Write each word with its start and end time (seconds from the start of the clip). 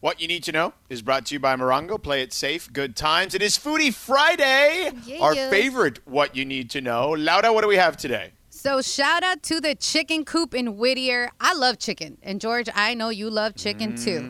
What 0.00 0.20
you 0.20 0.28
need 0.28 0.44
to 0.44 0.52
know 0.52 0.74
is 0.88 1.02
brought 1.02 1.26
to 1.26 1.34
you 1.34 1.40
by 1.40 1.56
Morongo. 1.56 2.00
Play 2.00 2.22
it 2.22 2.32
safe, 2.32 2.72
good 2.72 2.94
times. 2.94 3.34
It 3.34 3.42
is 3.42 3.58
Foodie 3.58 3.92
Friday, 3.92 4.92
Yeah, 5.04 5.18
our 5.20 5.34
yeah. 5.34 5.50
favorite 5.50 5.98
What 6.06 6.36
You 6.36 6.44
Need 6.44 6.70
to 6.70 6.80
Know. 6.80 7.10
Laura, 7.18 7.52
what 7.52 7.62
do 7.62 7.68
we 7.68 7.76
have 7.76 7.96
today? 7.96 8.32
So 8.48 8.80
shout 8.80 9.24
out 9.24 9.42
to 9.44 9.60
the 9.60 9.74
chicken 9.74 10.24
Koop 10.24 10.54
in 10.54 10.76
Whittier. 10.76 11.30
I 11.40 11.52
love 11.54 11.80
chicken. 11.80 12.16
And 12.22 12.40
George, 12.40 12.68
I 12.76 12.94
know 12.94 13.08
you 13.08 13.28
love 13.28 13.56
chicken 13.56 13.96
too. 13.96 14.20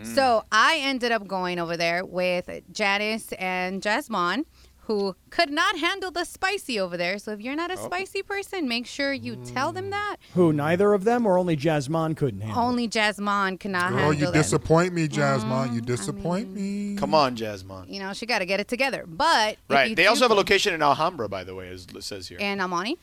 Mm-hmm. 0.00 0.14
So 0.14 0.44
I 0.50 0.78
ended 0.80 1.12
up 1.12 1.26
going 1.26 1.58
over 1.58 1.76
there 1.76 2.06
with 2.06 2.48
Janice 2.72 3.32
and 3.32 3.82
Jasmine, 3.82 4.46
who 4.88 5.14
could 5.28 5.50
not 5.50 5.78
handle 5.78 6.10
the 6.10 6.24
spicy 6.24 6.80
over 6.80 6.96
there. 6.96 7.18
So 7.18 7.32
if 7.32 7.40
you're 7.42 7.54
not 7.54 7.70
a 7.70 7.78
oh. 7.78 7.84
spicy 7.84 8.22
person, 8.22 8.66
make 8.66 8.86
sure 8.86 9.12
you 9.12 9.36
tell 9.36 9.70
them 9.70 9.84
hmm. 9.84 9.90
that. 9.90 10.16
Who, 10.34 10.52
neither 10.52 10.94
of 10.94 11.04
them, 11.04 11.26
or 11.26 11.38
only 11.38 11.56
Jasmine 11.56 12.14
couldn't 12.14 12.40
handle? 12.40 12.62
Only 12.62 12.88
Jasmine 12.88 13.58
cannot 13.58 13.90
Girl, 13.90 13.98
handle 13.98 14.08
Oh, 14.08 14.10
you 14.12 14.26
that. 14.26 14.32
disappoint 14.32 14.94
me, 14.94 15.06
Jasmine. 15.06 15.74
You 15.74 15.82
mm, 15.82 15.86
disappoint 15.86 16.50
me. 16.50 16.96
Come 16.96 17.14
on, 17.14 17.36
Jasmine. 17.36 17.92
you 17.92 18.00
know, 18.00 18.14
she 18.14 18.24
got 18.24 18.38
to 18.38 18.46
get 18.46 18.60
it 18.60 18.68
together. 18.68 19.04
But 19.06 19.58
Right. 19.68 19.94
They 19.94 20.06
also 20.06 20.24
have 20.24 20.30
a 20.30 20.34
location 20.34 20.72
in 20.72 20.82
Alhambra, 20.82 21.28
by 21.28 21.44
the 21.44 21.54
way, 21.54 21.68
as 21.68 21.86
it 21.94 22.02
says 22.02 22.26
here. 22.26 22.38
And 22.40 22.60
Amani. 22.60 22.96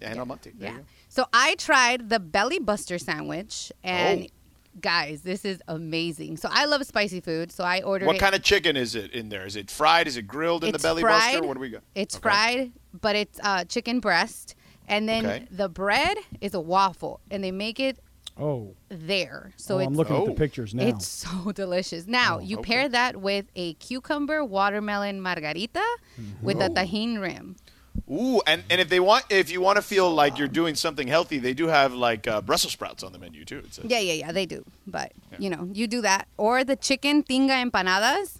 and 0.00 0.18
Almonte. 0.18 0.52
There 0.54 0.68
Yeah. 0.70 0.72
you 0.76 0.78
go. 0.78 0.84
So 1.10 1.26
I 1.32 1.56
tried 1.56 2.08
the 2.08 2.20
Belly 2.20 2.58
Buster 2.58 2.98
sandwich, 2.98 3.70
and 3.82 4.22
Oh. 4.22 4.26
Guys, 4.80 5.22
this 5.22 5.44
is 5.44 5.60
amazing. 5.68 6.36
So 6.36 6.48
I 6.52 6.66
love 6.66 6.84
spicy 6.84 7.20
food, 7.20 7.50
so 7.50 7.64
I 7.64 7.82
ordered 7.82 8.06
What 8.06 8.16
it. 8.16 8.20
kind 8.20 8.34
of 8.34 8.42
chicken 8.42 8.76
is 8.76 8.94
it 8.94 9.12
in 9.12 9.28
there? 9.28 9.46
Is 9.46 9.56
it 9.56 9.70
fried? 9.70 10.06
Is 10.06 10.16
it 10.16 10.26
grilled 10.26 10.62
in 10.62 10.70
it's 10.74 10.82
the 10.82 10.86
belly 10.86 11.02
fried. 11.02 11.32
buster? 11.34 11.46
What 11.46 11.54
do 11.54 11.60
we 11.60 11.70
got? 11.70 11.82
It's 11.94 12.14
Okay. 12.16 12.22
fried, 12.22 12.72
but 13.00 13.16
it's 13.16 13.40
uh, 13.42 13.64
chicken 13.64 13.98
breast, 14.00 14.54
and 14.86 15.08
then 15.08 15.26
Okay. 15.26 15.46
the 15.50 15.68
bread 15.68 16.18
is 16.40 16.54
a 16.54 16.60
waffle, 16.60 17.20
and 17.30 17.42
they 17.42 17.50
make 17.52 17.80
it 17.80 17.98
Oh, 18.40 18.76
there. 18.88 19.50
So 19.56 19.76
oh 19.76 19.78
it's 19.78 19.88
I'm 19.88 19.94
looking 19.94 20.14
at 20.14 20.22
Oh. 20.22 20.26
the 20.26 20.32
pictures 20.32 20.72
now. 20.72 20.86
it's 20.86 21.08
so 21.08 21.50
delicious. 21.54 22.06
Now 22.06 22.36
Oh, 22.36 22.40
you 22.40 22.58
okay. 22.58 22.70
pair 22.72 22.88
that 22.88 23.16
with 23.16 23.46
a 23.56 23.74
cucumber 23.74 24.44
watermelon 24.44 25.20
margarita 25.20 25.82
with 26.40 26.60
a 26.60 26.68
Tajín 26.70 27.20
rim. 27.20 27.56
Ooh, 28.10 28.40
and, 28.46 28.62
and 28.70 28.80
if 28.80 28.88
they 28.88 29.00
want, 29.00 29.24
if 29.30 29.50
you 29.50 29.60
want 29.60 29.76
to 29.76 29.82
feel 29.82 30.10
like 30.10 30.38
you're 30.38 30.48
doing 30.48 30.74
something 30.74 31.08
healthy, 31.08 31.38
they 31.38 31.54
do 31.54 31.66
have 31.68 31.92
like 31.94 32.26
uh, 32.28 32.40
Brussels 32.40 32.72
sprouts 32.72 33.02
on 33.02 33.12
the 33.12 33.18
menu 33.18 33.44
too. 33.44 33.58
It 33.58 33.74
says. 33.74 33.84
Yeah, 33.86 33.98
yeah, 34.00 34.12
yeah, 34.14 34.32
they 34.32 34.46
do. 34.46 34.64
But 34.86 35.12
you 35.38 35.50
know, 35.50 35.68
you 35.72 35.86
do 35.86 36.00
that 36.02 36.28
or 36.36 36.64
the 36.64 36.76
chicken 36.76 37.22
tinga 37.22 37.54
empanadas. 37.70 38.38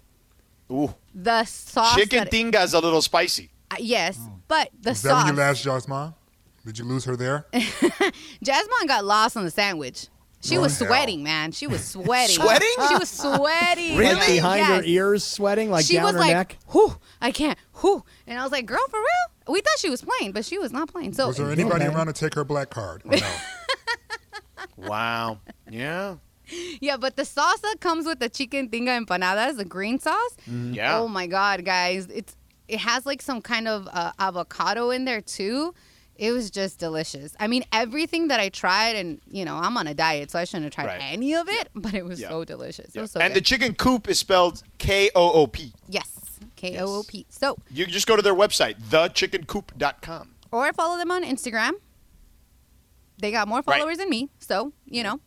Ooh, 0.71 0.93
The 1.15 1.45
sauce. 1.45 1.95
chicken 1.95 2.27
tinga 2.27 2.61
is 2.63 2.73
a 2.73 2.79
little 2.79 3.01
spicy. 3.01 3.49
Uh, 3.71 3.75
yes, 3.79 4.19
but 4.47 4.69
the 4.81 4.91
Is 4.91 5.01
that 5.03 5.13
when 5.13 5.21
sauce. 5.21 5.31
you 5.31 5.37
last 5.37 5.63
Jasmine? 5.63 6.13
Did 6.65 6.77
you 6.77 6.85
lose 6.85 7.05
her 7.05 7.15
there? 7.15 7.45
Jasmine 7.53 8.87
got 8.87 9.05
lost 9.05 9.37
on 9.37 9.45
the 9.45 9.51
sandwich. 9.51 10.07
She 10.41 10.57
Oh, 10.57 10.61
was 10.61 10.77
hell. 10.79 10.87
sweating, 10.87 11.21
man. 11.23 11.51
She 11.51 11.67
was 11.67 11.83
sweating. 11.93 12.35
Sweating? 12.37 12.69
She 12.87 12.95
was 12.95 13.09
sweating. 13.09 13.97
Really? 13.97 14.15
like 14.15 14.27
behind 14.27 14.65
her 14.65 14.75
Yes. 14.75 14.85
ears, 14.85 15.23
sweating, 15.25 15.69
like 15.69 15.85
she 15.85 15.95
down 15.95 16.05
was 16.05 16.13
her 16.13 16.19
like, 16.19 16.31
neck. 16.33 16.57
"Whew, 16.71 16.95
I 17.21 17.31
can't, 17.31 17.57
whew," 17.81 18.03
and 18.25 18.39
I 18.39 18.43
was 18.43 18.51
like, 18.51 18.65
"Girl, 18.65 18.79
for 18.89 18.99
real?" 18.99 19.53
We 19.53 19.59
thought 19.61 19.79
she 19.79 19.89
was 19.89 20.01
playing, 20.01 20.31
but 20.31 20.45
she 20.45 20.57
was 20.57 20.71
not 20.71 20.89
playing. 20.89 21.13
So 21.13 21.27
Was 21.27 21.37
there 21.37 21.51
anybody 21.51 21.85
Okay. 21.85 21.93
around 21.95 22.07
to 22.07 22.13
take 22.13 22.35
her 22.35 22.43
black 22.45 22.69
card? 22.69 23.01
Or 23.05 23.17
no? 23.17 23.17
Wow. 24.77 25.39
Yeah. 25.69 26.15
yeah, 26.79 26.97
but 26.97 27.15
the 27.15 27.25
sauce 27.25 27.59
that 27.59 27.77
comes 27.79 28.05
with 28.05 28.19
the 28.19 28.29
chicken 28.29 28.69
tinga 28.69 28.91
empanadas, 28.99 29.57
the 29.57 29.65
green 29.65 29.99
sauce. 29.99 30.37
Yeah. 30.47 30.97
Oh 30.99 31.07
my 31.07 31.27
god, 31.27 31.65
guys! 31.65 32.07
It's 32.07 32.35
it 32.67 32.79
has 32.79 33.05
like 33.05 33.21
some 33.21 33.41
kind 33.41 33.67
of 33.67 33.87
uh, 33.91 34.11
avocado 34.19 34.89
in 34.91 35.05
there 35.05 35.21
too. 35.21 35.73
It 36.19 36.33
was 36.33 36.51
just 36.51 36.79
delicious. 36.79 37.33
I 37.39 37.47
mean, 37.47 37.63
everything 37.71 38.27
that 38.27 38.41
I 38.41 38.49
tried, 38.49 38.97
and 38.97 39.21
you 39.31 39.45
know, 39.45 39.55
I'm 39.55 39.77
on 39.77 39.87
a 39.87 39.93
diet, 39.93 40.29
so 40.31 40.37
I 40.37 40.43
shouldn't 40.43 40.65
have 40.65 40.73
tried 40.73 40.87
Right. 40.99 41.13
any 41.13 41.33
of 41.33 41.47
it. 41.47 41.69
But 41.73 41.93
it 41.93 42.03
was 42.03 42.19
Yeah. 42.19 42.27
so 42.29 42.43
delicious. 42.43 42.87
It 42.89 42.95
Yeah. 42.95 43.01
was 43.03 43.11
so 43.11 43.21
and 43.21 43.33
the 43.33 43.39
chicken 43.41 43.73
Koop 43.73 44.09
is 44.09 44.19
spelled 44.19 44.61
K 44.79 45.09
O 45.15 45.31
O 45.31 45.47
P. 45.47 45.71
yes, 45.87 46.09
K 46.57 46.77
O 46.77 46.85
O 46.99 47.03
P. 47.03 47.25
So, 47.29 47.57
You 47.71 47.85
just 47.85 48.05
go 48.05 48.17
to 48.17 48.21
their 48.21 48.35
website, 48.35 48.75
thechickencoop.com. 48.89 50.35
or 50.51 50.73
follow 50.73 50.97
them 50.97 51.09
on 51.09 51.23
Instagram. 51.23 51.71
They 53.21 53.31
got 53.31 53.47
more 53.47 53.61
Right. 53.65 53.77
followers 53.79 53.97
than 53.97 54.09
me, 54.09 54.29
so 54.39 54.73
you 54.85 55.03
know. 55.03 55.19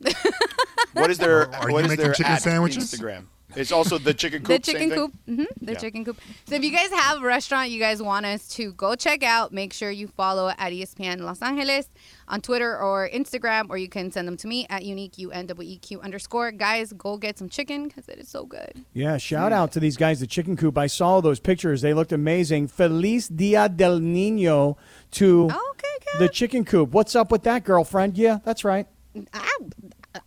What 0.92 1.10
is 1.10 1.16
their 1.16 1.47
Are 1.54 1.70
what 1.70 1.70
you 1.70 1.78
is 1.78 1.88
making 1.88 2.04
their 2.04 2.12
chicken 2.12 2.32
at 2.32 2.42
sandwiches? 2.42 2.92
Instagram? 2.92 3.26
It's 3.54 3.70
also 3.72 3.98
the 3.98 4.14
chicken 4.14 4.42
Koop. 4.42 4.48
the 4.48 4.54
same 4.54 4.60
chicken 4.62 4.88
thing? 4.90 4.98
coop. 4.98 5.12
hmm 5.26 5.44
the 5.60 5.72
Yeah. 5.72 5.78
chicken 5.78 6.04
Koop. 6.04 6.16
So 6.48 6.54
if 6.54 6.64
you 6.64 6.70
guys 6.70 6.90
have 6.90 7.22
a 7.22 7.26
restaurant 7.26 7.70
you 7.70 7.78
guys 7.78 8.02
want 8.02 8.24
us 8.26 8.48
to 8.56 8.72
go 8.72 8.94
check 8.94 9.22
out, 9.22 9.52
make 9.52 9.72
sure 9.72 9.90
you 9.90 10.08
follow 10.08 10.48
at 10.48 10.72
ESPN 10.72 11.20
Los 11.20 11.42
Angeles 11.42 11.88
on 12.28 12.41
Twitter 12.41 12.78
or 12.78 13.08
Instagram, 13.12 13.66
or 13.68 13.76
you 13.76 13.88
can 13.88 14.10
send 14.10 14.26
them 14.26 14.36
to 14.38 14.46
me 14.48 14.66
at 14.70 14.84
unique 14.84 15.18
u 15.18 15.30
n 15.30 15.46
w 15.46 15.68
e 15.68 15.76
q 15.78 16.00
underscore. 16.00 16.50
Guys, 16.52 16.92
go 16.94 17.16
get 17.18 17.38
some 17.38 17.48
chicken 17.48 17.88
because 17.88 18.08
it 18.08 18.18
is 18.18 18.28
so 18.28 18.44
good. 18.46 18.84
Yeah, 18.94 19.16
shout 19.18 19.52
out 19.52 19.70
to 19.72 19.80
these 19.80 19.96
guys, 19.96 20.20
the 20.20 20.26
Chicken 20.26 20.56
Koop. 20.56 20.78
I 20.78 20.86
saw 20.86 21.20
those 21.20 21.41
pictures. 21.41 21.82
They 21.82 21.92
looked 21.94 22.12
amazing. 22.12 22.68
Feliz 22.68 23.28
Dia 23.28 23.68
del 23.68 23.98
Nino 24.00 24.76
to 25.12 25.44
Okay, 25.46 26.18
the. 26.18 26.28
Chicken 26.28 26.64
Koop. 26.64 26.91
What's 26.92 27.14
up 27.14 27.30
with 27.30 27.42
that, 27.42 27.64
girlfriend? 27.64 28.16
Yeah, 28.16 28.38
that's 28.44 28.64
right. 28.64 28.86
I, 29.34 29.58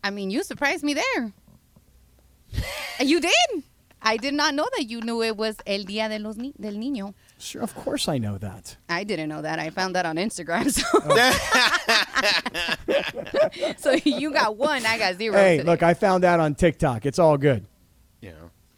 I 0.03 0.09
mean, 0.11 0.29
you 0.29 0.43
surprised 0.43 0.83
me 0.83 0.93
there. 0.93 1.33
you 3.01 3.19
did. 3.19 3.63
I 4.07 4.17
did 4.17 4.33
not 4.35 4.53
know 4.53 4.67
that 4.77 4.83
you 4.87 5.01
knew 5.01 5.23
it 5.23 5.35
was 5.35 5.55
El 5.65 5.83
Dia 5.83 6.07
de 6.09 6.19
los 6.19 6.35
Ni- 6.37 6.53
del 6.59 6.73
Niño. 6.73 7.13
Sure, 7.39 7.61
of 7.63 7.73
course 7.73 8.07
I 8.07 8.17
know 8.19 8.37
that. 8.37 8.77
I 8.87 9.03
didn't 9.03 9.29
know 9.29 9.41
that. 9.41 9.57
I 9.57 9.71
found 9.71 9.95
that 9.95 10.05
on 10.05 10.17
Instagram. 10.17 10.71
So, 10.75 10.83
oh. 12.87 13.73
so 13.77 13.91
you 14.05 14.31
got 14.31 14.57
one, 14.57 14.85
I 14.85 14.97
got 14.97 15.15
zero. 15.15 15.35
Hey, 15.35 15.57
today. 15.57 15.69
look, 15.69 15.83
I 15.83 15.93
found 15.95 16.23
that 16.23 16.39
on 16.39 16.55
TikTok. 16.55 17.05
It's 17.05 17.19
all 17.19 17.37
good. 17.37 17.65
Yeah. 18.21 18.31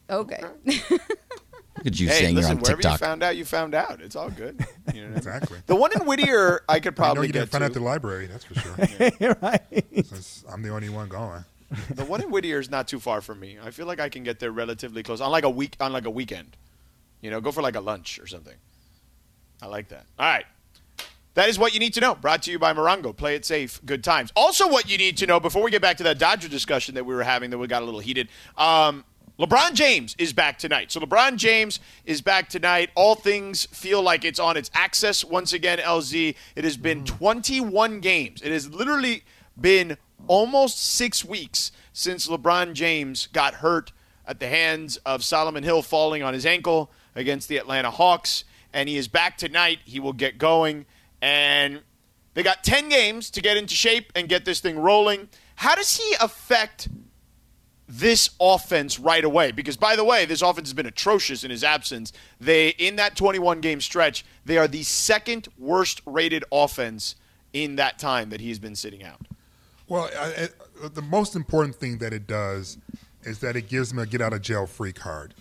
Okay. 0.10 0.42
Look 0.66 1.86
at 1.86 2.00
you 2.00 2.08
Hey, 2.08 2.14
saying 2.20 2.36
listen, 2.36 2.52
you're 2.52 2.58
on 2.58 2.62
wherever 2.64 2.78
you 2.80 2.84
TikTok. 2.84 3.00
found 3.00 3.22
out, 3.24 3.36
you 3.38 3.46
found 3.46 3.76
out. 3.76 4.02
It's 4.02 4.16
all 4.16 4.30
good. 4.30 4.66
You 4.94 5.02
know 5.02 5.08
what 5.08 5.08
I 5.08 5.10
mean? 5.10 5.18
Exactly. 5.18 5.58
The 5.68 5.76
one 5.76 5.92
in 5.94 6.06
Whittier, 6.08 6.62
I 6.70 6.80
could 6.80 6.88
I 6.88 6.92
know 6.92 6.96
probably 7.14 7.28
you 7.28 7.34
get 7.34 7.40
didn't 7.40 7.52
find 7.52 7.62
to. 7.62 7.66
out 7.68 7.74
the 7.74 7.80
library, 7.82 8.28
that's 8.28 8.46
for 8.46 8.56
sure. 8.56 9.36
right. 9.42 9.62
Since 10.06 10.46
I'm 10.50 10.62
the 10.64 10.70
only 10.70 10.90
one 10.90 11.10
going. 11.10 11.44
The 11.90 12.06
one 12.06 12.22
in 12.22 12.30
Whittier 12.30 12.60
is 12.60 12.70
not 12.70 12.88
too 12.88 13.00
far 13.00 13.22
from 13.22 13.40
me. 13.40 13.58
I 13.62 13.72
feel 13.72 13.88
like 13.88 14.00
I 14.00 14.10
can 14.10 14.24
get 14.24 14.40
there 14.40 14.52
relatively 14.52 15.04
close 15.04 15.20
on 15.20 15.32
like 15.32 15.44
a 15.44 15.50
week 15.50 15.76
on 15.80 15.92
like 15.92 16.06
a 16.06 16.10
weekend. 16.10 16.56
You 17.22 17.30
know, 17.30 17.42
go 17.42 17.52
for 17.52 17.62
like 17.62 17.76
a 17.76 17.82
lunch 17.82 18.20
or 18.20 18.28
something. 18.28 18.56
I 19.62 19.66
like 19.66 19.90
that. 19.90 20.06
All 20.18 20.26
right. 20.26 20.46
That 21.34 21.50
is 21.50 21.60
what 21.60 21.74
you 21.74 21.80
need 21.80 21.94
to 21.94 22.02
know. 22.02 22.16
Brought 22.16 22.44
to 22.44 22.52
you 22.52 22.58
by 22.58 22.74
Morongo. 22.74 23.16
Play 23.16 23.36
it 23.36 23.46
safe. 23.46 23.80
Good 23.86 24.04
times. 24.04 24.32
Also, 24.36 24.68
what 24.68 24.90
you 24.90 24.98
need 24.98 25.18
to 25.18 25.28
know 25.28 25.40
before 25.40 25.62
we 25.62 25.70
get 25.70 25.82
back 25.82 25.98
to 25.98 26.04
that 26.04 26.18
Dodger 26.18 26.48
discussion 26.48 26.96
that 26.96 27.06
we 27.06 27.14
were 27.14 27.24
having 27.24 27.52
that 27.52 27.58
we 27.58 27.68
got 27.68 27.84
a 27.84 27.86
little 27.86 28.00
heated. 28.00 28.30
Um, 28.58 29.04
LeBron 29.40 29.74
James 29.74 30.16
is 30.18 30.34
back 30.34 30.58
tonight. 30.58 30.92
So 30.92 31.00
LeBron 31.00 31.36
James 31.38 31.80
is 32.06 32.22
back 32.22 32.50
tonight. 32.50 32.90
All 32.96 33.14
things 33.14 33.68
feel 33.68 34.02
like 34.02 34.26
it's 34.26 34.40
on 34.40 34.58
its 34.58 34.72
axis 34.74 35.24
once 35.24 35.54
again. 35.54 35.78
LZ. 35.78 36.36
It 36.56 36.64
has 36.64 36.76
been 36.76 37.04
21 37.06 38.00
games. 38.00 38.42
It 38.42 38.52
has 38.52 38.74
literally 38.74 39.24
been 39.60 39.98
almost 40.28 40.84
six 40.84 41.24
weeks 41.24 41.72
since 41.94 42.28
LeBron 42.28 42.74
James 42.74 43.28
got 43.28 43.56
hurt 43.56 43.92
at 44.26 44.40
the 44.40 44.48
hands 44.48 44.98
of 44.98 45.24
Solomon 45.24 45.64
Hill 45.64 45.82
falling 45.82 46.24
on 46.24 46.34
his 46.34 46.46
ankle 46.46 46.92
against 47.16 47.48
the 47.48 47.58
Atlanta 47.58 47.92
Hawks. 47.92 48.44
And 48.74 48.90
he 48.90 48.98
is 48.98 49.08
back 49.08 49.38
tonight. 49.38 49.80
He 49.86 50.00
will 50.00 50.14
get 50.14 50.38
going. 50.38 50.86
And 51.22 51.82
they 52.34 52.44
got 52.44 52.64
10 52.64 52.90
games 52.90 53.32
to 53.32 53.42
get 53.42 53.58
into 53.58 53.74
shape 53.74 54.12
and 54.16 54.30
get 54.30 54.46
this 54.46 54.60
thing 54.60 54.78
rolling. 54.78 55.30
How 55.56 55.74
does 55.74 55.98
he 55.98 56.16
affect 56.22 56.90
this 57.88 58.30
offense 58.40 59.00
right 59.00 59.24
away? 59.24 59.52
Because 59.52 59.78
by 59.78 59.96
the 59.96 60.04
way, 60.04 60.26
this 60.26 60.42
offense 60.42 60.68
has 60.68 60.74
been 60.74 60.86
atrocious 60.86 61.44
in 61.44 61.50
his 61.50 61.64
absence. 61.64 62.14
They 62.40 62.70
in 62.70 62.98
that 62.98 63.16
21 63.16 63.62
game 63.62 63.82
stretch, 63.82 64.24
they 64.46 64.58
are 64.58 64.68
the 64.68 64.84
second 64.84 65.48
worst 65.58 66.02
rated 66.06 66.44
offense 66.52 67.16
in 67.54 67.78
that 67.78 67.98
time 67.98 68.30
that 68.30 68.42
he's 68.42 68.60
been 68.60 68.76
sitting 68.76 69.04
out. 69.04 69.26
Well, 69.88 70.10
I, 70.18 70.50
I, 70.84 70.88
the 70.90 71.02
most 71.02 71.36
important 71.36 71.76
thing 71.76 72.00
that 72.00 72.14
it 72.14 72.28
does 72.28 72.78
is 73.24 73.40
that 73.40 73.56
it 73.56 73.68
gives 73.68 73.92
him 73.92 74.00
a 74.00 74.06
get 74.06 74.22
out 74.22 74.34
of 74.34 74.42
jail 74.42 74.66
free 74.66 74.94
card. 74.94 75.34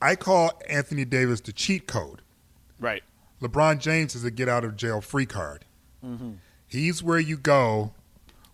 I 0.00 0.16
call 0.16 0.60
Anthony 0.68 1.04
Davis 1.04 1.40
the 1.40 1.52
cheat 1.52 1.86
code. 1.86 2.22
Right. 2.78 3.02
LeBron 3.40 3.80
James 3.80 4.14
is 4.14 4.24
a 4.24 4.30
get 4.30 4.48
out 4.48 4.64
of 4.64 4.76
jail 4.76 5.00
free 5.00 5.26
card. 5.26 5.64
Mm-hmm. 6.04 6.32
He's 6.66 7.02
where 7.02 7.18
you 7.18 7.36
go 7.36 7.92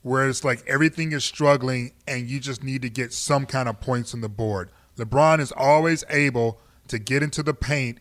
where 0.03 0.29
it's 0.29 0.45
like 0.45 0.67
everything 0.67 1.13
is 1.13 1.25
struggling 1.25 1.93
and 2.07 2.29
you 2.29 2.41
just 2.41 2.63
need 2.65 2.83
to 2.83 2.89
get 2.89 3.13
some 3.13 3.47
kind 3.47 3.69
of 3.69 3.81
points 3.81 4.15
on 4.15 4.21
the 4.21 4.29
board. 4.29 4.71
LeBron 4.97 5.41
is 5.41 5.53
always 5.53 6.05
able 6.09 6.59
to 6.89 6.99
get 6.99 7.23
into 7.23 7.43
the 7.43 7.55
paint 7.55 7.99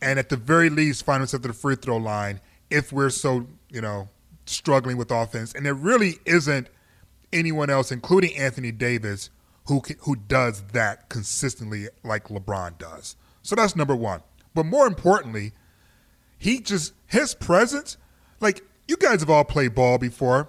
and 0.00 0.18
at 0.18 0.28
the 0.28 0.36
very 0.36 0.70
least 0.70 1.04
find 1.04 1.20
himself 1.20 1.44
at 1.44 1.48
the 1.48 1.54
free 1.54 1.74
throw 1.74 1.96
line 1.96 2.40
if 2.70 2.92
we're 2.92 3.10
so, 3.10 3.46
you 3.68 3.80
know, 3.80 4.08
struggling 4.48 4.96
with 4.96 5.10
offense. 5.10 5.52
And 5.52 5.64
there 5.64 5.74
really 5.74 6.18
isn't 6.24 6.68
anyone 7.32 7.70
else, 7.70 7.92
including 7.92 8.36
Anthony 8.36 8.72
Davis, 8.72 9.30
who 9.66 9.80
can, 9.80 9.96
who 10.00 10.16
does 10.16 10.62
that 10.72 11.08
consistently 11.08 11.88
like 12.02 12.28
LeBron 12.28 12.78
does. 12.78 13.16
So 13.42 13.54
that's 13.54 13.76
number 13.76 13.94
one. 13.94 14.22
But 14.54 14.64
more 14.64 14.86
importantly, 14.86 15.52
he 16.38 16.60
just 16.60 16.94
his 17.06 17.34
presence. 17.34 17.96
Like 18.40 18.62
you 18.86 18.96
guys 18.96 19.20
have 19.20 19.30
all 19.30 19.44
played 19.44 19.74
ball 19.74 19.98
before. 19.98 20.48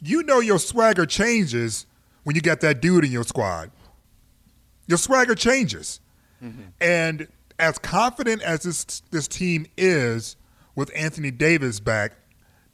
You 0.00 0.22
know 0.22 0.40
your 0.40 0.58
swagger 0.58 1.06
changes 1.06 1.86
when 2.24 2.36
you 2.36 2.42
got 2.42 2.60
that 2.60 2.80
dude 2.80 3.04
in 3.04 3.10
your 3.10 3.24
squad. 3.24 3.70
Your 4.86 4.98
swagger 4.98 5.34
changes. 5.34 6.00
Mm-hmm. 6.42 6.62
And 6.80 7.28
as 7.58 7.78
confident 7.78 8.42
as 8.42 8.62
this 8.62 8.84
this 9.10 9.26
team 9.26 9.66
is 9.76 10.36
with 10.74 10.90
Anthony 10.94 11.30
Davis 11.30 11.80
back, 11.80 12.12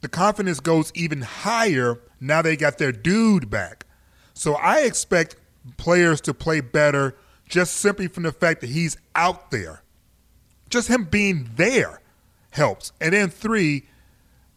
the 0.05 0.09
confidence 0.09 0.59
goes 0.59 0.91
even 0.93 1.23
higher 1.23 1.99
now 2.19 2.43
they 2.43 2.55
got 2.55 2.77
their 2.77 2.91
dude 2.91 3.49
back. 3.49 3.87
So 4.35 4.53
I 4.53 4.81
expect 4.81 5.35
players 5.77 6.21
to 6.21 6.33
play 6.35 6.61
better 6.61 7.15
just 7.49 7.77
simply 7.77 8.07
from 8.07 8.21
the 8.21 8.31
fact 8.31 8.61
that 8.61 8.69
he's 8.69 8.97
out 9.15 9.49
there. 9.49 9.81
Just 10.69 10.89
him 10.89 11.05
being 11.05 11.49
there 11.55 12.01
helps. 12.51 12.91
And 13.01 13.13
then 13.13 13.31
three, 13.31 13.87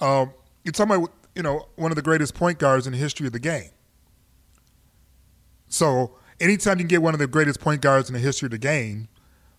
um, 0.03 0.35
you're 0.65 0.73
talking 0.73 0.97
about 0.97 1.13
you 1.35 1.43
know 1.43 1.69
one 1.77 1.91
of 1.91 1.97
the 1.97 2.03
greatest 2.03 2.35
point 2.35 2.59
guards 2.59 2.87
in 2.87 2.93
the 2.93 2.99
history 2.99 3.27
of 3.27 3.33
the 3.33 3.39
game. 3.39 3.71
So 5.69 6.19
anytime 6.41 6.77
you 6.77 6.83
can 6.83 6.89
get 6.89 7.01
one 7.01 7.15
of 7.15 7.21
the 7.21 7.27
greatest 7.27 7.59
point 7.59 7.81
guards 7.81 8.11
in 8.11 8.13
the 8.13 8.21
history 8.21 8.49
of 8.49 8.53
the 8.53 8.59
game 8.59 9.09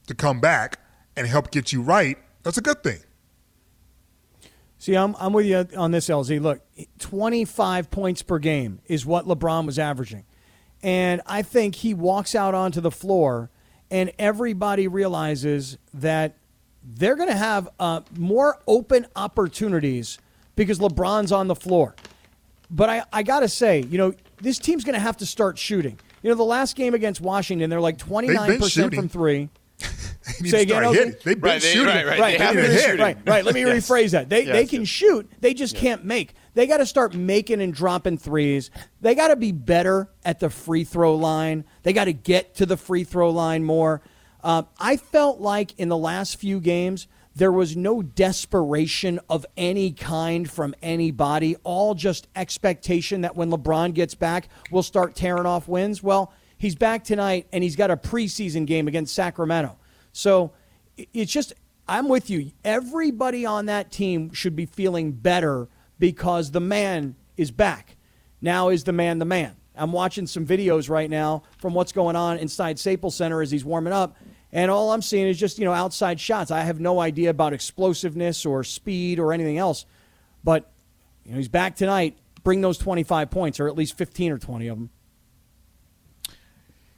to 0.06 0.14
come 0.14 0.40
back 0.40 0.78
and 1.18 1.26
help 1.26 1.50
get 1.50 1.74
you 1.74 1.82
right, 1.82 2.20
that's 2.44 2.60
a 2.60 2.62
good 2.62 2.84
thing. 2.84 3.00
See, 4.80 4.96
I'm, 4.96 5.14
I'm 5.20 5.34
with 5.34 5.46
you 5.46 5.68
on 5.78 5.92
this, 5.92 6.08
LZ. 6.08 6.42
Look, 6.42 6.62
25 7.00 7.92
points 7.92 8.22
per 8.22 8.40
game 8.40 8.80
is 8.88 9.06
what 9.06 9.26
LeBron 9.26 9.66
was 9.66 9.78
averaging. 9.78 10.24
And 10.82 11.22
I 11.26 11.42
think 11.42 11.76
he 11.76 11.94
walks 11.94 12.34
out 12.34 12.56
onto 12.56 12.80
the 12.80 12.90
floor, 12.90 13.50
and 13.92 14.14
everybody 14.18 14.88
realizes 14.88 15.78
that 15.94 16.38
they're 16.82 17.18
going 17.18 17.28
to 17.28 17.36
have 17.36 17.68
uh, 17.78 18.02
more 18.18 18.58
open 18.68 19.06
opportunities 19.18 20.18
because 20.56 20.80
LeBron's 20.80 21.34
on 21.34 21.48
the 21.48 21.56
floor. 21.56 21.94
But 22.72 22.90
I, 22.90 23.04
I 23.12 23.24
got 23.24 23.42
to 23.42 23.50
say, 23.50 23.82
you 23.82 23.98
know, 23.98 24.14
this 24.42 24.60
team's 24.60 24.86
going 24.86 24.94
to 24.94 25.02
have 25.02 25.18
to 25.18 25.26
start 25.26 25.58
shooting. 25.58 26.00
You 26.24 26.30
know, 26.30 26.36
the 26.36 26.44
last 26.44 26.78
game 26.78 26.94
against 26.94 27.20
Washington, 27.20 27.70
they're 27.70 27.82
like 27.82 27.98
29% 27.98 28.70
shooting. 28.70 29.00
from 29.00 29.10
three. 29.10 29.50
They 30.40 30.44
need 30.44 30.50
Say 30.52 30.58
to 30.58 30.64
again, 30.64 30.82
start 30.84 30.84
LZ? 30.86 30.94
hitting. 30.96 31.12
They've 31.24 31.42
been 31.42 31.50
Right, 31.50 31.62
they- 31.62 31.68
shooting. 31.72 31.88
right, 31.88 32.06
right. 32.06 32.20
Right, 32.20 32.38
They 32.38 32.44
have 32.46 32.56
let 32.56 32.62
me 32.62 32.68
been 32.68 32.76
re- 32.76 32.82
shooting. 32.84 33.00
right, 33.02 33.18
right. 33.26 33.46
Let 33.46 33.54
me 33.56 33.62
Yes. 33.66 33.90
rephrase 33.90 34.12
that. 34.12 34.30
They 34.30 34.46
they 34.46 34.66
can 34.66 34.82
yes. 34.82 34.90
shoot. 34.90 35.32
They 35.42 35.54
just 35.54 35.76
can't 35.76 36.06
make. 36.06 36.34
They 36.56 36.68
got 36.68 36.78
to 36.78 36.86
start 36.86 37.14
making 37.14 37.62
and 37.62 37.74
dropping 37.74 38.18
threes. 38.18 38.72
They 39.02 39.16
got 39.16 39.30
to 39.30 39.36
be 39.36 39.52
better 39.52 40.10
at 40.26 40.40
the 40.40 40.50
free 40.50 40.84
throw 40.84 41.16
line. 41.16 41.64
They 41.84 41.94
got 41.94 42.06
to 42.06 42.14
get 42.14 42.56
to 42.56 42.66
the 42.66 42.76
free 42.78 43.04
throw 43.04 43.30
line 43.32 43.64
more. 43.64 44.02
Uh, 44.44 44.64
I 44.80 44.98
felt 44.98 45.40
like 45.40 45.78
in 45.80 45.90
the 45.90 45.98
last 45.98 46.38
few 46.38 46.60
games 46.60 47.08
there 47.36 47.52
was 47.52 47.78
no 47.78 48.02
desperation 48.02 49.20
of 49.30 49.46
any 49.56 49.92
kind 49.92 50.50
from 50.50 50.74
anybody. 50.82 51.56
All 51.64 51.94
just 51.96 52.28
expectation 52.36 53.22
that 53.22 53.36
when 53.36 53.50
LeBron 53.52 53.94
gets 53.94 54.16
back, 54.16 54.50
we'll 54.72 54.84
start 54.84 55.16
tearing 55.16 55.46
off 55.46 55.68
wins. 55.68 56.02
Well, 56.04 56.34
he's 56.58 56.76
back 56.76 57.04
tonight 57.04 57.48
and 57.54 57.64
he's 57.64 57.76
got 57.78 57.92
a 57.92 57.96
preseason 57.98 58.66
game 58.66 58.88
against 58.88 59.14
Sacramento. 59.16 59.78
So 60.20 60.52
it's 61.14 61.32
just 61.32 61.54
I'm 61.88 62.10
with 62.10 62.30
you. 62.30 62.52
Everybody 62.66 63.46
on 63.46 63.68
that 63.68 63.92
team 63.92 64.34
should 64.34 64.56
be 64.56 64.66
feeling 64.66 65.14
better 65.14 65.70
because 65.98 66.52
the 66.52 66.60
man 66.60 67.16
is 67.38 67.52
back. 67.52 67.96
Now 68.42 68.70
is 68.70 68.84
the 68.84 68.92
man 68.92 69.20
the 69.20 69.26
man. 69.26 69.56
I'm 69.76 69.94
watching 69.94 70.28
some 70.28 70.46
videos 70.46 70.90
right 70.90 71.10
now 71.10 71.44
from 71.58 71.74
what's 71.74 71.94
going 71.94 72.18
on 72.18 72.38
inside 72.38 72.78
Staples 72.78 73.16
Center 73.16 73.42
as 73.42 73.50
he's 73.50 73.64
warming 73.64 73.94
up, 73.94 74.18
and 74.52 74.70
all 74.70 74.92
I'm 74.92 75.02
seeing 75.02 75.26
is 75.26 75.40
just 75.40 75.58
you 75.58 75.64
know 75.64 75.74
outside 75.74 76.20
shots. 76.20 76.52
I 76.52 76.62
have 76.62 76.82
no 76.82 77.00
idea 77.00 77.30
about 77.30 77.54
explosiveness 77.54 78.46
or 78.46 78.66
speed 78.66 79.20
or 79.20 79.32
anything 79.32 79.58
else, 79.58 79.86
but 80.44 80.70
you 81.24 81.32
know 81.32 81.38
he's 81.38 81.48
back 81.48 81.78
tonight. 81.78 82.18
Bring 82.44 82.60
those 82.60 82.78
25 82.78 83.32
points, 83.32 83.60
or 83.60 83.70
at 83.70 83.76
least 83.76 83.98
15 83.98 84.34
or 84.34 84.38
20 84.38 84.68
of 84.68 84.78
them. 84.78 84.90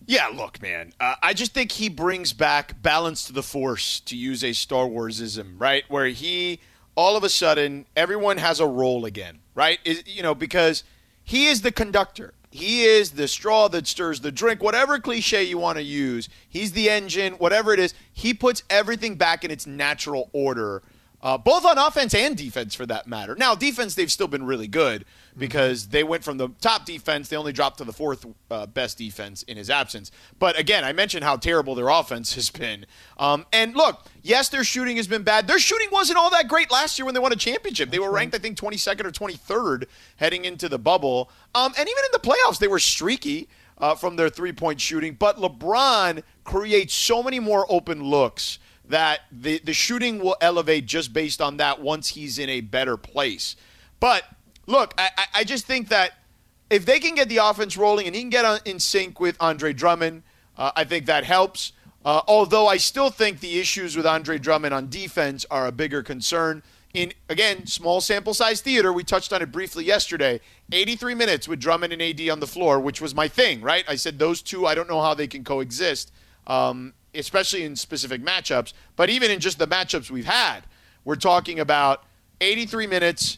Yeah, 0.07 0.27
look, 0.27 0.62
man. 0.62 0.94
Uh, 1.00 1.15
I 1.21 1.33
just 1.33 1.53
think 1.53 1.71
he 1.71 1.88
brings 1.89 2.33
back 2.33 2.81
balance 2.81 3.25
to 3.25 3.33
the 3.33 3.44
force, 3.44 4.00
to 4.01 4.18
use 4.18 4.44
a 4.44 4.53
Star 4.53 4.86
Warsism, 4.86 5.53
right? 5.57 5.83
Where 5.88 6.07
he, 6.07 6.59
all 6.95 7.15
of 7.15 7.24
a 7.24 7.30
sudden, 7.30 7.86
everyone 7.95 8.38
has 8.38 8.59
a 8.59 8.68
role 8.68 9.06
again, 9.06 9.39
right? 9.56 9.80
Is, 9.86 10.03
you 10.06 10.24
know, 10.24 10.36
because 10.36 10.83
he 11.24 11.48
is 11.48 11.62
the 11.62 11.71
conductor. 11.71 12.33
He 12.50 12.83
is 12.83 13.12
the 13.12 13.30
straw 13.30 13.69
that 13.69 13.88
stirs 13.88 14.19
the 14.19 14.31
drink, 14.31 14.62
whatever 14.62 15.00
cliche 15.00 15.44
you 15.44 15.57
want 15.57 15.77
to 15.77 15.83
use. 15.83 16.27
He's 16.50 16.74
the 16.74 16.89
engine, 16.89 17.33
whatever 17.36 17.74
it 17.74 17.80
is. 17.80 17.94
He 18.12 18.33
puts 18.33 18.63
everything 18.69 19.15
back 19.15 19.45
in 19.45 19.51
its 19.51 19.65
natural 19.65 20.30
order, 20.33 20.83
uh, 21.24 21.38
both 21.38 21.66
on 21.66 21.78
offense 21.78 22.14
and 22.14 22.36
defense 22.36 22.74
for 22.74 22.86
that 22.88 23.08
matter. 23.08 23.36
Now, 23.36 23.54
defense, 23.54 23.96
they've 23.96 24.12
still 24.12 24.28
been 24.28 24.46
really 24.46 24.68
good 24.68 25.06
because 25.38 25.88
they 25.88 26.04
went 26.04 26.24
from 26.24 26.38
the 26.38 26.50
top 26.62 26.86
defense, 26.86 27.30
they 27.30 27.38
only 27.38 27.54
dropped 27.54 27.78
to 27.78 27.84
the 27.84 27.94
fourth 27.94 28.26
uh, 28.50 28.66
best 28.66 28.98
defense 28.98 29.44
in 29.44 29.58
his 29.58 29.70
absence. 29.70 30.12
But 30.40 30.60
again, 30.60 30.84
I 30.84 30.94
mentioned 30.94 31.24
how 31.24 31.38
terrible 31.38 31.76
their 31.76 31.90
offense 31.90 32.34
has 32.36 32.50
been. 32.50 32.86
Um, 33.18 33.46
and 33.54 33.76
look, 33.76 34.06
yes, 34.24 34.50
their 34.50 34.64
shooting 34.64 34.98
has 34.98 35.08
been 35.08 35.24
bad. 35.24 35.48
Their 35.48 35.60
shooting 35.60 35.90
wasn't 35.92 36.18
all 36.18 36.30
that 36.32 36.48
great 36.48 36.72
last 36.72 36.98
year 36.98 37.06
when 37.06 37.14
they 37.14 37.20
won 37.20 37.32
a 37.32 37.38
championship. 37.38 37.92
They 37.92 38.00
were 38.00 38.12
ranked, 38.12 38.36
I 38.36 38.40
think, 38.40 38.58
22nd 38.58 39.06
or 39.06 39.12
23rd 39.12 39.86
heading 40.18 40.46
into 40.46 40.68
the 40.68 40.80
bubble. 40.80 41.30
Um, 41.54 41.74
and 41.78 41.88
even 41.88 42.04
in 42.06 42.12
the 42.12 42.20
playoffs, 42.20 42.60
they 42.60 42.68
were 42.68 42.80
streaky. 42.80 43.48
Uh, 43.78 43.96
from 43.96 44.16
their 44.16 44.30
three 44.30 44.52
point 44.54 44.80
shooting, 44.80 45.16
but 45.18 45.38
LeBron 45.38 46.22
creates 46.44 46.94
so 46.94 47.24
many 47.24 47.40
more 47.40 47.66
open 47.68 48.04
looks 48.04 48.60
that 48.92 49.22
the, 49.32 49.60
the 49.64 49.74
shooting 49.74 50.20
will 50.20 50.38
elevate 50.40 50.86
just 50.86 51.12
based 51.14 51.42
on 51.42 51.58
that 51.58 51.82
once 51.82 52.10
he's 52.10 52.38
in 52.38 52.50
a 52.50 52.62
better 52.62 52.96
place. 52.98 53.56
But 54.00 54.24
look, 54.68 54.94
I, 54.98 55.10
I- 55.34 55.44
just 55.44 55.66
think 55.66 55.90
that 55.90 56.12
if 56.70 56.86
they 56.86 57.00
can 57.00 57.16
get 57.16 57.28
the 57.28 57.38
offense 57.38 57.76
rolling 57.76 58.08
and 58.08 58.16
he 58.16 58.22
can 58.22 58.30
get 58.30 58.46
on, 58.46 58.60
in 58.66 58.80
sync 58.80 59.20
with 59.20 59.36
Andre 59.40 59.74
Drummond, 59.74 60.24
uh, 60.58 60.72
I 60.76 60.84
think 60.86 61.06
that 61.08 61.24
helps. 61.26 61.74
Uh, 62.06 62.22
although 62.28 62.68
I 62.68 62.78
still 62.78 63.10
think 63.10 63.40
the 63.42 63.60
issues 63.60 63.96
with 63.98 64.06
Andre 64.06 64.38
Drummond 64.38 64.74
on 64.74 64.90
defense 64.90 65.46
are 65.52 65.68
a 65.68 65.72
bigger 65.72 66.02
concern. 66.02 66.64
In 66.94 67.14
again, 67.30 67.68
small 67.68 68.02
sample 68.02 68.34
size 68.34 68.60
theater, 68.62 68.92
we 68.92 69.04
touched 69.04 69.32
on 69.32 69.42
it 69.42 69.52
briefly 69.52 69.86
yesterday. 69.86 70.42
83 70.72 71.16
minutes 71.16 71.48
with 71.48 71.60
Drummond 71.60 71.94
and 71.94 72.02
AD 72.02 72.28
on 72.30 72.40
the 72.40 72.48
floor, 72.48 72.80
which 72.80 73.00
was 73.00 73.14
my 73.16 73.28
thing, 73.28 73.62
right? 73.62 73.86
I 73.88 73.96
said 73.96 74.20
those 74.20 74.42
two, 74.42 74.66
I 74.66 74.76
don't 74.76 74.90
know 74.90 75.02
how 75.02 75.14
they 75.14 75.28
can 75.28 75.44
coexist, 75.44 76.12
um, 76.48 76.94
especially 77.13 77.63
in 77.63 77.75
specific 77.75 78.24
matchups. 78.24 78.74
But 78.96 79.10
even 79.10 79.31
in 79.31 79.40
just 79.40 79.60
the 79.60 79.68
matchups 79.68 80.10
we've 80.10 80.25
had, 80.25 80.62
we're 81.04 81.16
talking 81.16 81.60
about 81.60 82.04
83 82.40 82.88
minutes, 82.88 83.38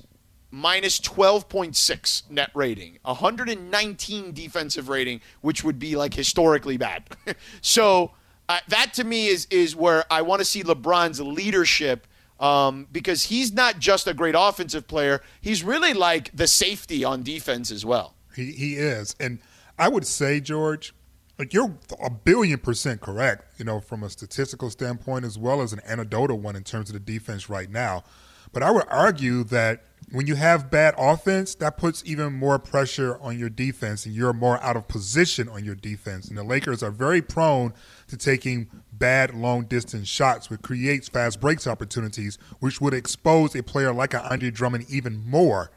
minus 0.51 0.99
12.6 0.99 2.29
net 2.29 2.51
rating, 2.53 2.99
119 3.03 4.33
defensive 4.33 4.89
rating, 4.89 5.21
which 5.41 5.63
would 5.63 5.79
be 5.79 5.95
like 5.95 6.13
historically 6.13 6.77
bad. 6.77 7.03
so 7.61 8.11
uh, 8.49 8.59
that 8.67 8.93
to 8.93 9.03
me 9.03 9.27
is 9.27 9.47
is 9.49 9.75
where 9.75 10.05
I 10.11 10.21
want 10.21 10.39
to 10.39 10.45
see 10.45 10.63
LeBron's 10.63 11.19
leadership. 11.19 12.07
Um, 12.39 12.87
because 12.91 13.25
he's 13.25 13.53
not 13.53 13.79
just 13.79 14.05
a 14.05 14.13
great 14.13 14.35
offensive 14.37 14.85
player, 14.85 15.21
he's 15.39 15.63
really 15.63 15.93
like 15.93 16.35
the 16.35 16.47
safety 16.47 17.03
on 17.05 17.23
defense 17.23 17.71
as 17.71 17.85
well. 17.85 18.15
He 18.35 18.51
he 18.51 18.75
is, 18.75 19.15
and 19.19 19.39
I 19.77 19.87
would 19.87 20.05
say, 20.05 20.39
George, 20.39 20.93
like 21.39 21.53
you're 21.53 21.75
a 22.01 22.09
billion 22.09 22.59
percent 22.59 23.01
correct. 23.01 23.59
You 23.59 23.65
know, 23.65 23.79
from 23.79 24.03
a 24.03 24.09
statistical 24.09 24.69
standpoint 24.69 25.25
as 25.25 25.37
well 25.37 25.61
as 25.61 25.73
an 25.73 25.81
anecdotal 25.87 26.39
one 26.39 26.55
in 26.55 26.63
terms 26.63 26.89
of 26.89 26.93
the 26.93 26.99
defense 26.99 27.49
right 27.49 27.69
now. 27.69 28.03
But 28.51 28.61
I 28.61 28.69
would 28.69 28.85
argue 28.87 29.43
that 29.45 29.83
when 30.11 30.27
you 30.27 30.35
have 30.35 30.69
bad 30.69 30.93
offense, 30.97 31.55
that 31.55 31.77
puts 31.77 32.03
even 32.05 32.33
more 32.33 32.59
pressure 32.59 33.17
on 33.19 33.39
your 33.39 33.49
defense, 33.49 34.05
and 34.05 34.13
you're 34.13 34.33
more 34.33 34.61
out 34.61 34.75
of 34.77 34.87
position 34.87 35.49
on 35.49 35.65
your 35.65 35.73
defense. 35.73 36.27
And 36.27 36.37
the 36.37 36.43
Lakers 36.43 36.83
are 36.83 36.91
very 36.91 37.21
prone 37.21 37.73
to 38.09 38.17
taking 38.17 38.69
bad 38.91 39.33
long 39.33 39.65
distance 39.65 40.07
shots, 40.07 40.51
which 40.51 40.61
creates 40.61 41.09
fast 41.09 41.39
breaks 41.39 41.65
opportunities, 41.65 42.37
which 42.59 42.79
would 42.79 42.93
expose 42.93 43.55
a 43.55 43.63
player 43.63 43.91
like 43.91 44.13
an 44.13 44.21
Andre 44.21 44.51
Drummond 44.51 44.85
even 44.87 45.25
more. 45.27 45.71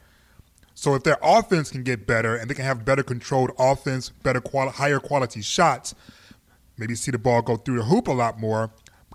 So 0.79 0.93
if 0.93 1.01
their 1.01 1.17
offense 1.23 1.71
can 1.71 1.81
get 1.81 2.05
better 2.05 2.35
and 2.35 2.47
they 2.47 2.53
can 2.53 2.63
have 2.63 2.85
better 2.85 3.01
controlled 3.01 3.49
offense, 3.57 4.09
better 4.09 4.39
quali- 4.39 4.69
higher 4.69 4.99
quality 4.99 5.41
shots, 5.41 5.95
maybe 6.77 6.93
see 6.93 7.09
the 7.09 7.17
ball 7.17 7.41
go 7.41 7.57
through 7.57 7.77
the 7.77 7.85
hoop 7.85 8.07
a 8.07 8.11
lot 8.11 8.39
more, 8.39 8.69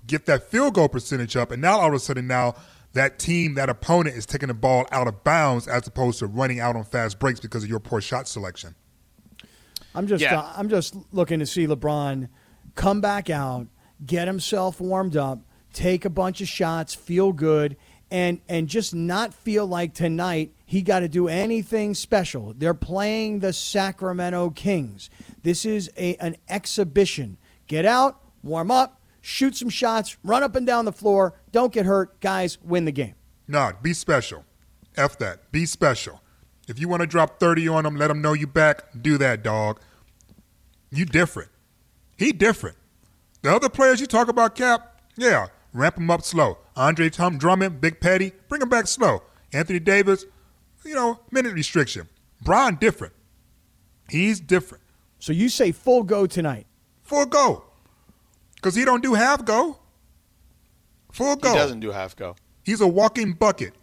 get 0.04 0.26
that 0.26 0.42
field 0.50 0.75
goal 0.75 0.88
percentage 0.88 1.37
up, 1.37 1.52
and 1.52 1.62
now 1.62 1.78
all 1.78 1.87
of 1.87 1.95
a 1.95 2.00
sudden 2.00 2.26
now 2.26 2.57
that 2.95 3.21
team, 3.21 3.54
that 3.54 3.69
opponent 3.69 4.16
is 4.16 4.26
taking 4.26 4.49
the 4.49 4.54
ball 4.54 4.88
out 4.90 5.07
of 5.07 5.23
bounds 5.23 5.69
as 5.69 5.87
opposed 5.87 6.19
to 6.19 6.26
running 6.26 6.59
out 6.59 6.75
on 6.75 6.83
fast 6.83 7.21
breaks 7.21 7.38
because 7.38 7.62
of 7.62 7.71
your 7.71 7.78
poor 7.78 8.00
shot 8.00 8.26
selection. 8.26 8.75
I'm 9.95 10.09
just 10.09 10.21
Yeah. 10.21 10.40
uh, 10.40 10.52
I'm 10.57 10.69
just 10.69 10.97
looking 11.12 11.38
to 11.38 11.47
see 11.47 11.69
LeBron 11.69 12.28
come 12.75 13.00
back 13.00 13.31
out, 13.31 13.69
get 14.04 14.26
himself 14.26 14.81
warmed 14.81 15.16
up, 15.16 15.38
take 15.73 16.04
a 16.04 16.11
bunch 16.11 16.40
of 16.40 16.49
shots, 16.49 16.92
feel 16.92 17.33
good, 17.33 17.76
and 18.12 18.42
and 18.47 18.69
just 18.69 18.95
not 18.95 19.33
feel 19.33 19.66
like 19.66 19.95
tonight 19.95 20.52
he 20.66 20.83
got 20.83 21.00
to 21.00 21.09
do 21.09 21.28
anything 21.28 21.95
special. 21.95 22.54
They're 22.57 22.75
playing 22.75 23.40
the 23.40 23.54
Sacramento 23.54 24.50
Kings. 24.50 25.09
This 25.42 25.64
is 25.64 25.90
a 25.97 26.14
an 26.16 26.37
exhibition. 26.49 27.38
Get 27.66 27.87
out, 27.87 28.21
warm 28.42 28.71
up, 28.71 29.00
shoot 29.23 29.57
some 29.57 29.71
shots, 29.71 30.19
run 30.23 30.42
up 30.42 30.54
and 30.54 30.66
down 30.66 30.85
the 30.85 30.92
floor, 30.92 31.40
don't 31.52 31.73
get 31.73 31.87
hurt, 31.87 32.21
guys, 32.21 32.59
win 32.62 32.85
the 32.85 32.92
game. 32.92 33.14
No, 33.49 33.73
be 33.81 33.95
special. 33.95 34.45
F 34.95 35.19
that. 35.19 35.50
Be 35.50 35.64
special. 35.64 36.21
If 36.69 36.78
you 36.78 36.88
want 36.88 37.00
to 37.00 37.07
drop 37.07 37.40
30 37.40 37.66
on 37.69 37.85
them, 37.85 37.97
let 37.97 38.09
them 38.09 38.21
know 38.21 38.35
you 38.35 38.47
back, 38.47 38.85
do 39.00 39.16
that, 39.19 39.42
dog. 39.42 39.81
You 40.90 41.07
different. 41.07 41.50
He 42.19 42.33
different. 42.33 42.76
The 43.40 43.54
other 43.54 43.71
players 43.71 44.00
you 44.00 44.07
talk 44.07 44.28
about, 44.28 44.54
Cap, 44.54 45.00
yeah, 45.16 45.47
ramp 45.73 45.97
him 45.97 46.11
up 46.11 46.23
slow. 46.23 46.59
Andre 46.76 47.11
Tom 47.11 47.38
Drummond, 47.38 47.81
Big 47.81 48.00
Petty, 48.00 48.33
bring 48.49 48.62
him 48.62 48.69
back 48.69 48.87
slow. 48.87 49.23
Anthony 49.52 49.79
Davis, 49.79 50.25
you 50.85 50.95
know, 50.95 51.21
minute 51.31 51.55
restriction. 51.55 52.09
Brian 52.41 52.76
different. 52.76 53.14
He's 54.09 54.41
different. 54.41 54.83
So 55.19 55.33
you 55.33 55.49
say 55.49 55.73
full 55.73 56.02
go 56.02 56.26
tonight. 56.26 56.67
Full 57.02 57.26
go. 57.26 57.64
Because 58.57 58.75
he 58.75 58.85
don't 58.85 59.02
do 59.02 59.14
half 59.14 59.45
go. 59.45 59.79
Full 61.12 61.37
go. 61.37 61.50
He 61.50 61.59
doesn't 61.59 61.81
do 61.81 61.91
half 61.91 62.17
go. 62.17 62.37
He's 62.64 62.81
a 62.81 62.88
walking 62.88 63.33
bucket. 63.33 63.75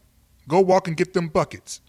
Go 0.48 0.62
walk 0.62 0.88
and 0.88 0.98
get 0.98 1.13
them 1.13 1.27
buckets. 1.27 1.81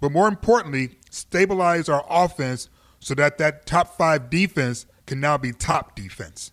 But 0.00 0.12
more 0.12 0.28
importantly, 0.28 0.98
stabilize 1.10 1.88
our 1.88 2.04
offense 2.08 2.68
so 2.98 3.14
that 3.14 3.38
that 3.38 3.66
top 3.66 3.96
five 3.96 4.30
defense 4.30 4.86
can 5.06 5.20
now 5.20 5.38
be 5.38 5.52
top 5.52 5.94
defense. 5.94 6.52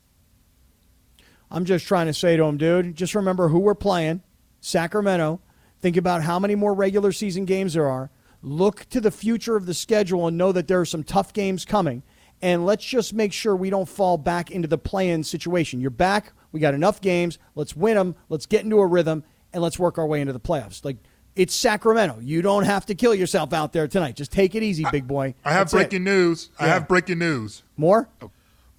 I'm 1.53 1.65
just 1.65 1.85
trying 1.85 2.07
to 2.07 2.13
say 2.13 2.35
to 2.35 2.43
him, 2.43 2.57
dude, 2.57 2.95
just 2.95 3.13
remember 3.13 3.47
who 3.47 3.59
we're 3.59 3.75
playing 3.75 4.23
Sacramento. 4.59 5.39
Think 5.81 5.97
about 5.97 6.23
how 6.23 6.39
many 6.39 6.55
more 6.55 6.73
regular 6.73 7.11
season 7.11 7.45
games 7.45 7.75
there 7.75 7.87
are. 7.87 8.09
Look 8.41 8.89
to 8.89 8.99
the 8.99 9.11
future 9.11 9.55
of 9.55 9.67
the 9.67 9.73
schedule 9.75 10.27
and 10.27 10.37
know 10.37 10.51
that 10.51 10.67
there 10.67 10.81
are 10.81 10.85
some 10.85 11.03
tough 11.03 11.31
games 11.31 11.63
coming. 11.63 12.01
And 12.41 12.65
let's 12.65 12.83
just 12.83 13.13
make 13.13 13.31
sure 13.31 13.55
we 13.55 13.69
don't 13.69 13.87
fall 13.87 14.17
back 14.17 14.49
into 14.49 14.67
the 14.67 14.79
play 14.79 15.09
in 15.11 15.23
situation. 15.23 15.79
You're 15.79 15.91
back. 15.91 16.33
We 16.51 16.59
got 16.59 16.73
enough 16.73 16.99
games. 16.99 17.37
Let's 17.55 17.75
win 17.75 17.95
them. 17.95 18.15
Let's 18.29 18.47
get 18.47 18.63
into 18.63 18.79
a 18.79 18.87
rhythm 18.87 19.23
and 19.53 19.61
let's 19.61 19.77
work 19.77 19.97
our 19.97 20.07
way 20.07 20.21
into 20.21 20.33
the 20.33 20.39
playoffs. 20.39 20.83
Like, 20.83 20.97
it's 21.35 21.53
Sacramento. 21.53 22.19
You 22.21 22.41
don't 22.41 22.63
have 22.63 22.85
to 22.87 22.95
kill 22.95 23.13
yourself 23.13 23.53
out 23.53 23.73
there 23.73 23.87
tonight. 23.87 24.15
Just 24.15 24.31
take 24.31 24.55
it 24.55 24.63
easy, 24.63 24.85
big 24.91 25.07
boy. 25.07 25.35
I 25.45 25.51
have 25.53 25.67
That's 25.67 25.73
it. 25.73 25.77
breaking 25.77 26.03
news. 26.03 26.49
I 26.59 26.67
have 26.67 26.87
breaking 26.87 27.19
news. 27.19 27.63
More? 27.77 28.09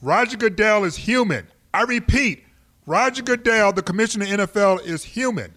Roger 0.02 0.36
Goodell 0.36 0.84
is 0.84 0.96
human. 0.96 1.46
I 1.72 1.82
repeat, 1.82 2.43
Roger 2.86 3.22
Goodell, 3.22 3.72
the 3.72 3.82
commissioner 3.82 4.24
of 4.26 4.50
NFL, 4.52 4.84
is 4.84 5.04
human 5.04 5.54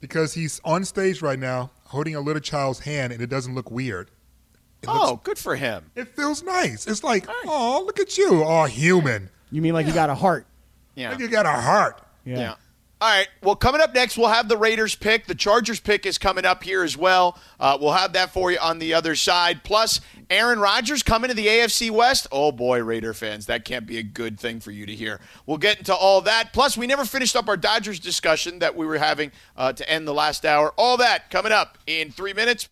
because 0.00 0.34
he's 0.34 0.60
on 0.64 0.84
stage 0.84 1.22
right 1.22 1.38
now 1.38 1.70
holding 1.84 2.14
a 2.16 2.20
little 2.20 2.40
child's 2.40 2.80
hand 2.80 3.12
and 3.12 3.22
it 3.22 3.28
doesn't 3.28 3.54
look 3.54 3.70
weird. 3.70 4.10
It 4.82 4.88
Oh, 4.88 5.10
looks, 5.12 5.22
good 5.24 5.38
for 5.38 5.54
him. 5.54 5.90
it 5.94 6.08
feels 6.16 6.42
nice. 6.42 6.86
It's 6.88 7.04
like, 7.04 7.26
oh, 7.44 7.82
look 7.86 8.00
at 8.00 8.18
you, 8.18 8.42
all 8.42 8.66
human. 8.66 9.30
You 9.52 9.62
mean 9.62 9.74
like 9.74 9.86
you 9.86 9.92
got 9.92 10.10
a 10.10 10.14
heart? 10.14 10.46
Yeah. 10.96 11.10
Like 11.10 11.20
you 11.20 11.28
got 11.28 11.46
a 11.46 11.52
heart. 11.52 12.02
Yeah. 12.24 12.54
All 13.00 13.08
right. 13.08 13.28
Well, 13.42 13.56
coming 13.56 13.80
up 13.80 13.94
next, 13.94 14.16
we'll 14.16 14.28
have 14.28 14.48
the 14.48 14.56
Raiders 14.56 14.94
pick. 14.94 15.26
The 15.26 15.34
Chargers 15.34 15.80
pick 15.80 16.06
is 16.06 16.18
coming 16.18 16.44
up 16.44 16.62
here 16.62 16.82
as 16.84 16.96
well. 16.96 17.36
Uh, 17.60 17.76
we'll 17.80 17.92
have 17.92 18.12
that 18.14 18.32
for 18.32 18.50
you 18.52 18.58
on 18.60 18.78
the 18.78 18.94
other 18.94 19.14
side. 19.16 19.64
Plus, 19.64 20.00
Aaron 20.32 20.58
Rodgers 20.58 21.02
coming 21.02 21.28
to 21.28 21.34
the 21.34 21.46
AFC 21.46 21.90
West. 21.90 22.26
Oh, 22.32 22.52
boy, 22.52 22.82
Raider 22.82 23.12
fans, 23.12 23.44
that 23.46 23.66
can't 23.66 23.86
be 23.86 23.98
a 23.98 24.02
good 24.02 24.40
thing 24.40 24.60
for 24.60 24.70
you 24.70 24.86
to 24.86 24.94
hear. 24.94 25.20
We'll 25.44 25.58
get 25.58 25.76
into 25.76 25.94
all 25.94 26.22
that. 26.22 26.54
Plus, 26.54 26.74
we 26.74 26.86
never 26.86 27.04
finished 27.04 27.36
up 27.36 27.48
our 27.48 27.56
Dodgers 27.58 28.00
discussion 28.00 28.58
that 28.60 28.74
we 28.74 28.86
were 28.86 28.96
having 28.96 29.30
uh, 29.58 29.74
to 29.74 29.88
end 29.90 30.08
the 30.08 30.14
last 30.14 30.46
hour. 30.46 30.72
All 30.78 30.96
that 30.96 31.28
coming 31.28 31.52
up 31.52 31.76
in 31.86 32.10
three 32.10 32.32
minutes. 32.32 32.70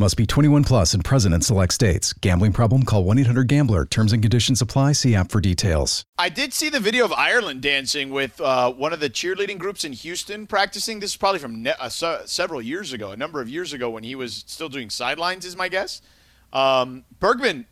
Must 0.00 0.16
be 0.16 0.26
21 0.26 0.62
plus 0.62 0.94
and 0.94 1.04
present 1.04 1.34
in 1.34 1.40
select 1.40 1.72
states. 1.72 2.12
Gambling 2.12 2.52
problem? 2.52 2.84
Call 2.84 3.02
1 3.02 3.18
800 3.18 3.48
Gambler. 3.48 3.84
Terms 3.84 4.12
and 4.12 4.22
conditions 4.22 4.62
apply. 4.62 4.92
See 4.92 5.16
app 5.16 5.32
for 5.32 5.40
details. 5.40 6.04
I 6.16 6.28
did 6.28 6.52
see 6.52 6.68
the 6.68 6.78
video 6.78 7.04
of 7.04 7.12
Ireland 7.12 7.62
dancing 7.62 8.10
with 8.10 8.40
uh, 8.40 8.70
one 8.72 8.92
of 8.92 9.00
the 9.00 9.10
cheerleading 9.10 9.58
groups 9.58 9.82
in 9.84 9.92
Houston 9.92 10.46
practicing. 10.46 11.00
This 11.00 11.10
is 11.10 11.16
probably 11.16 11.40
from 11.40 11.64
ne- 11.64 11.74
uh, 11.80 11.88
se- 11.88 12.22
several 12.26 12.62
years 12.62 12.92
ago, 12.92 13.10
a 13.10 13.16
number 13.16 13.40
of 13.40 13.48
years 13.48 13.72
ago 13.72 13.90
when 13.90 14.04
he 14.04 14.14
was 14.14 14.44
still 14.46 14.68
doing 14.68 14.88
sidelines, 14.88 15.44
is 15.44 15.56
my 15.56 15.68
guess. 15.68 16.00
Um, 16.52 17.04
Bergman, 17.18 17.66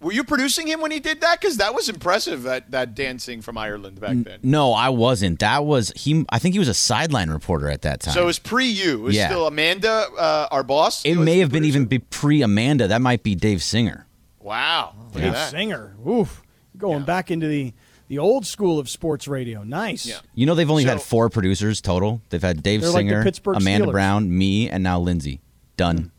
were 0.00 0.12
you 0.12 0.24
producing 0.24 0.66
him 0.66 0.80
when 0.80 0.90
he 0.90 0.98
did 1.00 1.20
that? 1.20 1.40
Because 1.40 1.58
that 1.58 1.74
was 1.74 1.88
impressive, 1.88 2.44
that, 2.44 2.70
that 2.70 2.94
dancing 2.94 3.42
from 3.42 3.58
Ireland 3.58 4.00
back 4.00 4.16
then. 4.16 4.40
No, 4.42 4.72
I 4.72 4.88
wasn't. 4.88 5.40
That 5.40 5.64
was 5.64 5.92
he. 5.94 6.24
I 6.30 6.38
think 6.38 6.54
he 6.54 6.58
was 6.58 6.68
a 6.68 6.74
sideline 6.74 7.30
reporter 7.30 7.68
at 7.68 7.82
that 7.82 8.00
time. 8.00 8.14
So 8.14 8.22
it 8.22 8.26
was 8.26 8.38
pre 8.38 8.66
you. 8.66 8.94
It 8.94 9.02
was 9.02 9.16
Yeah. 9.16 9.28
still 9.28 9.46
Amanda, 9.46 10.06
uh, 10.18 10.48
our 10.50 10.62
boss. 10.62 11.04
it 11.04 11.16
may 11.16 11.34
the 11.34 11.40
have 11.40 11.52
been 11.52 11.64
even 11.64 11.84
be 11.84 11.98
pre 11.98 12.42
Amanda. 12.42 12.88
That 12.88 13.02
might 13.02 13.22
be 13.22 13.34
Dave 13.34 13.62
Singer. 13.62 14.06
Wow. 14.40 14.94
Dave 15.12 15.32
that. 15.32 15.50
Singer. 15.50 15.94
Oof. 16.08 16.42
Going 16.76 17.02
back 17.04 17.30
into 17.30 17.46
the, 17.46 17.74
the 18.08 18.18
old 18.18 18.46
school 18.46 18.78
of 18.78 18.88
sports 18.88 19.28
radio. 19.28 19.62
Nice. 19.62 20.06
Yeah. 20.06 20.20
You 20.34 20.46
know 20.46 20.54
they've 20.54 20.70
only 20.70 20.84
had 20.84 21.02
four 21.02 21.28
producers 21.28 21.82
total. 21.82 22.22
They've 22.30 22.40
had 22.40 22.62
Dave 22.62 22.80
They're 22.80 22.90
like 22.90 23.06
Singer, 23.06 23.20
Amanda 23.54 23.86
Steelers. 23.88 23.92
Brown, 23.92 24.36
me, 24.38 24.70
and 24.70 24.82
now 24.82 24.98
Lindsay. 24.98 25.40
Done. 25.76 26.10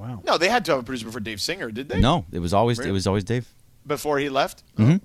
Wow. 0.00 0.22
No, 0.24 0.38
they 0.38 0.48
had 0.48 0.64
to 0.64 0.72
have 0.72 0.80
a 0.80 0.82
producer 0.82 1.04
before 1.06 1.20
Dave 1.20 1.40
Singer, 1.40 1.70
did 1.70 1.88
they? 1.90 2.00
No, 2.00 2.24
it 2.32 2.38
was 2.38 2.54
always 2.54 2.78
it 2.78 2.90
was 2.90 3.06
always 3.06 3.22
Dave. 3.24 3.46
before 3.86 4.18
he 4.18 4.28
left. 4.30 4.62
Mm-hmm. 4.78 4.96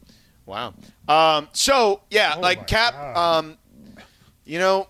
Wow. 0.45 0.73
Um, 1.07 1.49
so 1.51 2.01
yeah, 2.09 2.35
Oh 2.37 2.39
like 2.39 2.65
Cap, 2.67 2.93
um, 3.17 3.57
you 4.45 4.57
know, 4.59 4.87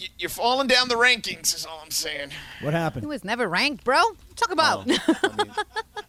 y- 0.00 0.06
you're 0.18 0.30
falling 0.30 0.68
down 0.68 0.88
the 0.88 0.94
rankings. 0.94 1.54
Is 1.56 1.66
all 1.66 1.80
I'm 1.82 1.90
saying. 1.90 2.30
What 2.62 2.72
happened? 2.72 3.02
He 3.02 3.06
was 3.08 3.24
never 3.24 3.48
ranked, 3.48 3.82
bro. 3.84 4.00
Talk 4.36 4.52
about. 4.52 4.88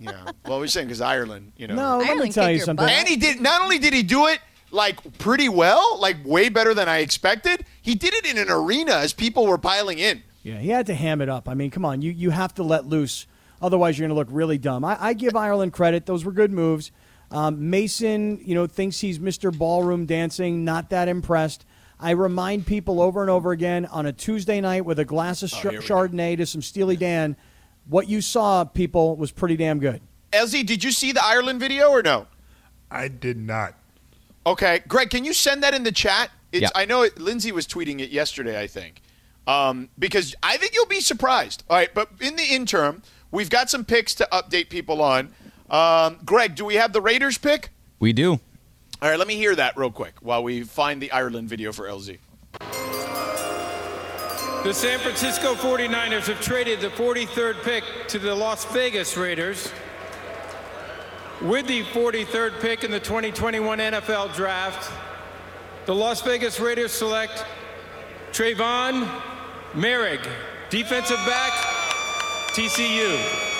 Yeah. 0.01 0.31
Well, 0.45 0.59
we're 0.59 0.67
saying 0.67 0.87
because 0.87 1.01
Ireland, 1.01 1.51
you 1.57 1.67
know. 1.67 1.75
No, 1.75 1.97
let 1.97 2.05
me 2.05 2.11
Ireland 2.11 2.33
tell 2.33 2.49
you 2.49 2.59
something. 2.59 2.85
butt. 2.85 2.93
And 2.93 3.05
he 3.07 3.17
did. 3.17 3.41
Not 3.41 3.61
only 3.61 3.79
did 3.79 3.93
he 3.93 4.01
do 4.01 4.27
it 4.27 4.39
like 4.71 5.17
pretty 5.17 5.49
well, 5.49 5.97
like 5.99 6.15
way 6.23 6.47
better 6.47 6.73
than 6.73 6.87
I 6.87 6.99
expected. 6.99 7.65
He 7.81 7.95
did 7.95 8.13
it 8.13 8.25
in 8.25 8.37
an 8.37 8.49
arena 8.49 8.93
as 8.93 9.11
people 9.11 9.45
were 9.45 9.57
piling 9.57 9.99
in. 9.99 10.23
Yeah, 10.41 10.57
he 10.59 10.69
had 10.69 10.85
to 10.85 10.93
ham 10.93 11.19
it 11.19 11.27
up. 11.27 11.49
I 11.49 11.53
mean, 11.53 11.69
come 11.69 11.83
on, 11.83 12.01
you 12.01 12.11
you 12.11 12.29
have 12.29 12.53
to 12.55 12.63
let 12.63 12.85
loose, 12.85 13.27
otherwise 13.61 13.97
you're 13.97 14.07
going 14.07 14.15
to 14.15 14.19
look 14.19 14.29
really 14.31 14.57
dumb. 14.57 14.83
I, 14.85 14.97
I 14.99 15.13
give 15.13 15.35
Ireland 15.35 15.73
credit; 15.73 16.05
those 16.05 16.25
were 16.25 16.31
good 16.31 16.51
moves. 16.51 16.91
Um, 17.31 17.69
Mason, 17.69 18.39
you 18.43 18.55
know, 18.55 18.65
thinks 18.65 18.99
he's 18.99 19.19
Mr. 19.19 19.55
Ballroom 19.55 20.05
dancing. 20.05 20.65
Not 20.65 20.89
that 20.89 21.07
impressed. 21.07 21.65
I 21.99 22.11
remind 22.11 22.65
people 22.65 23.01
over 23.01 23.21
and 23.21 23.29
over 23.29 23.51
again 23.51 23.85
on 23.87 24.05
a 24.05 24.13
Tuesday 24.13 24.61
night 24.61 24.85
with 24.85 24.99
a 24.99 25.05
glass 25.05 25.43
of 25.43 25.49
sh- 25.49 25.55
here 25.61 25.71
go. 25.73 25.79
Chardonnay 25.79 26.37
to 26.37 26.45
some 26.45 26.61
Steely 26.61 26.95
Dan, 26.95 27.35
what 27.87 28.07
you 28.07 28.21
saw, 28.21 28.63
people, 28.63 29.15
was 29.17 29.31
pretty 29.31 29.57
damn 29.57 29.79
good. 29.79 30.01
LZ, 30.31 30.65
did 30.65 30.83
you 30.83 30.91
see 30.91 31.11
the 31.11 31.23
Ireland 31.23 31.59
video 31.59 31.89
or 31.89 32.01
no? 32.01 32.27
I 32.89 33.09
did 33.09 33.37
not. 33.37 33.75
Okay, 34.45 34.79
Greg, 34.87 35.09
can 35.09 35.25
you 35.25 35.33
send 35.33 35.61
that 35.63 35.73
in 35.73 35.83
the 35.83 35.91
chat? 35.91 36.31
It's, 36.51 36.61
Yeah. 36.63 36.69
I 36.73 36.85
know 36.85 37.01
it, 37.03 37.19
Lindsay 37.19 37.51
was 37.51 37.67
tweeting 37.67 37.99
it 37.99 38.09
yesterday, 38.09 38.59
I 38.59 38.65
think, 38.67 39.01
um, 39.45 39.89
because 39.99 40.33
I 40.41 40.57
think 40.57 40.73
you'll 40.73 40.85
be 40.87 41.01
surprised. 41.01 41.63
All 41.69 41.75
right, 41.75 41.93
but 41.93 42.09
in 42.21 42.35
the 42.37 42.45
interim, 42.45 43.03
we've 43.31 43.49
got 43.49 43.69
some 43.69 43.85
picks 43.85 44.15
to 44.15 44.27
update 44.31 44.69
people 44.69 45.01
on. 45.01 45.33
Um, 45.69 46.19
Greg, 46.25 46.55
do 46.55 46.65
we 46.65 46.75
have 46.75 46.93
the 46.93 47.01
Raiders 47.01 47.37
pick? 47.37 47.69
We 47.99 48.13
do. 48.13 48.39
All 49.01 49.09
right, 49.09 49.17
let 49.17 49.27
me 49.27 49.35
hear 49.35 49.55
that 49.55 49.77
real 49.77 49.91
quick 49.91 50.15
while 50.21 50.43
we 50.43 50.63
find 50.63 51.01
the 51.01 51.11
Ireland 51.11 51.47
video 51.47 51.71
for 51.71 51.87
LZ. 51.87 52.17
The 54.63 54.73
San 54.73 54.99
Francisco 54.99 55.55
49ers 55.55 56.27
have 56.27 56.41
traded 56.41 56.81
the 56.81 56.89
43rd 56.89 57.63
pick 57.63 57.83
to 58.09 58.19
the 58.19 58.35
Las 58.35 58.65
Vegas 58.65 59.15
Raiders. 59.15 59.71
With 61.41 61.67
the 61.67 61.83
43rd 61.85 62.59
pick 62.59 62.83
in 62.83 62.91
the 62.91 62.99
2021 62.99 63.79
NFL 63.79 64.35
Draft, 64.35 64.91
the 65.85 65.95
Las 65.95 66.21
Vegas 66.21 66.59
Raiders 66.59 66.91
select 66.91 67.45
Trevon 68.33 69.09
Moehrig, 69.73 70.27
defensive 70.69 71.19
back, 71.25 71.53
TCU. 72.59 73.58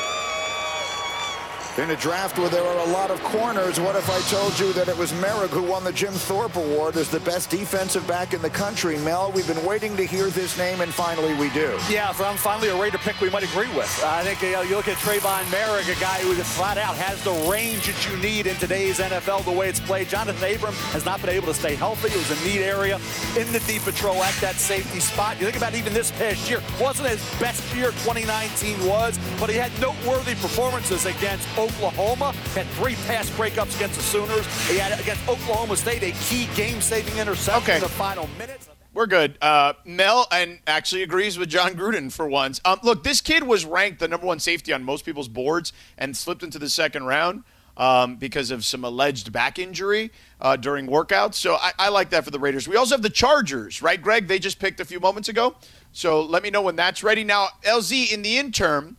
In 1.78 1.92
a 1.92 1.96
draft 1.96 2.38
where 2.38 2.50
there 2.50 2.64
are 2.64 2.88
a 2.88 2.92
lot 2.92 3.10
of 3.10 3.24
corners, 3.24 3.80
what 3.80 3.96
if 3.96 4.10
I 4.10 4.20
told 4.30 4.60
you 4.60 4.74
that 4.74 4.90
it 4.90 4.98
was 4.98 5.14
Moehrig 5.14 5.50
who 5.50 5.64
won 5.64 5.84
the 5.84 5.94
Jim 5.94 6.12
Thorpe 6.12 6.56
Award 6.58 6.98
as 6.98 7.10
the 7.10 7.22
best 7.22 7.50
defensive 7.50 8.06
back 8.06 8.34
in 8.34 8.42
the 8.42 8.50
country? 8.50 8.98
Mel, 8.98 9.32
we've 9.32 9.48
been 9.48 9.64
waiting 9.64 9.96
to 9.96 10.04
hear 10.04 10.30
this 10.30 10.58
name, 10.58 10.82
and 10.82 10.94
finally 10.94 11.34
we 11.36 11.50
do. 11.52 11.78
Yeah, 11.90 12.12
from 12.12 12.36
finally 12.36 12.70
a 12.70 12.76
Raider 12.76 12.98
pick 12.98 13.22
we 13.22 13.30
might 13.30 13.44
agree 13.44 13.70
with. 13.78 14.04
I 14.04 14.24
think 14.24 14.44
uh, 14.44 14.62
you 14.62 14.76
look 14.76 14.90
at 14.90 14.98
Trevon 14.98 15.44
Moehrig, 15.44 15.96
a 15.96 16.00
guy 16.02 16.20
who 16.20 16.34
flat 16.44 16.78
out 16.78 16.96
has 16.96 17.24
the 17.24 17.32
range 17.50 17.86
that 17.88 18.10
you 18.10 18.18
need 18.18 18.48
in 18.48 18.56
today's 18.58 19.00
NFL, 19.00 19.46
the 19.46 19.52
way 19.52 19.70
it's 19.70 19.80
played. 19.80 20.08
Johnathan 20.08 20.56
Abram 20.56 20.74
has 20.92 21.06
not 21.06 21.22
been 21.22 21.30
able 21.30 21.48
to 21.48 21.54
stay 21.54 21.76
healthy. 21.76 22.10
It 22.10 22.18
was 22.18 22.32
a 22.32 22.46
neat 22.46 22.62
area 22.62 22.96
in 23.38 23.50
the 23.54 23.60
deep 23.68 23.84
patrol 23.84 24.22
at 24.24 24.34
that 24.42 24.56
safety 24.56 25.00
spot. 25.00 25.38
You 25.40 25.46
think 25.46 25.58
about 25.58 25.76
even 25.76 25.94
this 25.94 26.12
past 26.12 26.50
year, 26.50 26.62
wasn't 26.82 27.10
his 27.10 27.22
best 27.40 27.64
year 27.76 27.92
2019 28.04 28.86
was, 28.86 29.18
but 29.40 29.50
he 29.50 29.56
had 29.56 29.72
noteworthy 29.80 30.36
performances 30.36 31.06
against 31.06 31.48
Oklahoma. 31.60 32.32
Had 32.56 32.66
three 32.68 32.96
pass 33.08 33.30
breakups 33.32 33.75
against 33.75 33.96
the 33.98 34.04
Sooners. 34.04 34.46
He 34.68 34.78
had 34.78 34.98
against 35.00 35.28
Oklahoma 35.28 35.75
State 35.78 36.04
a 36.04 36.12
key 36.24 36.48
game-saving 36.56 37.18
interception 37.18 37.62
Okay. 37.63 37.75
in 37.75 37.82
the 37.82 37.89
final 37.89 38.28
minutes. 38.39 38.70
We're 38.94 39.06
good. 39.06 39.38
Uh, 39.42 39.74
Mel 39.86 40.28
and 40.32 40.60
actually 40.66 41.04
agrees 41.04 41.38
with 41.38 41.50
Jon 41.50 41.74
Gruden 41.75 42.12
for 42.12 42.28
once. 42.28 42.60
Um, 42.66 42.80
look, 42.84 43.04
this 43.04 43.22
kid 43.22 43.44
was 43.44 43.63
ranked 43.63 44.00
the 44.00 44.08
number 44.08 44.25
one 44.25 44.39
safety 44.39 44.74
on 44.74 44.84
most 44.84 45.06
people's 45.06 45.28
boards 45.28 45.74
and 45.98 46.18
slipped 46.18 46.42
into 46.42 46.58
the 46.58 46.70
second 46.70 47.04
round 47.04 47.44
um, 47.78 48.16
because 48.16 48.50
of 48.51 48.66
some 48.66 48.84
alleged 48.84 49.32
back 49.32 49.60
injury 49.60 50.12
uh, 50.42 50.56
during 50.56 50.88
workouts. 50.88 51.36
So 51.36 51.56
I, 51.56 51.72
I 51.78 51.89
like 51.89 52.10
that 52.10 52.25
for 52.25 52.32
the 52.32 52.39
Raiders. 52.39 52.68
We 52.68 52.75
also 52.78 52.96
have 52.96 53.04
the 53.04 53.12
Chargers, 53.12 53.82
right, 53.84 54.01
Greg? 54.01 54.28
They 54.28 54.39
just 54.39 54.60
picked 54.60 54.80
a 54.80 54.86
few 54.86 55.00
moments 55.00 55.30
ago. 55.30 55.56
So 55.92 56.22
let 56.22 56.42
me 56.42 56.50
know 56.50 56.63
when 56.63 56.75
that's 56.75 57.04
ready. 57.04 57.24
Now, 57.24 57.50
LZ, 57.63 58.12
in 58.12 58.22
the 58.24 58.38
interim, 58.38 58.98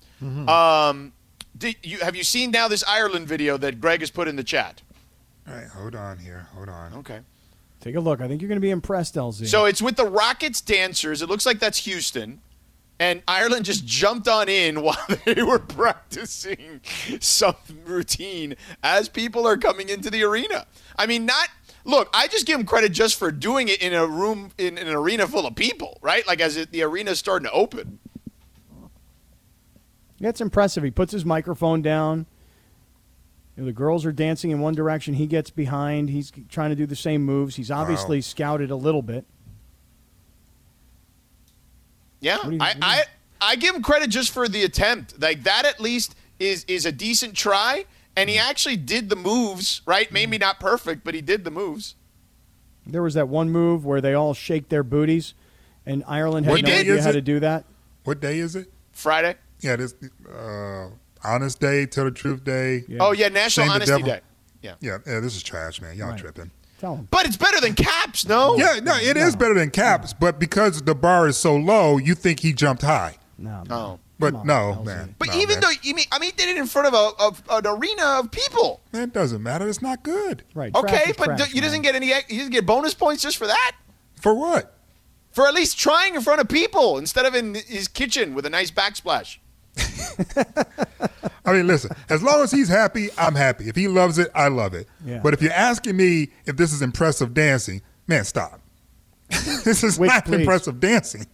um, 0.49 1.07
did 1.09 1.13
you, 1.83 1.99
have 1.99 2.17
you 2.17 2.25
seen 2.25 2.51
now 2.51 2.69
this 2.69 2.85
Ireland 2.87 3.27
video 3.29 3.57
that 3.59 3.81
Greg 3.81 4.01
has 4.01 4.11
put 4.11 4.29
in 4.29 4.37
the 4.37 4.45
chat? 4.45 4.83
All 5.49 5.55
right, 5.55 5.67
hold 5.67 5.95
on 5.95 6.19
here. 6.19 6.47
Hold 6.55 6.69
on. 6.69 6.95
Okay. 6.95 7.21
Take 7.81 7.95
a 7.97 8.01
look. 8.01 8.21
I 8.21 8.29
think 8.29 8.43
you're 8.43 8.49
going 8.49 8.61
to 8.61 8.63
be 8.65 8.71
impressed, 8.71 9.15
LZ. 9.15 9.47
So 9.47 9.65
it's 9.65 9.81
with 9.81 9.97
the 9.97 10.05
Rockets 10.05 10.61
dancers. 10.61 11.23
It 11.23 11.29
looks 11.29 11.47
like 11.47 11.59
that's 11.59 11.79
Houston. 11.79 12.41
And 12.99 13.23
Ireland 13.27 13.65
just 13.65 13.87
jumped 13.87 14.29
on 14.29 14.51
in 14.51 14.83
while 14.83 15.07
they 15.25 15.43
were 15.43 15.59
practicing 15.59 16.83
some 17.21 17.57
routine 17.87 18.55
as 18.83 19.09
people 19.09 19.47
are 19.47 19.57
coming 19.57 19.89
into 19.89 20.11
the 20.11 20.23
arena. 20.23 20.67
I 20.97 21.07
mean, 21.07 21.25
not 21.25 21.49
look, 21.85 22.11
I 22.13 22.29
just 22.29 22.47
give 22.47 22.59
them 22.59 22.67
credit 22.67 22.93
just 22.93 23.19
for 23.19 23.31
doing 23.31 23.69
it 23.69 23.81
in 23.81 23.95
a 23.95 24.07
room 24.07 24.51
in, 24.59 24.77
an 24.77 24.89
arena 24.89 25.27
full 25.27 25.47
of 25.47 25.55
people, 25.55 25.99
right? 26.03 26.27
Like 26.27 26.41
as 26.41 26.59
it, 26.59 26.73
the 26.73 26.83
arena's 26.83 27.19
starting 27.19 27.47
to 27.47 27.53
open. 27.53 27.99
That's 30.21 30.41
impressive. 30.41 30.85
He 30.85 30.91
puts 30.91 31.13
his 31.13 31.25
microphone 31.25 31.81
down. 31.81 32.27
You 33.57 33.63
know, 33.63 33.67
the 33.67 33.73
girls 33.73 34.05
are 34.05 34.13
dancing 34.13 34.51
in 34.51 34.61
one 34.61 34.75
direction. 34.75 35.15
He 35.15 35.27
gets 35.27 35.51
behind. 35.51 36.11
He's 36.11 36.31
trying 36.49 36.71
to 36.71 36.77
do 36.77 36.87
the 36.87 36.97
same 36.97 37.23
moves. 37.23 37.57
He's 37.57 37.71
obviously 37.71 38.21
scouted 38.21 38.71
a 38.71 38.77
little 38.77 39.03
bit. 39.03 39.25
Yeah, 42.21 42.37
you- 42.37 42.41
I, 42.43 42.47
what 42.47 42.59
do 42.59 42.59
you- 42.59 42.71
I 42.83 43.05
I 43.43 43.57
give 43.57 43.75
him 43.75 43.83
credit 43.83 44.11
just 44.11 44.33
for 44.33 44.47
the 44.47 44.63
attempt. 44.65 45.21
Like 45.21 45.45
that, 45.45 45.65
at 45.65 45.81
least 45.81 46.15
is 46.39 46.65
is 46.65 46.85
a 46.85 46.93
decent 46.93 47.35
try, 47.35 47.87
and 48.15 48.29
he 48.29 48.37
hmm. 48.37 48.43
actually 48.43 48.77
did 48.77 49.09
the 49.09 49.17
moves. 49.17 49.81
Right, 49.87 50.09
hmm. 50.09 50.15
maybe 50.15 50.39
not 50.39 50.61
perfect, 50.61 51.03
but 51.05 51.15
he 51.15 51.23
did 51.23 51.45
the 51.45 51.51
moves. 51.51 51.95
There 52.87 53.03
was 53.03 53.15
that 53.15 53.29
one 53.29 53.51
move 53.51 53.85
where 53.85 54.01
they 54.01 54.15
all 54.15 54.35
shake 54.35 54.69
their 54.69 54.83
booties, 54.83 55.35
and 55.87 56.05
Ireland 56.07 56.47
had 56.47 56.53
What 56.53 56.65
no 56.65 56.75
idea 56.75 57.03
how 57.03 57.13
to 57.13 57.21
do 57.21 57.41
that. 57.41 57.65
What 58.05 58.21
day 58.21 58.39
is 58.39 58.57
it? 58.57 58.71
Friday. 58.93 59.37
Yeah, 59.61 59.77
this 59.77 59.95
uh, 60.33 60.89
Honest 61.25 61.61
Day, 61.61 61.87
Tell 61.87 62.05
the 62.05 62.11
Truth 62.11 62.45
Day. 62.45 62.85
Yeah. 62.89 62.99
Oh 63.01 63.13
yeah, 63.13 63.29
National 63.29 63.67
Shame 63.67 63.75
Honesty. 63.75 64.03
Day. 64.03 64.21
Yeah, 64.63 64.75
Yeah, 64.81 64.99
yeah, 65.07 65.21
this 65.21 65.37
is 65.37 65.43
trash, 65.43 65.81
man. 65.81 65.97
Y'all 65.97 66.11
Right. 66.11 66.19
tripping. 66.19 66.51
Tell 66.81 66.97
him. 66.97 67.09
but 67.11 67.27
it's 67.27 67.37
better 67.37 67.61
than 67.61 67.75
Caps, 67.75 68.27
no? 68.27 68.57
Yeah, 68.57 68.81
no, 68.83 68.97
it 68.97 69.17
is 69.19 69.37
better 69.37 69.53
than 69.55 69.71
Caps, 69.71 70.15
but 70.15 70.39
because 70.39 70.81
the 70.83 70.95
bar 70.95 71.29
is 71.29 71.37
so 71.37 71.55
low, 71.55 71.99
you 71.99 72.15
think 72.15 72.41
he 72.41 72.55
jumped 72.55 72.81
high. 72.83 73.17
No. 73.37 73.63
Oh. 73.69 73.99
But 74.19 74.35
on, 74.35 74.47
no, 74.47 74.77
LZ. 74.81 74.85
man. 74.85 75.15
But 75.19 75.29
No, 75.29 75.35
even 75.35 75.49
man. 75.57 75.61
though 75.61 75.71
you 75.83 75.95
mean, 75.95 76.05
I 76.13 76.19
mean, 76.19 76.31
he 76.31 76.37
did 76.37 76.49
it 76.51 76.59
in 76.59 76.67
front 76.67 76.89
of 76.89 76.95
a 76.95 77.23
of 77.23 77.43
an 77.51 77.67
arena 77.67 78.03
of 78.21 78.31
people. 78.31 78.81
man, 78.93 79.05
it 79.05 79.13
doesn't 79.15 79.43
matter. 79.43 79.67
It's 79.69 79.81
not 79.83 80.03
good. 80.03 80.43
Right. 80.55 80.75
Okay, 80.75 81.05
is 81.11 81.17
but 81.17 81.25
trash, 81.25 81.39
do- 81.39 81.49
you 81.49 81.61
man. 81.61 81.63
doesn't 81.65 81.83
get 81.83 81.95
any. 81.95 82.09
You 82.09 82.15
doesn't 82.39 82.51
get 82.53 82.67
bonus 82.67 82.93
points 82.95 83.23
just 83.23 83.37
for 83.39 83.47
that. 83.47 83.73
For 84.21 84.35
what? 84.35 84.77
For 85.33 85.47
at 85.47 85.55
least 85.55 85.79
trying 85.79 86.15
in 86.17 86.21
front 86.23 86.41
of 86.41 86.49
people 86.49 86.99
instead 86.99 87.25
of 87.25 87.35
in 87.35 87.55
his 87.55 87.89
kitchen 87.89 88.35
with 88.35 88.45
a 88.45 88.51
nice 88.51 88.71
backsplash. 88.71 89.39
I 91.45 91.53
mean, 91.53 91.67
listen. 91.67 91.91
As 92.09 92.23
long 92.23 92.43
as 92.43 92.51
he's 92.51 92.69
happy, 92.69 93.09
I'm 93.19 93.35
happy. 93.35 93.69
If 93.69 93.77
he 93.77 93.89
loves 93.89 94.19
it, 94.19 94.29
I 94.35 94.49
love 94.49 94.75
it. 94.75 94.87
Yeah. 95.05 95.21
But 95.23 95.35
if 95.35 95.43
you're 95.43 95.53
asking 95.53 95.97
me 95.97 96.31
if 96.47 96.57
this 96.57 96.73
is 96.73 96.83
impressive 96.83 97.35
dancing, 97.35 97.83
man, 98.07 98.25
stop. 98.25 98.61
this 99.65 99.83
is 99.83 99.99
Which, 99.99 100.09
not 100.09 100.25
please? 100.27 100.41
impressive 100.41 100.81
dancing. 100.81 101.27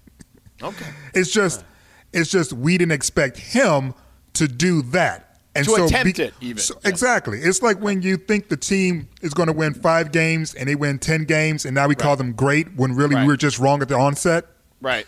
Okay. 0.62 0.86
It's 1.14 1.30
just, 1.30 1.64
it's 2.12 2.30
just 2.30 2.52
we 2.52 2.78
didn't 2.78 2.92
expect 2.92 3.38
him 3.38 3.94
to 4.34 4.46
do 4.48 4.82
that. 4.82 5.22
And 5.54 5.64
To 5.64 5.70
so 5.70 5.84
attempt 5.86 6.18
it, 6.18 6.34
even. 6.42 6.58
so- 6.58 6.78
Yeah. 6.84 6.90
Exactly. 6.90 7.38
It's 7.40 7.62
like 7.62 7.80
when 7.80 8.02
you 8.02 8.18
think 8.18 8.48
the 8.50 8.58
team 8.58 9.08
is 9.22 9.32
going 9.32 9.46
to 9.46 9.54
win 9.54 9.72
five 9.72 10.12
games 10.12 10.54
and 10.54 10.68
they 10.68 10.74
win 10.74 10.98
ten 10.98 11.24
games, 11.24 11.64
and 11.64 11.74
now 11.74 11.88
we 11.88 11.94
call 11.94 12.14
them 12.16 12.32
great 12.34 12.74
when 12.76 12.94
really 12.94 13.14
Right. 13.14 13.22
we 13.22 13.28
were 13.28 13.36
just 13.38 13.58
wrong 13.58 13.80
at 13.80 13.88
the 13.88 13.96
onset. 13.96 14.44
Right. 14.82 15.06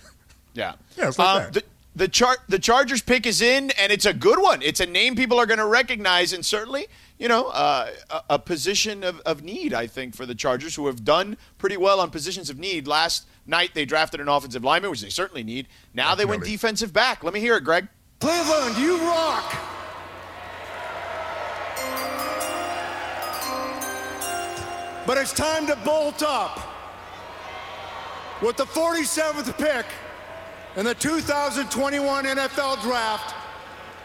Yeah. 0.55 0.72
Yeah, 0.96 1.09
it's 1.09 1.18
like 1.18 1.29
Um, 1.29 1.42
that. 1.42 1.53
The, 1.53 1.62
the 1.99 2.07
char- 2.09 2.39
the 2.49 2.61
Chargers 2.61 3.03
pick 3.03 3.27
is 3.27 3.43
in, 3.43 3.73
and 3.73 3.91
it's 3.91 4.07
a 4.07 4.15
good 4.15 4.41
one. 4.41 4.63
It's 4.63 4.79
a 4.79 4.87
name 4.87 5.17
people 5.17 5.39
are 5.39 5.47
going 5.47 5.59
to 5.59 5.67
recognize, 5.67 6.33
and 6.33 6.47
certainly, 6.47 6.87
you 7.19 7.27
know, 7.27 7.49
uh, 7.49 7.91
a, 8.09 8.23
a 8.31 8.39
position 8.39 9.03
of, 9.03 9.19
of 9.21 9.43
need. 9.43 9.75
I 9.75 9.89
think 9.89 10.15
for 10.15 10.25
the 10.25 10.35
Chargers, 10.35 10.77
who 10.77 10.87
have 10.87 11.05
done 11.05 11.37
pretty 11.59 11.77
well 11.77 11.99
on 12.01 12.11
positions 12.11 12.51
of 12.51 12.59
need. 12.59 12.87
Last 12.87 13.27
night 13.47 13.73
they 13.75 13.85
drafted 13.85 14.21
an 14.21 14.29
offensive 14.29 14.63
lineman, 14.63 14.91
which 14.93 15.03
they 15.03 15.09
certainly 15.09 15.43
need. 15.43 15.67
Now 15.93 16.15
they 16.15 16.25
went 16.25 16.45
defensive 16.45 16.93
back. 16.93 17.25
Let 17.25 17.35
me 17.35 17.41
hear 17.41 17.57
it, 17.57 17.65
Greg. 17.65 17.89
Cleveland, 18.21 18.79
you 18.79 18.99
rock! 18.99 19.57
But 25.05 25.19
it's 25.19 25.33
time 25.33 25.67
to 25.67 25.77
bolt 25.85 26.23
up. 26.23 26.61
With 28.41 28.57
the 28.57 28.67
47th 28.67 29.59
pick 29.59 29.87
in 30.79 30.85
the 30.85 30.95
2021 30.95 32.25
NFL 32.25 32.81
Draft, 32.83 33.35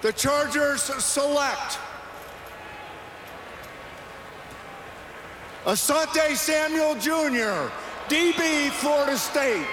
the 0.01 0.11
Chargers 0.11 0.81
select 0.81 1.77
Asante 5.65 6.35
Samuel 6.35 6.95
Jr., 6.95 7.69
DB, 8.09 8.71
Florida 8.71 9.15
State. 9.15 9.67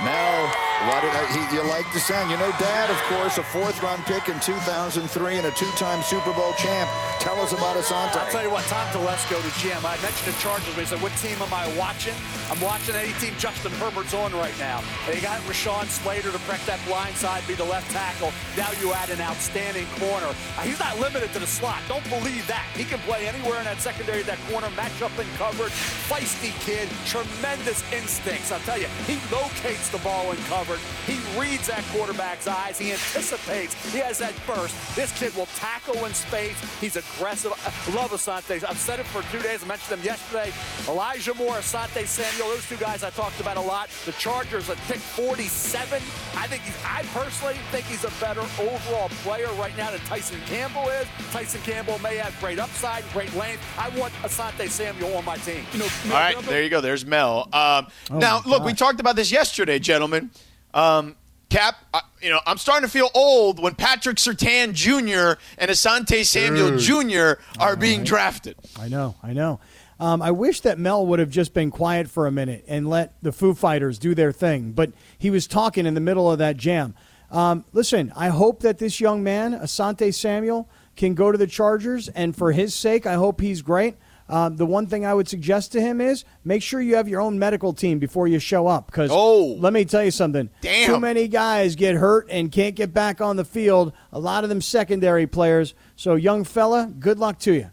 Now, 0.00 0.67
why 0.86 1.00
did 1.00 1.10
I, 1.10 1.26
he, 1.34 1.56
you 1.56 1.62
like 1.66 1.90
the 1.92 1.98
sound? 1.98 2.30
You 2.30 2.36
know, 2.36 2.50
Dad, 2.58 2.88
of 2.88 3.00
course, 3.10 3.38
a 3.38 3.42
fourth-round 3.42 4.06
pick 4.06 4.28
in 4.28 4.38
2003 4.38 4.94
and 5.36 5.46
a 5.46 5.50
two-time 5.50 6.02
Super 6.02 6.32
Bowl 6.32 6.52
champ. 6.54 6.88
Tell 7.18 7.40
us 7.40 7.52
about 7.52 7.74
Asante. 7.76 8.14
I'll 8.14 8.30
tell 8.30 8.44
you 8.44 8.50
what, 8.50 8.62
Tom 8.70 8.86
Telesco, 8.94 9.42
the 9.42 9.50
GM, 9.58 9.82
I 9.82 10.00
mentioned 10.02 10.32
the 10.32 10.38
Chargers, 10.38 10.72
but 10.74 10.80
he 10.80 10.86
said, 10.86 11.02
what 11.02 11.10
team 11.18 11.34
am 11.42 11.52
I 11.52 11.66
watching? 11.76 12.14
I'm 12.48 12.60
watching 12.60 12.94
any 12.94 13.12
team 13.18 13.34
Justin 13.38 13.72
Herbert's 13.72 14.14
on 14.14 14.32
right 14.34 14.54
now. 14.60 14.80
They 15.08 15.18
got 15.20 15.40
Rashawn 15.50 15.86
Slater 15.86 16.30
to 16.30 16.38
protect 16.46 16.66
that 16.66 16.78
blind 16.86 17.16
side, 17.16 17.42
be 17.48 17.54
the 17.54 17.64
left 17.64 17.90
tackle. 17.90 18.32
Now 18.56 18.70
you 18.80 18.92
add 18.92 19.10
an 19.10 19.20
outstanding 19.20 19.86
corner. 19.98 20.30
Uh, 20.30 20.62
he's 20.62 20.78
not 20.78 20.98
limited 21.00 21.32
to 21.32 21.40
the 21.40 21.46
slot. 21.46 21.82
Don't 21.88 22.08
believe 22.08 22.46
that. 22.46 22.66
He 22.76 22.84
can 22.84 23.00
play 23.00 23.26
anywhere 23.26 23.58
in 23.58 23.64
that 23.64 23.80
secondary, 23.80 24.22
that 24.22 24.38
corner, 24.48 24.70
match 24.76 25.02
up 25.02 25.16
in 25.18 25.26
coverage. 25.36 25.74
Feisty 26.06 26.54
kid, 26.62 26.88
tremendous 27.04 27.82
instincts. 27.92 28.52
I'll 28.52 28.60
tell 28.60 28.78
you, 28.78 28.86
he 29.10 29.18
locates 29.34 29.88
the 29.88 29.98
ball 29.98 30.30
in 30.30 30.38
coverage. 30.46 30.67
He 31.06 31.18
reads 31.38 31.68
that 31.68 31.84
quarterback's 31.92 32.46
eyes. 32.46 32.78
He 32.78 32.92
anticipates. 32.92 33.74
He 33.92 33.98
has 33.98 34.18
that 34.18 34.34
burst. 34.46 34.74
This 34.96 35.16
kid 35.18 35.34
will 35.36 35.46
tackle 35.56 36.04
in 36.04 36.14
space. 36.14 36.56
He's 36.80 36.96
aggressive. 36.96 37.52
I 37.52 37.94
love 37.94 38.10
Asante. 38.10 38.62
I've 38.68 38.78
said 38.78 39.00
it 39.00 39.06
for 39.06 39.22
two 39.30 39.42
days. 39.42 39.62
I 39.62 39.66
mentioned 39.66 39.98
them 39.98 40.04
yesterday. 40.04 40.52
Elijah 40.88 41.34
Moore, 41.34 41.54
Asante 41.54 42.06
Samuel, 42.06 42.48
those 42.48 42.68
two 42.68 42.76
guys 42.76 43.02
I 43.02 43.10
talked 43.10 43.40
about 43.40 43.56
a 43.56 43.60
lot. 43.60 43.88
The 44.04 44.12
Chargers 44.12 44.68
at 44.70 44.76
pick 44.88 44.98
47. 44.98 46.02
I 46.36 46.46
think 46.46 46.62
he's, 46.62 46.76
I 46.84 47.02
personally 47.14 47.56
think 47.70 47.86
he's 47.86 48.04
a 48.04 48.12
better 48.20 48.40
overall 48.60 49.08
player 49.22 49.48
right 49.58 49.76
now 49.76 49.90
than 49.90 50.00
Tyson 50.00 50.38
Campbell 50.46 50.88
is. 50.88 51.06
Tyson 51.32 51.60
Campbell 51.62 51.98
may 52.00 52.16
have 52.16 52.38
great 52.40 52.58
upside, 52.58 53.02
and 53.04 53.12
great 53.12 53.34
length. 53.34 53.62
I 53.78 53.88
want 53.90 54.12
Asante 54.22 54.68
Samuel 54.68 55.16
on 55.16 55.24
my 55.24 55.36
team. 55.38 55.64
You 55.72 55.80
know, 55.80 55.88
All 56.06 56.10
right, 56.12 56.38
there 56.42 56.62
you 56.62 56.70
go. 56.70 56.80
There's 56.80 57.04
Mel. 57.06 57.48
Um, 57.52 57.88
now, 58.10 58.42
look, 58.46 58.64
we 58.64 58.72
talked 58.74 59.00
about 59.00 59.16
this 59.16 59.30
yesterday, 59.30 59.78
gentlemen. 59.78 60.30
Um, 60.74 61.16
Cap, 61.50 61.76
uh, 61.94 62.00
you 62.20 62.28
know, 62.28 62.40
I'm 62.46 62.58
starting 62.58 62.86
to 62.86 62.92
feel 62.92 63.10
old 63.14 63.62
when 63.62 63.74
Patrick 63.74 64.18
Surtain 64.18 64.74
Jr. 64.74 65.40
and 65.56 65.70
Asante 65.70 66.24
Samuel 66.24 66.76
Jr. 66.76 67.40
are 67.58 67.74
being 67.74 68.04
drafted. 68.04 68.56
I 68.78 68.88
know, 68.88 69.14
I 69.22 69.32
know. 69.32 69.60
Um, 69.98 70.20
I 70.20 70.30
wish 70.30 70.60
that 70.60 70.78
Mel 70.78 71.06
would 71.06 71.18
have 71.18 71.30
just 71.30 71.54
been 71.54 71.70
quiet 71.70 72.08
for 72.08 72.26
a 72.26 72.30
minute 72.30 72.64
and 72.68 72.88
let 72.88 73.14
the 73.22 73.32
Foo 73.32 73.54
Fighters 73.54 73.98
do 73.98 74.14
their 74.14 74.30
thing, 74.30 74.72
but 74.72 74.92
he 75.16 75.30
was 75.30 75.46
talking 75.46 75.86
in 75.86 75.94
the 75.94 76.00
middle 76.00 76.30
of 76.30 76.38
that 76.38 76.56
jam. 76.56 76.94
Um, 77.30 77.64
listen, 77.72 78.12
I 78.14 78.28
hope 78.28 78.60
that 78.60 78.78
this 78.78 79.00
young 79.00 79.22
man, 79.22 79.58
Asante 79.58 80.14
Samuel, 80.14 80.68
can 80.96 81.14
go 81.14 81.32
to 81.32 81.38
the 81.38 81.46
Chargers, 81.46 82.08
and 82.08 82.36
for 82.36 82.52
his 82.52 82.74
sake, 82.74 83.06
I 83.06 83.14
hope 83.14 83.40
he's 83.40 83.62
great. 83.62 83.96
Um, 84.30 84.56
the 84.56 84.66
one 84.66 84.86
thing 84.86 85.06
I 85.06 85.14
would 85.14 85.26
suggest 85.28 85.72
to 85.72 85.80
him 85.80 86.00
is 86.00 86.24
make 86.44 86.62
sure 86.62 86.80
you 86.82 86.96
have 86.96 87.08
your 87.08 87.20
own 87.20 87.38
medical 87.38 87.72
team 87.72 87.98
before 87.98 88.28
you 88.28 88.38
show 88.38 88.66
up. 88.66 88.86
Because 88.86 89.10
Oh. 89.12 89.56
let 89.58 89.72
me 89.72 89.84
tell 89.86 90.04
you 90.04 90.10
something. 90.10 90.50
Damn. 90.60 90.86
Too 90.86 91.00
many 91.00 91.28
guys 91.28 91.76
get 91.76 91.94
hurt 91.96 92.26
and 92.30 92.52
can't 92.52 92.74
get 92.74 92.92
back 92.92 93.20
on 93.22 93.36
the 93.36 93.44
field. 93.44 93.92
A 94.12 94.18
lot 94.18 94.44
of 94.44 94.50
them 94.50 94.60
secondary 94.60 95.26
players. 95.26 95.72
So, 95.96 96.14
young 96.14 96.44
fella, 96.44 96.92
good 96.98 97.18
luck 97.18 97.38
to 97.40 97.52
you. 97.54 97.70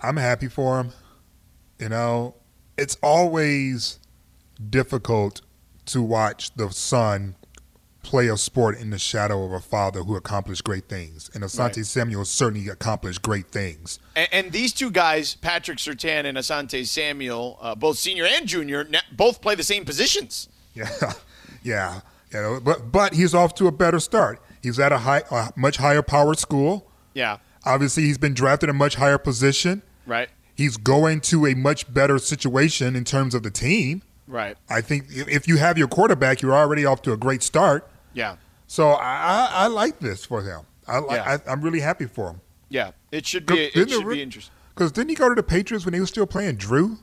I'm 0.00 0.16
happy 0.16 0.48
for 0.48 0.80
him. 0.80 0.90
You 1.78 1.88
know, 1.88 2.34
it's 2.76 2.96
always 3.02 3.98
difficult 4.70 5.40
to 5.86 6.02
watch 6.02 6.52
the 6.54 6.70
son 6.70 7.36
play 8.04 8.28
a 8.28 8.36
sport 8.36 8.78
in 8.78 8.90
the 8.90 8.98
shadow 8.98 9.44
of 9.44 9.52
a 9.52 9.60
father 9.60 10.02
who 10.04 10.14
accomplished 10.14 10.62
great 10.62 10.88
things. 10.88 11.30
And 11.34 11.42
Asante 11.42 11.76
Right. 11.78 11.86
Samuel 11.86 12.24
certainly 12.24 12.68
accomplished 12.68 13.22
great 13.22 13.48
things. 13.48 13.98
And, 14.14 14.28
and 14.30 14.52
these 14.52 14.72
two 14.72 14.90
guys, 14.90 15.34
Patrick 15.34 15.78
Surtain 15.78 16.24
and 16.26 16.38
Asante 16.38 16.86
Samuel, 16.86 17.58
uh, 17.60 17.74
both 17.74 17.98
senior 17.98 18.26
and 18.26 18.46
junior, 18.46 18.86
both 19.10 19.40
play 19.40 19.54
the 19.56 19.64
same 19.64 19.84
positions. 19.84 20.48
Yeah, 20.76 21.12
yeah, 21.62 22.00
you 22.32 22.42
know, 22.42 22.60
but 22.60 22.90
but 22.90 23.12
he's 23.14 23.32
off 23.32 23.54
to 23.54 23.68
a 23.68 23.72
better 23.72 24.00
start. 24.00 24.40
He's 24.60 24.80
at 24.80 24.90
a 24.90 24.98
high, 24.98 25.22
a 25.30 25.50
much 25.54 25.76
higher 25.76 26.02
powered 26.02 26.40
school. 26.40 26.90
Yeah. 27.12 27.38
Obviously, 27.64 28.02
he's 28.02 28.18
been 28.18 28.34
drafted 28.34 28.68
in 28.68 28.74
a 28.74 28.78
much 28.78 28.96
higher 28.96 29.18
position. 29.18 29.82
Right. 30.04 30.28
He's 30.56 30.76
going 30.76 31.20
to 31.22 31.46
a 31.46 31.54
much 31.54 31.94
better 31.94 32.18
situation 32.18 32.96
in 32.96 33.04
terms 33.04 33.36
of 33.36 33.44
the 33.44 33.52
team. 33.52 34.02
Right. 34.26 34.56
I 34.68 34.80
think 34.80 35.06
if 35.10 35.46
you 35.46 35.58
have 35.58 35.78
your 35.78 35.86
quarterback, 35.88 36.42
you're 36.42 36.54
already 36.54 36.84
off 36.84 37.02
to 37.02 37.12
a 37.12 37.16
great 37.16 37.42
start. 37.42 37.88
Yeah. 38.14 38.36
So 38.66 38.90
I, 38.90 39.14
I, 39.14 39.48
I 39.64 39.66
like 39.66 39.98
this 39.98 40.24
for 40.24 40.42
him. 40.42 40.62
I, 40.88 40.98
Yeah. 40.98 41.38
I 41.46 41.50
I'm 41.50 41.60
really 41.60 41.80
happy 41.80 42.06
for 42.06 42.30
him. 42.30 42.40
Yeah. 42.68 42.92
It 43.12 43.26
should 43.26 43.46
be. 43.46 43.54
It 43.66 43.90
should 43.90 44.04
re- 44.04 44.16
be 44.16 44.22
interesting. 44.22 44.52
Because 44.74 44.90
didn't 44.92 45.10
he 45.10 45.14
go 45.16 45.28
to 45.28 45.34
the 45.34 45.42
Patriots 45.42 45.84
when 45.84 45.94
he 45.94 46.00
was 46.00 46.08
still 46.08 46.26
playing 46.26 46.56
Drew, 46.56 46.98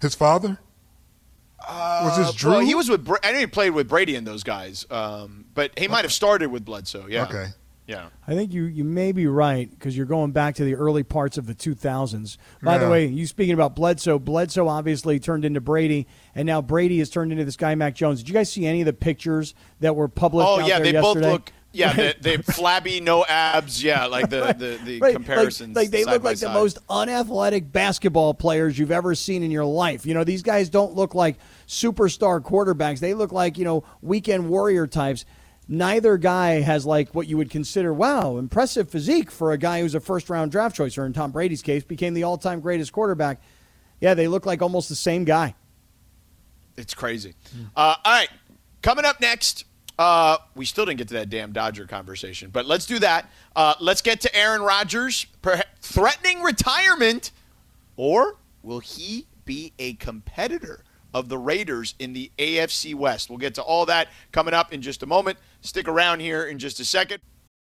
his 0.00 0.14
father? 0.14 0.58
was 1.68 2.16
this 2.16 2.34
Drew? 2.34 2.50
Uh, 2.50 2.54
Well, 2.56 2.66
he 2.66 2.74
was 2.74 2.88
with. 2.88 3.04
Bra- 3.04 3.18
I 3.22 3.32
know 3.32 3.38
he 3.38 3.46
played 3.46 3.70
with 3.70 3.88
Brady 3.88 4.16
and 4.16 4.26
those 4.26 4.42
guys, 4.42 4.84
um, 4.90 5.44
but 5.54 5.78
he 5.78 5.86
might 5.88 6.04
have 6.04 6.12
started 6.12 6.48
with 6.50 6.64
Bledsoe. 6.64 7.06
Yeah. 7.08 7.24
Okay. 7.24 7.46
Yeah. 7.86 8.08
I 8.26 8.34
think 8.34 8.52
you, 8.52 8.64
you 8.64 8.84
may 8.84 9.12
be 9.12 9.26
right 9.26 9.68
because 9.68 9.96
you're 9.96 10.06
going 10.06 10.30
back 10.30 10.54
to 10.56 10.64
the 10.64 10.74
early 10.74 11.02
parts 11.02 11.36
of 11.36 11.46
the 11.46 11.54
2000s. 11.54 12.36
By 12.62 12.78
the 12.78 12.88
way, 12.88 13.06
you 13.06 13.26
speaking 13.26 13.54
about 13.54 13.74
Bledsoe, 13.74 14.18
Bledsoe 14.18 14.68
obviously 14.68 15.18
turned 15.18 15.44
into 15.44 15.60
Brady, 15.60 16.06
and 16.34 16.46
now 16.46 16.62
Brady 16.62 16.98
has 17.00 17.10
turned 17.10 17.32
into 17.32 17.44
this 17.44 17.56
guy, 17.56 17.74
Mac 17.74 17.94
Jones. 17.94 18.20
Did 18.20 18.28
you 18.28 18.34
guys 18.34 18.50
see 18.52 18.66
any 18.66 18.80
of 18.80 18.86
the 18.86 18.92
pictures 18.92 19.54
that 19.80 19.96
were 19.96 20.08
published 20.08 20.48
Oh 20.48 20.66
yeah, 20.66 20.78
they 20.78 20.92
both 21.00 21.16
look. 21.16 21.52
Yeah, 21.74 21.94
the, 21.94 22.14
the 22.20 22.42
flabby, 22.42 23.00
no 23.00 23.24
abs. 23.24 23.82
Yeah, 23.82 24.04
like 24.04 24.28
the 24.28 24.54
the, 24.58 24.78
the 24.84 24.98
Right, 25.00 25.14
comparisons. 25.14 25.74
Like, 25.74 25.90
they 25.90 26.04
look 26.04 26.22
like 26.22 26.38
the 26.38 26.50
most 26.50 26.78
unathletic 26.90 27.72
basketball 27.72 28.34
players 28.34 28.78
you've 28.78 28.90
ever 28.90 29.14
seen 29.14 29.42
in 29.42 29.50
your 29.50 29.64
life. 29.64 30.04
You 30.04 30.12
know, 30.12 30.22
these 30.22 30.42
guys 30.42 30.68
don't 30.68 30.94
look 30.94 31.14
like 31.14 31.38
superstar 31.66 32.40
quarterbacks. 32.40 33.00
They 33.00 33.14
look 33.14 33.32
like, 33.32 33.56
you 33.56 33.64
know, 33.64 33.84
weekend 34.02 34.50
warrior 34.50 34.86
types. 34.86 35.24
Neither 35.72 36.18
guy 36.18 36.60
has 36.60 36.84
like 36.84 37.14
what 37.14 37.28
you 37.28 37.38
would 37.38 37.48
consider, 37.48 37.94
wow, 37.94 38.36
impressive 38.36 38.90
physique 38.90 39.30
for 39.30 39.52
a 39.52 39.56
guy 39.56 39.80
who's 39.80 39.94
a 39.94 40.00
first 40.00 40.28
round 40.28 40.52
draft 40.52 40.76
choice, 40.76 40.98
or 40.98 41.06
in 41.06 41.14
Tom 41.14 41.30
Brady's 41.30 41.62
case, 41.62 41.82
became 41.82 42.12
the 42.12 42.24
all 42.24 42.36
time 42.36 42.60
greatest 42.60 42.92
quarterback. 42.92 43.40
Yeah, 43.98 44.12
they 44.12 44.28
look 44.28 44.44
like 44.44 44.60
almost 44.60 44.90
the 44.90 44.94
same 44.94 45.24
guy. 45.24 45.54
It's 46.76 46.92
crazy. 46.92 47.32
Uh, 47.74 47.94
all 48.04 48.12
right, 48.12 48.28
coming 48.82 49.06
up 49.06 49.18
next. 49.22 49.64
Uh, 49.98 50.36
we 50.54 50.66
still 50.66 50.84
didn't 50.84 50.98
get 50.98 51.08
to 51.08 51.14
that 51.14 51.30
damn 51.30 51.52
Dodger 51.52 51.86
conversation, 51.86 52.50
but 52.50 52.66
let's 52.66 52.84
do 52.84 52.98
that. 52.98 53.30
Uh, 53.56 53.72
let's 53.80 54.02
get 54.02 54.20
to 54.20 54.36
Aaron 54.36 54.60
Rodgers 54.60 55.24
per- 55.40 55.62
threatening 55.80 56.42
retirement, 56.42 57.30
or 57.96 58.36
will 58.62 58.80
he 58.80 59.26
be 59.46 59.72
a 59.78 59.94
competitor 59.94 60.84
of 61.14 61.28
the 61.28 61.38
Raiders 61.38 61.94
in 61.98 62.12
the 62.12 62.30
AFC 62.38 62.94
West? 62.94 63.28
We'll 63.28 63.38
get 63.38 63.54
to 63.54 63.62
all 63.62 63.86
that 63.86 64.08
coming 64.32 64.54
up 64.54 64.72
in 64.72 64.82
just 64.82 65.02
a 65.02 65.06
moment. 65.06 65.38
Stick 65.60 65.88
around 65.88 66.20
here 66.20 66.44
in 66.44 66.58
just 66.58 66.80
a 66.80 66.84
second. 66.84 67.20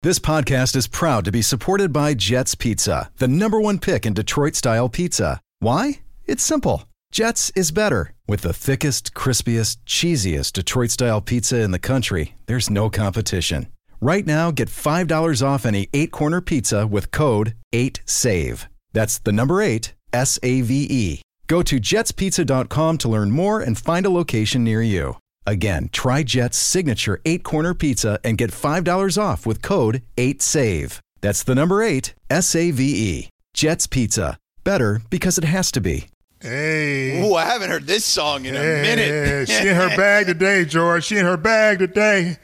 This 0.02 0.18
podcast 0.18 0.76
is 0.76 0.86
proud 0.86 1.24
to 1.24 1.32
be 1.32 1.40
supported 1.40 1.92
by 1.92 2.12
Jets 2.12 2.54
Pizza, 2.54 3.10
the 3.16 3.28
number 3.28 3.60
one 3.60 3.78
pick 3.78 4.04
in 4.04 4.12
Detroit 4.12 4.54
style 4.54 4.88
pizza. 4.88 5.40
Why? 5.60 6.00
It's 6.26 6.44
simple. 6.44 6.84
Jets 7.10 7.50
is 7.54 7.70
better. 7.70 8.12
With 8.26 8.42
the 8.42 8.52
thickest, 8.52 9.14
crispiest, 9.14 9.78
cheesiest 9.86 10.52
Detroit 10.52 10.90
style 10.90 11.20
pizza 11.20 11.60
in 11.60 11.70
the 11.70 11.78
country, 11.78 12.34
there's 12.46 12.68
no 12.68 12.90
competition. 12.90 13.68
Right 14.00 14.26
now, 14.26 14.50
get 14.50 14.68
$5 14.68 15.46
off 15.46 15.64
any 15.64 15.88
eight 15.94 16.10
corner 16.10 16.42
pizza 16.42 16.86
with 16.86 17.10
code 17.10 17.54
8SAVE. 17.72 18.66
That's 18.92 19.18
the 19.18 19.32
number 19.32 19.62
eight, 19.62 19.94
S 20.12 20.38
A 20.42 20.60
V 20.60 20.86
E. 20.90 21.22
Go 21.46 21.62
to 21.62 21.76
jetspizza.com 21.78 22.98
to 22.98 23.08
learn 23.08 23.30
more 23.30 23.60
and 23.60 23.76
find 23.78 24.06
a 24.06 24.10
location 24.10 24.64
near 24.64 24.82
you. 24.82 25.18
Again, 25.46 25.90
try 25.92 26.22
Jet's 26.22 26.56
signature 26.56 27.20
eight 27.26 27.42
corner 27.42 27.74
pizza 27.74 28.18
and 28.24 28.38
get 28.38 28.50
$5 28.50 29.18
off 29.22 29.44
with 29.46 29.60
code 29.60 30.02
8SAVE. 30.16 30.98
That's 31.20 31.42
the 31.42 31.54
number 31.54 31.82
eight, 31.82 32.14
S 32.30 32.54
A 32.54 32.70
V 32.70 32.82
E. 32.84 33.28
Jet's 33.54 33.86
Pizza. 33.86 34.36
Better 34.62 35.00
because 35.10 35.36
it 35.38 35.44
has 35.44 35.70
to 35.72 35.80
be. 35.80 36.06
Hey. 36.40 37.22
Ooh, 37.26 37.34
I 37.34 37.44
haven't 37.44 37.70
heard 37.70 37.86
this 37.86 38.04
song 38.04 38.44
in 38.46 38.54
a 38.56 38.58
minute. 38.60 39.48
she 39.48 39.68
in 39.68 39.74
her 39.76 39.88
bag 39.96 40.26
today, 40.26 40.64
George. 40.64 41.04
She 41.04 41.16
in 41.18 41.24
her 41.24 41.36
bag 41.38 41.78
today. 41.78 42.36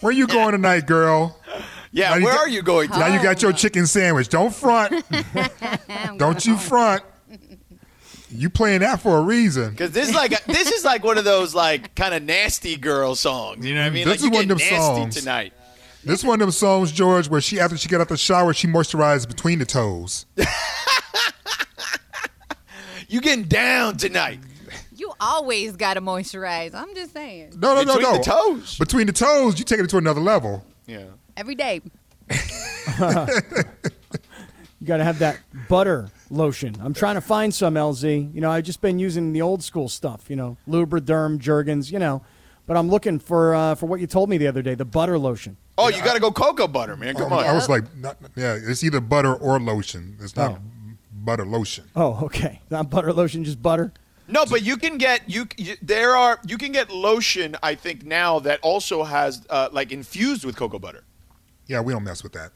Where 0.00 0.12
you 0.12 0.26
going 0.26 0.52
tonight, 0.52 0.86
girl? 0.86 1.38
yeah, 1.92 2.10
Now 2.10 2.16
you 2.16 2.24
where 2.24 2.34
got- 2.34 2.40
are 2.46 2.48
you 2.48 2.62
going 2.62 2.88
to? 2.90 2.98
Now 2.98 3.06
you 3.14 3.22
got 3.22 3.42
your 3.42 3.52
chicken 3.52 3.86
sandwich. 3.86 4.28
Don't 4.28 4.54
front. 4.54 5.04
Don't 6.16 6.44
you 6.46 6.56
front. 6.56 7.02
You 8.32 8.50
playing 8.50 8.80
that 8.80 9.00
for 9.00 9.18
a 9.18 9.22
reason. 9.22 9.70
Because 9.70 9.90
this 9.90 10.08
is 10.08 10.14
like 10.14 10.32
a, 10.32 10.38
this 10.46 10.70
is 10.70 10.84
like 10.84 11.02
one 11.02 11.18
of 11.18 11.24
those 11.24 11.54
like 11.54 11.94
kind 11.94 12.14
of 12.14 12.22
nasty 12.22 12.76
girl 12.76 13.14
songs. 13.14 13.66
You 13.66 13.74
know 13.74 13.80
what 13.80 13.84
I 13.84 13.88
mm-hmm. 13.88 13.94
mean? 13.94 14.08
This 14.08 14.22
like 14.22 14.30
you 14.30 14.30
is 14.30 14.36
one 14.36 14.46
get 14.46 14.52
of 14.52 14.58
them 14.58 14.68
nasty 14.68 14.76
songs. 14.76 15.14
tonight. 15.16 15.52
This 16.04 16.24
one 16.24 16.34
of 16.34 16.46
them 16.46 16.52
songs, 16.52 16.92
George, 16.92 17.28
where 17.28 17.40
she 17.40 17.60
after 17.60 17.76
she 17.76 17.88
get 17.88 18.00
out 18.00 18.08
the 18.08 18.16
shower, 18.16 18.54
she 18.54 18.66
moisturizes 18.66 19.26
between 19.26 19.58
the 19.58 19.66
toes. 19.66 20.26
You 23.10 23.20
getting 23.20 23.46
down 23.46 23.96
tonight? 23.96 24.38
You 24.94 25.12
always 25.18 25.74
gotta 25.74 26.00
moisurize. 26.00 26.76
I'm 26.76 26.94
just 26.94 27.12
saying. 27.12 27.54
No, 27.56 27.74
no, 27.74 27.82
no, 27.82 27.94
no. 27.98 28.12
Between 28.12 28.12
the 28.12 28.24
toes. 28.24 28.78
Between 28.78 29.06
the 29.08 29.12
toes, 29.12 29.58
you 29.58 29.64
take 29.64 29.80
it 29.80 29.90
to 29.90 29.96
another 29.96 30.20
level. 30.20 30.64
Yeah. 30.86 31.06
Every 31.36 31.56
day. 31.56 31.80
You 34.80 34.86
got 34.86 34.96
to 34.96 35.04
have 35.04 35.18
that 35.18 35.38
butter 35.68 36.08
lotion. 36.30 36.76
I'm 36.80 36.94
trying 36.94 37.16
to 37.16 37.20
find 37.20 37.54
some 37.54 37.74
LZ. 37.74 38.34
You 38.34 38.40
know, 38.40 38.50
I've 38.50 38.64
just 38.64 38.80
been 38.80 38.98
using 38.98 39.32
the 39.32 39.42
old 39.42 39.62
school 39.62 39.88
stuff. 39.88 40.30
You 40.30 40.36
know, 40.36 40.56
Lubriderm, 40.68 41.38
Jergens. 41.38 41.90
You 41.92 41.98
know, 41.98 42.22
but 42.66 42.76
I'm 42.76 42.88
looking 42.88 43.18
for 43.18 43.54
uh, 43.54 43.74
for 43.74 43.86
what 43.86 44.00
you 44.00 44.06
told 44.06 44.30
me 44.30 44.38
the 44.38 44.46
other 44.46 44.62
day, 44.62 44.74
the 44.74 44.84
butter 44.84 45.18
lotion. 45.18 45.56
Oh, 45.76 45.88
you 45.88 46.02
got 46.04 46.14
to 46.14 46.20
go 46.20 46.30
cocoa 46.30 46.68
butter, 46.68 46.96
man. 46.96 47.14
Come 47.14 47.32
on. 47.32 47.44
I 47.44 47.52
was 47.54 47.68
like, 47.68 47.84
not, 47.96 48.18
yeah, 48.36 48.58
it's 48.60 48.84
either 48.84 49.00
butter 49.00 49.34
or 49.34 49.58
lotion. 49.58 50.16
It's 50.20 50.36
not 50.36 50.52
Oh. 50.52 50.58
butter 51.10 51.46
lotion. 51.46 51.84
Oh, 51.96 52.24
okay. 52.26 52.60
Not 52.70 52.90
butter 52.90 53.12
lotion, 53.14 53.44
just 53.44 53.62
butter. 53.62 53.92
No, 54.28 54.44
but 54.46 54.62
you 54.62 54.76
can 54.76 54.98
get 54.98 55.28
you, 55.28 55.46
you 55.56 55.76
there 55.82 56.14
are 56.14 56.38
you 56.46 56.56
can 56.58 56.70
get 56.70 56.90
lotion. 56.90 57.56
I 57.62 57.74
think 57.74 58.04
now 58.04 58.38
that 58.40 58.60
also 58.62 59.02
has 59.04 59.42
uh, 59.50 59.70
like 59.72 59.90
infused 59.90 60.44
with 60.44 60.54
cocoa 60.54 60.78
butter. 60.78 61.02
Yeah, 61.66 61.80
we 61.80 61.92
don't 61.92 62.04
mess 62.04 62.22
with 62.22 62.32
that. 62.34 62.52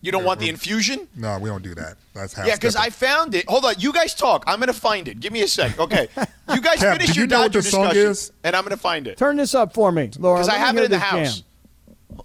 Yep. 0.00 0.06
You 0.06 0.12
don't 0.12 0.24
want 0.24 0.38
the 0.40 0.48
infusion? 0.48 1.08
No, 1.16 1.38
we 1.40 1.48
don't 1.50 1.62
do 1.62 1.74
that. 1.74 1.96
That's 2.14 2.32
half 2.32 2.46
Yeah, 2.46 2.54
because. 2.54 2.76
I 2.76 2.90
found 2.90 3.34
it. 3.34 3.48
Hold 3.48 3.64
on, 3.64 3.74
you 3.78 3.92
guys 3.92 4.14
talk. 4.14 4.44
I'm 4.46 4.60
gonna 4.60 4.72
find 4.72 5.08
it. 5.08 5.18
Give 5.20 5.32
me 5.32 5.42
a 5.42 5.48
sec. 5.48 5.78
Okay, 5.78 6.08
you 6.54 6.60
guys 6.60 6.78
Cap, 6.78 6.98
finish 6.98 7.08
do 7.14 7.20
your 7.20 7.24
you 7.24 7.26
know 7.30 7.42
Dodger 7.42 7.60
the 7.62 7.68
song 7.68 7.82
discussion, 7.88 8.10
is? 8.10 8.32
and 8.44 8.54
I'm 8.54 8.62
gonna 8.62 8.76
find 8.76 9.06
it. 9.08 9.18
Turn 9.18 9.36
this 9.36 9.54
up 9.54 9.74
for 9.74 9.90
me, 9.90 10.10
Laura. 10.18 10.38
Because 10.38 10.48
I 10.48 10.58
have 10.58 10.76
it 10.76 10.84
in 10.84 10.90
the 10.92 10.98
house. 11.00 11.40
Jam. 11.40 12.20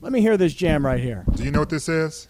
Let 0.00 0.12
me 0.12 0.20
hear 0.20 0.36
this 0.36 0.54
jam 0.54 0.84
right 0.86 1.00
here. 1.00 1.24
Do 1.34 1.42
you 1.44 1.50
know 1.50 1.58
what 1.60 1.70
this 1.70 1.88
is? 1.88 2.28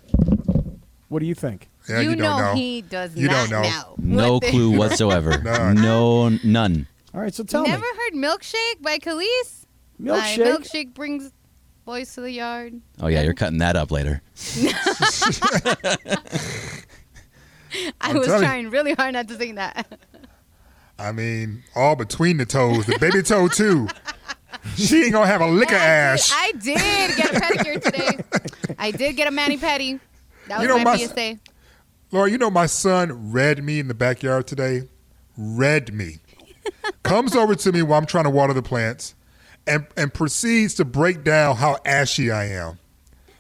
What 1.09 1.21
do 1.21 1.27
you 1.27 1.35
think? 1.35 1.69
Yeah, 1.89 2.01
you 2.01 2.11
you, 2.11 2.17
don't 2.17 2.41
know. 2.41 2.55
he 2.55 2.83
does 2.83 3.15
You 3.17 3.29
not 3.29 3.49
don't 3.49 3.63
know. 3.63 3.95
No 3.99 4.41
clue 4.41 4.71
whatsoever. 4.79 5.39
None. 5.39 5.77
no, 5.77 6.29
none. 6.45 6.87
All 7.15 7.21
right, 7.21 7.33
so 7.35 7.45
tell 7.45 7.63
Never 7.65 7.79
me. 7.79 7.83
Never 7.83 8.01
heard 8.01 8.15
Milkshake 8.41 8.83
by 8.83 8.99
Kelis? 8.99 9.65
My 9.99 10.19
Milkshake. 10.21 10.45
milkshake 10.47 10.95
brings 10.95 11.33
boys 11.89 12.13
to 12.13 12.21
the 12.21 12.31
yard. 12.31 12.79
Oh 13.01 13.07
yeah, 13.07 13.23
you're 13.23 13.33
cutting 13.33 13.61
that 13.61 13.75
up 13.75 13.91
later. 13.91 14.21
I 17.99 18.13
was 18.13 18.27
telling 18.27 18.43
trying 18.43 18.69
really 18.69 18.93
hard 18.93 19.15
not 19.15 19.27
to 19.29 19.39
sing 19.39 19.55
that. 19.55 19.87
I 20.99 21.13
mean, 21.13 21.63
all 21.75 21.97
between 21.97 22.37
the 22.37 22.45
toes, 22.45 22.85
the 22.85 22.99
baby 22.99 23.23
toe 23.23 23.49
too. 23.49 23.89
She 24.77 25.05
ain't 25.05 25.13
gonna 25.13 25.27
have 25.27 25.41
a 25.41 25.47
lick 25.47 25.71
of 25.71 25.79
ass. 25.79 26.31
I 26.35 26.53
did 26.53 27.17
get 27.17 27.35
a 27.35 27.41
pedicure 27.41 27.83
today. 27.83 28.19
I 28.79 28.91
did 28.91 29.17
get 29.17 29.27
a 29.27 29.31
mani 29.31 29.57
pedi. 29.57 29.99
That 30.49 30.59
was 30.59 30.63
You 30.65 30.69
know, 30.69 30.85
my, 30.85 30.85
my- 30.85 30.99
PSA. 30.99 31.39
Laura, 32.13 32.31
you 32.31 32.37
know 32.37 32.51
my 32.51 32.67
son 32.67 33.33
read 33.33 33.65
me 33.65 33.81
in 33.81 33.89
the 33.89 33.95
backyard 33.95 34.47
today. 34.47 34.83
Read 35.39 35.95
me. 35.95 36.19
Comes 37.03 37.35
over 37.35 37.55
to 37.55 37.73
me 37.73 37.81
while 37.81 37.99
I'm 37.99 38.05
trying 38.05 38.25
to 38.25 38.31
water 38.31 38.53
the 38.53 38.61
plants, 38.61 39.15
and 39.69 39.87
and 39.97 40.13
proceeds 40.13 40.75
to 40.75 40.85
break 40.85 41.23
down 41.25 41.57
how 41.57 41.79
ashy 41.85 42.31
I 42.31 42.47
am. 42.47 42.79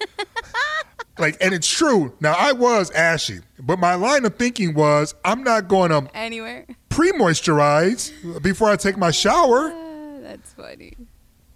like, 1.18 1.36
and 1.40 1.52
it's 1.52 1.68
true. 1.68 2.14
Now 2.20 2.34
I 2.38 2.52
was 2.52 2.90
ashy, 2.92 3.40
but 3.58 3.78
my 3.78 3.94
line 3.94 4.24
of 4.24 4.36
thinking 4.36 4.74
was 4.74 5.14
I'm 5.24 5.42
not 5.42 5.66
going 5.68 5.90
to 5.90 6.08
Anywhere. 6.16 6.66
pre-moisturize 6.88 8.42
before 8.42 8.70
I 8.70 8.76
take 8.76 8.96
my 8.96 9.10
shower. 9.10 9.72
Ah, 9.72 10.18
that's 10.22 10.52
funny. 10.52 10.94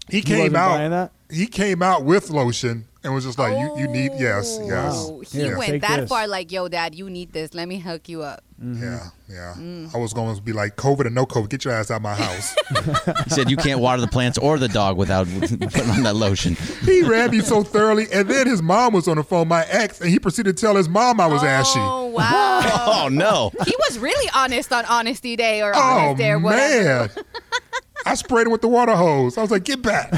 He 0.08 0.18
You 0.18 0.22
came 0.24 0.56
out. 0.56 0.90
that? 0.90 1.12
He 1.30 1.46
came 1.46 1.82
out 1.82 2.04
with 2.04 2.28
lotion 2.30 2.86
and 3.04 3.14
was 3.14 3.24
just 3.24 3.38
like, 3.38 3.56
"You, 3.58 3.78
you 3.78 3.88
need 3.88 4.12
yes, 4.18 4.58
yes." 4.64 4.94
Oh, 5.08 5.20
he 5.20 5.38
Here, 5.42 5.56
went 5.56 5.70
take 5.72 5.82
that 5.82 6.00
this. 6.00 6.08
far 6.08 6.26
like, 6.26 6.50
yo, 6.52 6.68
dad, 6.68 6.94
you 6.94 7.08
need 7.08 7.32
this. 7.32 7.54
Let 7.54 7.68
me 7.68 7.78
hook 7.78 8.08
you 8.08 8.22
up. 8.22 8.42
Mm-hmm. 8.62 8.82
Yeah, 8.82 9.08
yeah. 9.28 9.88
I 9.92 9.98
was 9.98 10.12
going 10.12 10.36
to 10.36 10.40
be 10.42 10.52
like, 10.52 10.76
COVID 10.76 11.06
or 11.06 11.10
no 11.10 11.26
COVID, 11.26 11.48
get 11.48 11.64
your 11.64 11.74
ass 11.74 11.90
out 11.90 11.96
of 11.96 12.02
my 12.02 12.14
house. 12.14 12.54
He 13.24 13.30
said 13.30 13.50
you 13.50 13.56
can't 13.56 13.80
water 13.80 14.00
the 14.00 14.06
plants 14.08 14.38
or 14.38 14.58
the 14.58 14.68
dog 14.68 14.96
without 14.96 15.26
putting 15.40 15.90
on 15.90 16.02
that 16.04 16.14
lotion. 16.14 16.54
he 16.84 17.02
ran 17.02 17.30
me 17.30 17.40
so 17.40 17.62
thoroughly, 17.64 18.06
and 18.12 18.28
then 18.28 18.46
his 18.46 18.62
mom 18.62 18.92
was 18.94 19.08
on 19.08 19.16
the 19.16 19.24
phone, 19.24 19.48
my 19.48 19.64
ex, 19.68 20.00
and 20.00 20.10
he 20.10 20.18
proceeded 20.18 20.56
to 20.56 20.60
tell 20.60 20.76
his 20.76 20.88
mom 20.88 21.20
I 21.20 21.26
was 21.26 21.42
ashy. 21.42 21.78
Oh 21.80 22.06
wow. 22.14 22.60
Oh 23.04 23.08
no! 23.10 23.50
he 23.64 23.74
was 23.88 23.98
really 23.98 24.30
honest 24.34 24.72
on 24.72 24.84
Honesty 24.84 25.34
Day 25.36 25.62
or 25.62 25.72
Oh 25.74 26.14
Day 26.16 26.30
or 26.30 26.38
whatever. 26.38 27.08
man! 27.14 27.24
I 28.06 28.14
sprayed 28.14 28.46
him 28.46 28.52
with 28.52 28.60
the 28.62 28.68
water 28.68 28.94
hose. 28.96 29.36
I 29.38 29.42
was 29.42 29.50
like, 29.50 29.64
"Get 29.64 29.82
back!" 29.82 30.12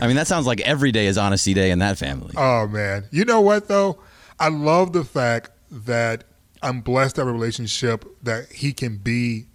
I 0.00 0.06
mean, 0.06 0.16
that 0.16 0.26
sounds 0.26 0.46
like 0.46 0.60
every 0.60 0.92
day 0.92 1.06
is 1.06 1.16
honesty 1.18 1.54
day 1.54 1.70
in 1.70 1.78
that 1.80 1.98
family. 1.98 2.34
Oh 2.36 2.66
man! 2.68 3.04
You 3.10 3.24
know 3.24 3.40
what 3.40 3.68
though? 3.68 3.98
I 4.38 4.48
love 4.48 4.92
the 4.92 5.04
fact 5.04 5.50
that 5.70 6.24
I'm 6.64 6.80
blessed 6.80 7.16
to 7.16 7.20
have 7.20 7.28
a 7.28 7.32
relationship 7.32 8.04
that 8.22 8.50
he 8.50 8.72
can 8.72 8.96
be 8.96 9.46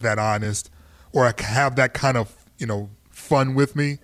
that 0.00 0.18
honest, 0.18 0.68
or 1.12 1.32
have 1.38 1.76
that 1.76 1.94
kind 1.94 2.16
of 2.16 2.34
you 2.58 2.66
know 2.66 2.90
fun 3.08 3.54
with 3.54 3.76
me, 3.76 3.98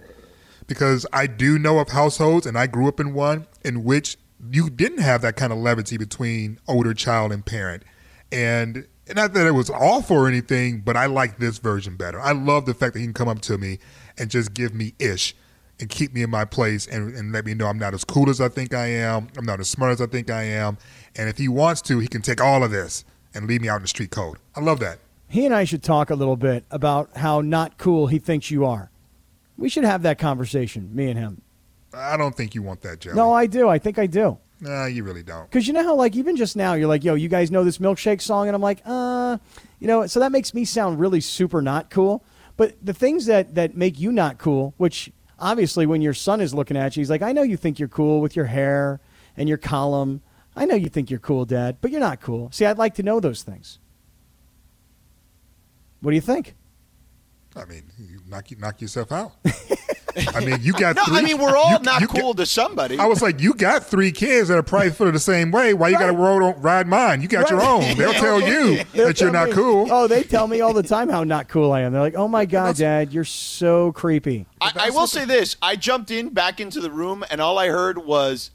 because 0.66 1.04
I 1.12 1.26
do 1.26 1.58
know 1.58 1.80
of 1.80 1.90
households, 1.90 2.46
and 2.46 2.56
I 2.56 2.68
grew 2.68 2.88
up 2.88 3.00
in 3.00 3.12
one 3.12 3.46
in 3.64 3.84
which 3.84 4.16
you 4.50 4.70
didn't 4.70 5.00
have 5.00 5.22
that 5.22 5.36
kind 5.36 5.52
of 5.52 5.58
levity 5.58 5.96
between 5.96 6.58
older 6.68 6.94
child 6.94 7.32
and 7.32 7.44
parent, 7.44 7.82
and 8.30 8.86
not 9.14 9.34
that 9.34 9.46
it 9.46 9.52
was 9.52 9.68
awful 9.68 10.16
or 10.16 10.28
anything, 10.28 10.80
but 10.80 10.96
I 10.96 11.06
like 11.06 11.38
this 11.38 11.58
version 11.58 11.96
better. 11.96 12.20
I 12.20 12.32
love 12.32 12.66
the 12.66 12.74
fact 12.74 12.94
that 12.94 13.00
he 13.00 13.06
can 13.06 13.12
come 13.12 13.28
up 13.28 13.40
to 13.42 13.58
me 13.58 13.80
and 14.16 14.30
just 14.30 14.54
give 14.54 14.72
me 14.72 14.94
ish 15.00 15.34
and 15.80 15.90
keep 15.90 16.14
me 16.14 16.22
in 16.22 16.30
my 16.30 16.44
place 16.44 16.86
and, 16.86 17.14
and 17.16 17.32
let 17.32 17.44
me 17.44 17.54
know 17.54 17.66
I'm 17.66 17.78
not 17.78 17.92
as 17.92 18.04
cool 18.04 18.30
as 18.30 18.40
I 18.40 18.48
think 18.48 18.72
I 18.72 18.86
am. 18.86 19.28
I'm 19.36 19.44
not 19.44 19.58
as 19.58 19.68
smart 19.68 19.92
as 19.92 20.00
I 20.00 20.06
think 20.06 20.30
I 20.30 20.44
am. 20.44 20.78
And 21.16 21.28
if 21.28 21.38
he 21.38 21.48
wants 21.48 21.82
to, 21.82 21.98
he 21.98 22.08
can 22.08 22.22
take 22.22 22.40
all 22.40 22.64
of 22.64 22.70
this 22.70 23.04
and 23.34 23.46
leave 23.46 23.60
me 23.60 23.68
out 23.68 23.76
in 23.76 23.82
the 23.82 23.88
street 23.88 24.10
code. 24.10 24.38
I 24.56 24.60
love 24.60 24.80
that. 24.80 24.98
He 25.28 25.46
and 25.46 25.54
I 25.54 25.64
should 25.64 25.82
talk 25.82 26.10
a 26.10 26.14
little 26.14 26.36
bit 26.36 26.64
about 26.70 27.16
how 27.16 27.40
not 27.40 27.78
cool 27.78 28.06
he 28.06 28.18
thinks 28.18 28.50
you 28.50 28.66
are. 28.66 28.90
We 29.56 29.68
should 29.68 29.84
have 29.84 30.02
that 30.02 30.18
conversation, 30.18 30.94
me 30.94 31.08
and 31.08 31.18
him. 31.18 31.42
I 31.94 32.16
don't 32.16 32.36
think 32.36 32.54
you 32.54 32.62
want 32.62 32.82
that, 32.82 33.00
Joe. 33.00 33.12
No, 33.12 33.32
I 33.32 33.46
do. 33.46 33.68
I 33.68 33.78
think 33.78 33.98
I 33.98 34.06
do. 34.06 34.38
Nah, 34.60 34.86
you 34.86 35.04
really 35.04 35.22
don't. 35.22 35.50
Because 35.50 35.66
you 35.66 35.72
know 35.72 35.82
how, 35.82 35.94
like, 35.94 36.14
even 36.16 36.36
just 36.36 36.56
now, 36.56 36.74
you're 36.74 36.86
like, 36.86 37.02
yo, 37.02 37.14
you 37.14 37.28
guys 37.28 37.50
know 37.50 37.64
this 37.64 37.78
milkshake 37.78 38.20
song? 38.20 38.46
And 38.46 38.54
I'm 38.54 38.62
like, 38.62 38.80
uh, 38.84 39.38
you 39.80 39.86
know, 39.86 40.06
so 40.06 40.20
that 40.20 40.32
makes 40.32 40.54
me 40.54 40.64
sound 40.64 41.00
really 41.00 41.20
super 41.20 41.60
not 41.60 41.90
cool. 41.90 42.24
But 42.56 42.76
the 42.84 42.94
things 42.94 43.26
that, 43.26 43.54
that 43.56 43.76
make 43.76 43.98
you 43.98 44.12
not 44.12 44.38
cool, 44.38 44.74
which 44.76 45.10
obviously 45.38 45.84
when 45.84 46.00
your 46.00 46.14
son 46.14 46.40
is 46.40 46.54
looking 46.54 46.76
at 46.76 46.96
you, 46.96 47.00
he's 47.00 47.10
like, 47.10 47.22
I 47.22 47.32
know 47.32 47.42
you 47.42 47.56
think 47.56 47.78
you're 47.78 47.88
cool 47.88 48.20
with 48.20 48.36
your 48.36 48.44
hair 48.44 49.00
and 49.36 49.48
your 49.48 49.58
column. 49.58 50.22
I 50.54 50.64
know 50.66 50.74
you 50.74 50.88
think 50.88 51.10
you're 51.10 51.20
cool, 51.20 51.44
Dad, 51.44 51.78
but 51.80 51.90
you're 51.90 52.00
not 52.00 52.20
cool. 52.20 52.50
See, 52.52 52.66
I'd 52.66 52.78
like 52.78 52.94
to 52.96 53.02
know 53.02 53.20
those 53.20 53.42
things. 53.42 53.78
What 56.00 56.10
do 56.10 56.14
you 56.14 56.20
think? 56.20 56.54
I 57.56 57.64
mean, 57.64 57.84
you 57.98 58.20
knock, 58.26 58.46
knock 58.58 58.80
yourself 58.80 59.12
out. 59.12 59.32
I 60.34 60.44
mean, 60.44 60.58
you 60.60 60.72
got 60.72 60.96
No, 60.96 61.04
three. 61.04 61.18
I 61.18 61.22
mean 61.22 61.38
we're 61.38 61.56
all 61.56 61.72
you- 61.72 61.78
not 61.80 62.00
you 62.00 62.06
cool 62.06 62.32
got- 62.34 62.38
to 62.42 62.46
somebody. 62.46 62.98
I 62.98 63.06
was 63.06 63.22
like, 63.22 63.40
you 63.40 63.54
got 63.54 63.84
three 63.84 64.10
kids 64.12 64.48
that 64.48 64.58
are 64.58 64.62
probably 64.62 64.90
feel 64.92 65.10
the 65.12 65.18
same 65.18 65.50
way. 65.50 65.72
Why 65.74 65.88
you 65.88 65.98
got 65.98 66.06
to 66.08 66.12
road 66.12 66.54
ride 66.58 66.86
mine? 66.86 67.22
You 67.22 67.28
got 67.28 67.48
your 67.50 67.62
own. 67.62 67.96
They'll 67.96 68.12
tell 68.12 68.40
you 68.46 68.84
They'll 68.92 69.06
that 69.08 69.20
you're 69.20 69.30
not 69.30 69.48
me- 69.48 69.54
cool. 69.54 69.86
Oh, 69.90 70.06
they 70.06 70.22
tell 70.22 70.46
me 70.48 70.60
all 70.60 70.72
the 70.74 70.82
time 70.82 71.08
how 71.08 71.24
not 71.24 71.48
cool 71.48 71.72
I 71.72 71.80
am. 71.82 71.92
They're 71.92 72.02
like, 72.02 72.16
oh 72.16 72.28
my 72.28 72.44
God, 72.46 72.76
Dad, 72.76 73.12
you're 73.12 73.24
so 73.24 73.92
creepy. 73.92 74.46
I, 74.60 74.72
I 74.76 74.90
will 74.90 75.06
say 75.06 75.24
this: 75.24 75.56
I 75.62 75.76
jumped 75.76 76.10
in 76.10 76.30
back 76.30 76.60
into 76.60 76.80
the 76.80 76.90
room, 76.90 77.24
and 77.30 77.40
all 77.40 77.58
I 77.58 77.68
heard 77.68 77.98
was 78.04 78.50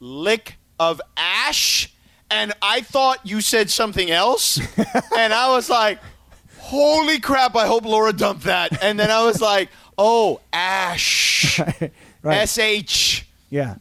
"lick 0.00 0.58
of 0.80 1.00
ash," 1.16 1.92
and 2.28 2.52
I 2.60 2.80
thought 2.80 3.24
you 3.24 3.40
said 3.40 3.70
something 3.70 4.10
else, 4.10 4.58
and 5.16 5.32
I 5.32 5.50
was 5.50 5.70
like, 5.70 6.00
"Holy 6.58 7.20
crap! 7.20 7.54
I 7.54 7.66
hope 7.68 7.84
Laura 7.84 8.12
dumped 8.12 8.44
that." 8.44 8.82
And 8.82 8.98
then 8.98 9.10
I 9.12 9.22
was 9.24 9.40
like, 9.40 9.68
"Oh, 9.96 10.40
ash, 10.52 11.60
Right. 12.22 12.38
S 12.38 12.58
H." 12.58 13.26
Yeah. 13.50 13.76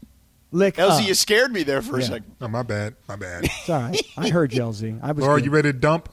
Lick 0.51 0.79
Elsie, 0.79 1.03
up. 1.03 1.07
you 1.07 1.13
scared 1.13 1.51
me 1.53 1.61
there 1.61 1.81
for 1.83 1.99
a 1.99 2.01
second. 2.01 2.35
Oh, 2.41 2.47
my 2.47 2.63
bad. 2.63 2.95
My 3.07 3.15
bad. 3.15 3.43
It's 3.59 3.69
all 3.69 3.81
right. 3.81 4.01
I 4.17 4.29
heard 4.29 4.51
you, 4.51 4.61
LZ. 4.63 4.99
I 5.03 5.11
was 5.11 5.23
Laura, 5.23 5.37
good. 5.39 5.45
you 5.45 5.51
ready 5.51 5.69
to 5.71 5.77
dump? 5.77 6.09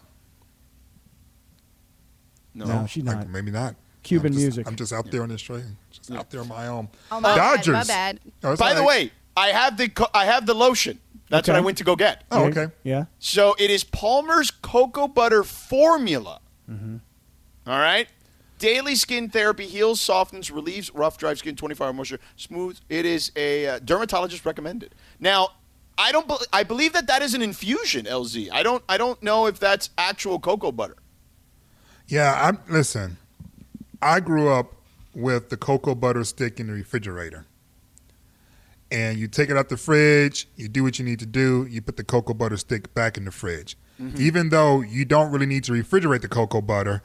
No, 2.54 2.86
she's 2.86 3.02
Like, 3.04 3.16
not. 3.16 3.28
maybe 3.30 3.50
not. 3.50 3.76
Cuban 4.02 4.26
I'm 4.26 4.32
just- 4.32 4.42
music. 4.42 4.66
I'm 4.68 4.76
just 4.76 4.92
out 4.92 5.10
there 5.10 5.22
on 5.22 5.30
the 5.30 5.38
street, 5.38 5.64
just 5.90 6.10
out 6.12 6.30
there 6.30 6.40
on 6.42 6.48
my 6.48 6.68
own. 6.68 6.88
Oh, 7.10 7.20
my 7.20 7.34
bad, 7.34 7.56
Dodgers. 7.56 7.72
my 7.74 7.84
bad. 7.84 8.20
By 8.40 8.50
all 8.50 8.74
the 8.74 8.84
way, 8.84 9.10
I 9.36 9.48
have 9.48 9.76
the 9.76 9.88
co- 9.88 10.08
I 10.14 10.24
have 10.26 10.46
the 10.46 10.54
lotion. 10.54 11.00
That's 11.28 11.48
what 11.48 11.56
I 11.56 11.60
went 11.60 11.78
to 11.78 11.84
go 11.84 11.96
get. 11.96 12.22
Oh, 12.30 12.44
okay. 12.46 12.68
Yeah. 12.84 13.06
So 13.18 13.54
it 13.58 13.68
is 13.70 13.82
Palmer's 13.84 14.50
cocoa 14.50 15.08
butter 15.08 15.42
formula. 15.42 16.40
All 17.66 17.78
right. 17.80 18.08
Daily 18.58 18.94
skin 18.94 19.28
therapy 19.28 19.66
heals, 19.66 20.00
softens, 20.00 20.50
relieves 20.50 20.94
rough, 20.94 21.18
dry 21.18 21.34
skin, 21.34 21.56
24 21.56 21.88
hour 21.88 21.92
moisture, 21.92 22.20
smooth. 22.36 22.78
It 22.88 23.04
is 23.04 23.30
a 23.36 23.66
uh, 23.66 23.78
dermatologist 23.80 24.46
recommended. 24.46 24.94
Now, 25.20 25.50
I 25.98 26.10
don't. 26.12 26.26
Be- 26.28 26.36
I 26.52 26.62
believe 26.62 26.92
that 26.94 27.06
that 27.08 27.20
is 27.22 27.34
an 27.34 27.42
infusion. 27.42 28.06
LZ. 28.06 28.48
I 28.52 28.62
don't. 28.62 28.82
I 28.88 28.96
don't 28.96 29.22
know 29.22 29.46
if 29.46 29.58
that's 29.60 29.90
actual 29.98 30.38
cocoa 30.38 30.72
butter. 30.72 30.96
Yeah, 32.06 32.38
I'm. 32.40 32.60
Listen, 32.68 33.18
I 34.00 34.20
grew 34.20 34.48
up 34.48 34.72
with 35.14 35.50
the 35.50 35.56
cocoa 35.56 35.94
butter 35.94 36.24
stick 36.24 36.58
in 36.60 36.68
the 36.68 36.72
refrigerator, 36.72 37.44
and 38.90 39.18
you 39.18 39.28
take 39.28 39.50
it 39.50 39.56
out 39.56 39.68
the 39.68 39.76
fridge. 39.76 40.48
You 40.56 40.68
do 40.68 40.82
what 40.82 40.98
you 40.98 41.04
need 41.04 41.18
to 41.20 41.26
do. 41.26 41.66
You 41.68 41.82
put 41.82 41.96
the 41.96 42.04
cocoa 42.04 42.34
butter 42.34 42.56
stick 42.56 42.92
back 42.94 43.16
in 43.16 43.24
the 43.24 43.30
fridge, 43.32 43.76
mm-hmm. 44.00 44.20
even 44.20 44.50
though 44.50 44.80
you 44.80 45.04
don't 45.04 45.30
really 45.32 45.46
need 45.46 45.64
to 45.64 45.72
refrigerate 45.72 46.22
the 46.22 46.28
cocoa 46.28 46.60
butter. 46.60 47.02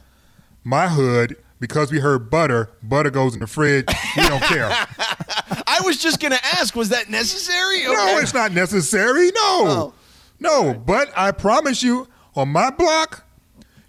My 0.63 0.87
hood, 0.87 1.35
because 1.59 1.91
we 1.91 1.99
heard 1.99 2.29
butter, 2.29 2.69
butter 2.83 3.09
goes 3.09 3.33
in 3.33 3.39
the 3.39 3.47
fridge. 3.47 3.85
We 4.15 4.27
don't 4.27 4.43
care. 4.43 4.69
I 5.67 5.79
was 5.83 5.97
just 5.97 6.19
gonna 6.19 6.39
ask, 6.53 6.75
was 6.75 6.89
that 6.89 7.09
necessary? 7.09 7.83
No, 7.83 8.19
it's 8.19 8.33
not 8.33 8.51
necessary. 8.51 9.27
No, 9.27 9.31
Oh. 9.41 9.93
no. 10.39 10.73
But 10.73 11.11
I 11.15 11.31
promise 11.31 11.81
you, 11.81 12.07
on 12.35 12.49
my 12.49 12.69
block, 12.69 13.25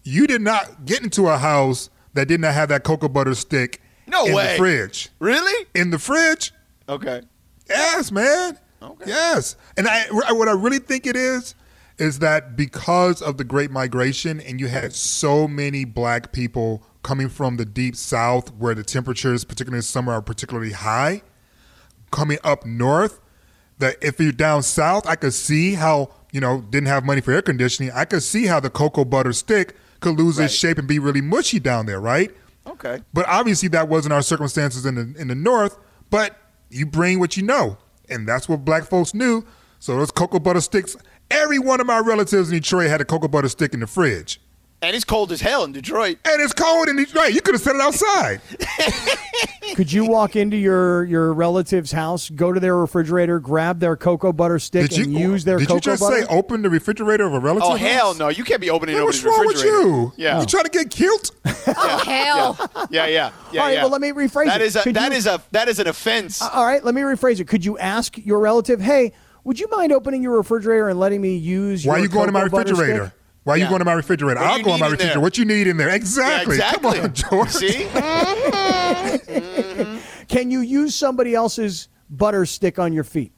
you 0.02 0.26
did 0.26 0.40
not 0.40 0.84
get 0.86 1.02
into 1.02 1.28
a 1.28 1.36
house 1.38 1.90
that 2.14 2.26
did 2.28 2.40
not 2.40 2.54
have 2.54 2.68
that 2.70 2.84
cocoa 2.84 3.08
butter 3.08 3.34
stick 3.34 3.80
No 4.06 4.24
in 4.26 4.34
way. 4.34 4.52
the 4.52 4.58
fridge. 4.58 5.10
Really? 5.18 5.66
In 5.74 5.90
the 5.90 5.98
fridge? 5.98 6.52
Okay. 6.88 7.22
Yes, 7.68 8.10
man. 8.10 8.58
Okay. 8.82 9.04
Yes. 9.06 9.56
And 9.76 9.88
I, 9.88 10.06
what 10.10 10.48
I 10.48 10.52
really 10.52 10.78
think 10.78 11.06
it 11.06 11.16
is, 11.16 11.54
is 11.98 12.18
that 12.18 12.56
because 12.56 13.22
of 13.22 13.36
the 13.36 13.44
Great 13.44 13.70
Migration 13.70 14.40
and 14.40 14.60
you 14.60 14.66
had 14.66 14.92
so 14.92 15.46
many 15.46 15.84
black 15.84 16.32
people 16.32 16.82
coming 17.02 17.28
from 17.28 17.56
the 17.56 17.64
deep 17.64 17.94
south 17.96 18.52
where 18.54 18.74
the 18.74 18.82
temperatures, 18.82 19.44
particularly 19.44 19.78
in 19.78 19.82
summer, 19.82 20.12
are 20.12 20.22
particularly 20.22 20.72
high, 20.72 21.22
coming 22.10 22.38
up 22.42 22.64
north, 22.64 23.20
that 23.78 23.96
if 24.00 24.18
you're 24.20 24.32
down 24.32 24.62
south, 24.62 25.06
I 25.06 25.16
could 25.16 25.34
see 25.34 25.74
how, 25.74 26.10
you 26.32 26.40
know, 26.40 26.62
didn't 26.62 26.88
have 26.88 27.04
money 27.04 27.20
for 27.20 27.32
air 27.32 27.42
conditioning. 27.42 27.92
I 27.92 28.04
could 28.04 28.22
see 28.22 28.46
how 28.46 28.60
the 28.60 28.70
cocoa 28.70 29.04
butter 29.04 29.32
stick 29.32 29.76
could 30.00 30.18
lose 30.18 30.38
its 30.38 30.54
shape 30.54 30.78
and 30.78 30.88
be 30.88 30.98
really 30.98 31.20
mushy 31.20 31.60
down 31.60 31.86
there, 31.86 32.00
right? 32.00 32.30
Okay. 32.66 33.02
But 33.12 33.26
obviously 33.28 33.68
that 33.70 33.88
wasn't 33.88 34.12
our 34.12 34.22
circumstances 34.22 34.86
in 34.86 34.94
the 34.94 35.14
in 35.20 35.28
the 35.28 35.34
north. 35.34 35.78
But 36.10 36.36
you 36.72 36.86
bring 36.86 37.20
what 37.20 37.36
you 37.36 37.42
know, 37.42 37.78
and 38.08 38.26
that's 38.26 38.48
what 38.48 38.64
black 38.64 38.84
folks 38.84 39.14
knew. 39.14 39.44
So 39.78 39.96
those 39.96 40.10
cocoa 40.10 40.38
butter 40.38 40.60
sticks. 40.60 40.96
Every 41.30 41.58
one 41.58 41.80
of 41.80 41.86
my 41.86 41.98
relatives 41.98 42.50
in 42.50 42.58
Detroit 42.58 42.88
had 42.88 43.00
a 43.00 43.04
cocoa 43.04 43.28
butter 43.28 43.48
stick 43.48 43.74
in 43.74 43.80
the 43.80 43.86
fridge, 43.86 44.40
And 44.82 44.96
it's 44.96 45.04
cold 45.04 45.30
as 45.30 45.40
hell 45.40 45.62
in 45.62 45.70
Detroit. 45.72 46.18
and 46.24 46.42
it's 46.42 46.52
cold 46.52 46.88
in 46.88 46.96
Detroit. 46.96 47.32
You 47.34 47.40
could 47.40 47.54
have 47.54 47.62
set 47.62 47.76
it 47.76 47.80
outside. 47.80 48.40
Could 49.76 49.92
you 49.92 50.04
walk 50.06 50.34
into 50.36 50.56
your 50.56 51.04
your 51.04 51.32
relative's 51.32 51.92
house, 51.92 52.28
go 52.28 52.52
to 52.52 52.58
their 52.60 52.76
refrigerator, 52.76 53.38
grab 53.38 53.78
their 53.80 53.96
cocoa 53.96 54.32
butter 54.32 54.58
stick, 54.58 54.90
Did 54.90 54.98
you 54.98 55.04
and 55.04 55.12
use 55.14 55.44
their 55.44 55.58
Did 55.58 55.68
cocoa 55.68 55.74
you 55.76 55.80
just 55.80 56.00
butter? 56.02 56.22
say 56.22 56.26
open 56.28 56.62
the 56.62 56.68
refrigerator 56.68 57.24
of 57.26 57.32
a 57.32 57.38
relative? 57.38 57.70
Oh 57.70 57.74
hell 57.76 58.14
no! 58.14 58.28
You 58.28 58.44
can't 58.44 58.60
be 58.60 58.68
opening 58.70 58.94
Man, 58.96 59.02
nobody's 59.02 59.24
what's 59.24 59.36
wrong 59.38 59.46
with 59.46 59.56
refrigerator. 59.56 59.88
you? 59.88 60.12
Yeah. 60.16 60.40
You 60.40 60.46
trying 60.46 60.64
to 60.64 60.70
get 60.70 60.90
killed? 60.90 61.30
Oh, 61.64 62.02
hell. 62.04 62.88
Yeah, 62.90 63.06
yeah, 63.06 63.30
yeah. 63.52 63.60
All 63.60 63.66
right, 63.68 63.74
yeah. 63.74 63.82
well, 63.82 63.90
let 63.92 64.00
me 64.00 64.08
rephrase 64.10 64.46
That 64.46 64.60
it. 64.60 64.64
is 64.64 64.74
a 64.76 64.82
Could 64.82 64.96
that 64.96 65.12
you- 65.12 65.18
is 65.18 65.26
a 65.28 65.40
that 65.52 65.68
is 65.68 65.78
an 65.78 65.86
offense. 65.86 66.42
Uh, 66.42 66.50
all 66.52 66.66
right, 66.66 66.84
let 66.84 66.92
me 66.92 67.02
rephrase 67.02 67.38
it. 67.38 67.46
Could 67.46 67.64
you 67.64 67.78
ask 67.78 68.18
your 68.18 68.40
relative, 68.40 68.80
"Hey, 68.80 69.12
would 69.44 69.60
you 69.60 69.68
mind 69.70 69.92
opening 69.92 70.24
your 70.24 70.36
refrigerator 70.36 70.88
and 70.88 70.98
letting 70.98 71.20
me 71.22 71.36
use 71.36 71.86
Why 71.86 71.94
your 71.94 72.00
are 72.00 72.02
you 72.02 72.08
going 72.08 72.26
to 72.26 72.32
my 72.32 72.40
cocoa 72.42 72.56
butter 72.56 72.70
refrigerator? 72.72 73.12
Stick?" 73.42 73.46
Why 73.46 73.54
are 73.54 73.58
you 73.58 73.68
going 73.68 73.78
to 73.80 73.84
my 73.84 73.92
refrigerator? 73.94 74.40
What 74.40 74.48
I'll 74.48 74.62
go 74.62 74.74
in 74.74 74.80
my 74.80 74.86
need 74.86 74.92
in 74.92 74.98
there? 74.98 75.06
refrigerator. 75.16 75.20
What 75.20 75.38
you 75.38 75.44
need 75.44 75.66
in 75.66 75.76
there? 75.76 75.88
Yeah, 75.88 75.94
Exactly. 75.96 76.54
exactly. 76.56 76.94
Come 76.96 77.04
on, 77.04 77.14
George. 77.14 77.50
See? 77.50 77.86
Mm-hmm. 78.92 79.98
Can 80.28 80.50
you 80.50 80.60
use 80.60 80.94
somebody 80.94 81.34
else's 81.34 81.88
butter 82.10 82.46
stick 82.46 82.78
on 82.78 82.92
your 82.92 83.04
feet? 83.04 83.32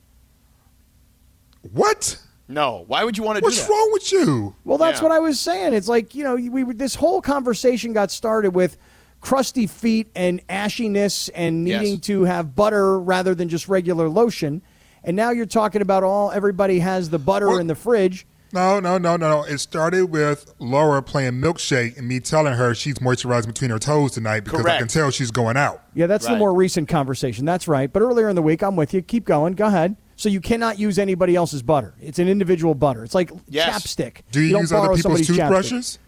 What? 1.73 2.19
No. 2.49 2.85
Why 2.87 3.05
would 3.05 3.17
you 3.17 3.25
want 3.25 3.37
to 3.37 3.41
do 3.41 3.47
What's 3.47 3.69
wrong 3.69 3.91
with 3.93 4.13
you? 4.13 4.55
Well, 4.65 4.79
that's 4.79 4.99
Yeah. 5.01 5.05
what 5.05 5.13
I 5.13 5.19
was 5.19 5.41
saying. 5.41 5.73
It's 5.75 5.89
like 5.89 6.15
you 6.15 6.25
know, 6.25 6.35
we 6.35 6.65
this 6.75 6.95
whole 6.95 7.21
conversation 7.23 7.93
got 7.93 8.11
started 8.11 8.55
with 8.55 8.77
crusty 9.21 9.67
feet 9.67 10.09
and 10.15 10.47
ashiness 10.49 11.31
and 11.35 11.67
Yes. 11.67 11.81
needing 11.83 12.01
to 12.01 12.25
have 12.25 12.55
butter 12.55 13.01
rather 13.01 13.35
than 13.35 13.49
just 13.49 13.69
regular 13.69 14.09
lotion, 14.09 14.61
and 15.03 15.17
now 15.17 15.31
you're 15.31 15.47
talking 15.47 15.81
about 15.83 16.03
all 16.05 16.31
everybody 16.33 16.81
has 16.81 17.11
the 17.11 17.19
butter 17.19 17.49
Well- 17.49 17.59
in 17.59 17.67
the 17.67 17.75
fridge. 17.75 18.27
No, 18.55 18.79
no, 18.79 18.99
no, 18.99 19.17
no, 19.17 19.29
no. 19.41 19.43
It 19.45 19.59
started 19.59 20.05
with 20.13 20.55
Laura 20.61 21.03
playing 21.03 21.33
milkshake 21.41 21.99
and 21.99 22.07
me 22.07 22.21
telling 22.21 22.55
her 22.55 22.73
she's 22.73 22.95
moisturizing 23.01 23.49
between 23.49 23.71
her 23.71 23.81
toes 23.81 24.13
tonight 24.13 24.45
because 24.45 24.65
I 24.65 24.79
can 24.79 24.87
tell 24.87 25.11
she's 25.11 25.33
going 25.33 25.57
out. 25.57 25.83
Yeah, 25.93 26.07
that's 26.07 26.25
the 26.25 26.33
Right. 26.33 26.39
more 26.39 26.55
recent 26.55 26.89
conversation. 26.89 27.45
That's 27.45 27.67
right. 27.67 27.93
But 27.93 28.03
earlier 28.03 28.29
in 28.29 28.37
the 28.37 28.43
week, 28.43 28.63
I'm 28.63 28.77
with 28.77 28.95
you. 28.95 29.03
Keep 29.03 29.25
going. 29.25 29.55
Go 29.55 29.67
ahead. 29.67 29.97
So 30.15 30.29
you 30.29 30.41
cannot 30.41 30.79
use 30.79 31.01
anybody 31.01 31.35
else's 31.35 31.63
butter. 31.63 31.95
It's 32.01 32.21
an 32.21 32.29
individual 32.29 32.77
butter. 32.77 33.03
It's 33.03 33.15
like 33.17 33.33
Yes. 33.49 33.69
chapstick. 33.83 34.19
Do 34.31 34.41
you, 34.41 34.53
don't 34.53 34.61
use 34.61 34.71
borrow 34.71 34.85
other 34.85 34.97
people's 34.97 35.03
somebody's 35.03 35.29
chapstick. 35.29 35.37
toothbrushes? 35.49 35.99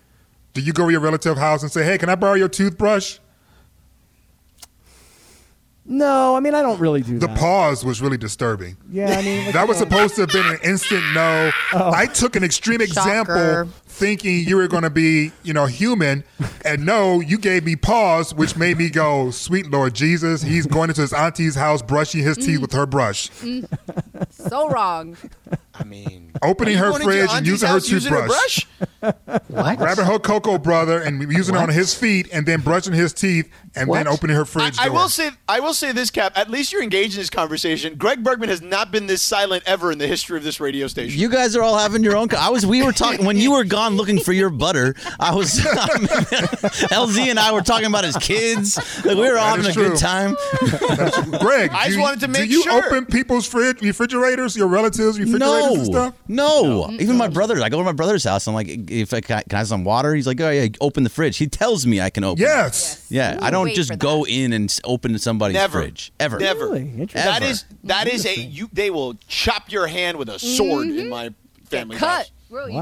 Do 0.54 0.60
you 0.60 0.72
go 0.72 0.86
to 0.86 0.92
your 0.92 1.00
relative 1.00 1.36
house 1.38 1.62
and 1.64 1.72
say, 1.72 1.82
"Hey, 1.84 1.98
can 1.98 2.08
I 2.08 2.14
borrow 2.14 2.34
your 2.34 2.48
toothbrush?" 2.48 3.18
No, 5.88 6.36
I 6.36 6.40
mean 6.40 6.54
I 6.54 6.62
don't 6.62 6.80
really 6.80 7.02
do 7.02 7.18
that. 7.18 7.20
The 7.20 7.26
that. 7.28 7.38
pause 7.38 7.84
was 7.84 8.02
really 8.02 8.16
disturbing. 8.16 8.76
yeah, 8.90 9.18
I 9.18 9.22
mean 9.22 9.44
like, 9.44 9.54
That 9.54 9.68
was 9.68 9.78
supposed 9.78 10.16
to 10.16 10.22
have 10.22 10.30
been 10.30 10.46
an 10.46 10.58
instant 10.62 11.02
no. 11.14 11.50
Oh. 11.72 11.90
I 11.92 12.06
took 12.06 12.36
an 12.36 12.44
extreme 12.44 12.80
example 12.80 13.34
Shocker. 13.34 13.68
Thinking 13.96 14.46
you 14.46 14.56
were 14.56 14.68
going 14.68 14.82
to 14.82 14.90
be, 14.90 15.32
you 15.42 15.54
know, 15.54 15.64
human. 15.64 16.22
And 16.66 16.84
no, 16.84 17.20
you 17.20 17.38
gave 17.38 17.64
me 17.64 17.76
pause, 17.76 18.34
which 18.34 18.54
made 18.54 18.76
me 18.76 18.90
go, 18.90 19.30
sweet 19.30 19.70
Lord 19.70 19.94
Jesus. 19.94 20.42
He's 20.42 20.66
going 20.66 20.90
into 20.90 21.00
his 21.00 21.14
auntie's 21.14 21.54
house, 21.54 21.80
brushing 21.80 22.22
his 22.22 22.36
teeth 22.36 22.60
with 22.60 22.72
her 22.74 22.84
brush, 22.84 23.30
mm. 23.40 23.66
So 24.30 24.68
wrong. 24.68 25.16
I 25.78 25.84
mean, 25.84 26.32
opening 26.42 26.76
her 26.76 26.90
going 26.90 27.02
into 27.02 27.14
your 27.14 27.26
fridge 27.26 27.36
and 27.36 27.46
using 27.46 27.66
her 27.68 27.74
house 27.74 27.90
using 27.90 28.12
her 28.12 28.20
toothbrush. 28.20 28.66
brush? 29.00 29.14
What? 29.48 29.78
grabbing 29.78 30.04
her 30.06 30.18
cocoa 30.18 30.58
butter 30.58 31.00
and 31.00 31.20
using 31.32 31.54
it 31.54 31.58
on 31.58 31.68
his 31.68 31.94
feet 31.94 32.28
and 32.32 32.46
then 32.46 32.60
brushing 32.60 32.94
his 32.94 33.12
teeth 33.12 33.50
and 33.74 33.92
then 33.92 34.08
opening 34.08 34.34
her 34.36 34.44
fridge 34.44 34.76
I 34.78 34.86
door. 34.86 34.94
will 34.94 35.08
say, 35.08 35.30
I 35.48 35.60
will 35.60 35.74
say 35.74 35.92
this, 35.92 36.10
Kap. 36.10 36.36
At 36.36 36.50
least 36.50 36.72
you're 36.72 36.82
engaged 36.82 37.14
in 37.14 37.20
this 37.20 37.30
conversation. 37.30 37.96
Greg 37.96 38.24
Bergman 38.24 38.48
has 38.48 38.62
not 38.62 38.90
been 38.90 39.06
this 39.06 39.22
silent 39.22 39.64
ever 39.66 39.92
in 39.92 39.98
the 39.98 40.06
history 40.06 40.38
of 40.38 40.44
this 40.44 40.60
radio 40.60 40.86
station. 40.86 41.20
You 41.20 41.28
guys 41.28 41.54
are 41.54 41.62
all 41.62 41.78
having 41.78 42.02
your 42.02 42.16
own. 42.16 42.28
I 42.36 42.48
was. 42.48 42.64
We 42.64 42.82
were 42.82 42.92
talking 42.92 43.26
when 43.26 43.36
you 43.36 43.52
were 43.52 43.64
gone 43.64 43.85
looking 43.94 44.18
for 44.18 44.32
your 44.32 44.50
butter. 44.50 44.94
I 45.20 45.34
was. 45.34 45.60
LZ 45.60 47.18
and 47.30 47.38
I 47.38 47.52
were 47.52 47.62
talking 47.62 47.86
about 47.86 48.04
his 48.04 48.16
kids. 48.16 48.76
Like, 49.04 49.16
we 49.16 49.22
were 49.22 49.38
all 49.38 49.56
That 49.56 49.64
having 49.64 49.66
a 49.66 49.68
is 49.68 49.76
good 49.76 49.96
time. 49.98 50.34
Greg, 51.40 51.70
I 51.72 51.84
just 51.86 51.96
do, 51.96 52.00
wanted 52.02 52.20
to 52.20 52.28
make 52.28 52.48
do 52.48 52.56
you 52.56 52.62
sure. 52.62 52.86
open 52.86 53.06
people's 53.06 53.46
fridge, 53.46 53.80
refrigerators, 53.82 54.56
your 54.56 54.66
relatives' 54.68 55.18
refrigerators 55.18 55.64
and 55.66 55.76
No, 55.78 55.84
stuff? 55.84 56.14
no. 56.28 56.90
Even 56.98 57.16
my 57.16 57.28
brother. 57.28 57.60
I 57.62 57.68
go 57.68 57.78
to 57.78 57.84
my 57.84 57.92
brother's 57.92 58.24
house. 58.24 58.46
I'm 58.48 58.54
like, 58.54 58.68
if 58.68 59.12
I 59.12 59.20
can, 59.20 59.42
can 59.48 59.54
I 59.56 59.58
have 59.58 59.68
some 59.68 59.84
water? 59.84 60.14
He's 60.14 60.26
like, 60.26 60.40
oh 60.40 60.50
yeah, 60.50 60.66
open 60.80 61.04
the 61.04 61.10
fridge. 61.10 61.36
He 61.36 61.46
tells 61.46 61.86
me 61.86 62.00
I 62.00 62.10
can 62.10 62.24
open. 62.24 62.42
it. 62.42 62.46
Yes. 62.46 63.06
Yeah, 63.10 63.38
I 63.40 63.50
don't 63.50 63.70
just 63.74 63.92
for 63.92 63.96
go 63.96 64.26
in 64.26 64.52
and 64.52 64.76
open 64.84 65.18
somebody's 65.18 65.54
Never. 65.54 65.80
fridge 65.82 66.12
ever. 66.18 66.38
Never. 66.38 66.66
Really? 66.66 66.80
Interesting. 66.82 67.14
That 67.22 67.42
Ever. 67.42 67.50
is 67.50 67.64
that 67.84 68.08
is 68.08 68.26
a 68.26 68.34
you. 68.38 68.68
They 68.72 68.90
will 68.90 69.14
chop 69.28 69.70
your 69.70 69.86
hand 69.86 70.16
with 70.18 70.28
a 70.28 70.38
sword 70.38 70.88
in 70.88 71.08
my 71.08 71.28
mm-hmm. 71.28 71.64
family 71.66 71.96
Cut. 71.96 72.08
house. 72.08 72.30
Really? 72.50 72.72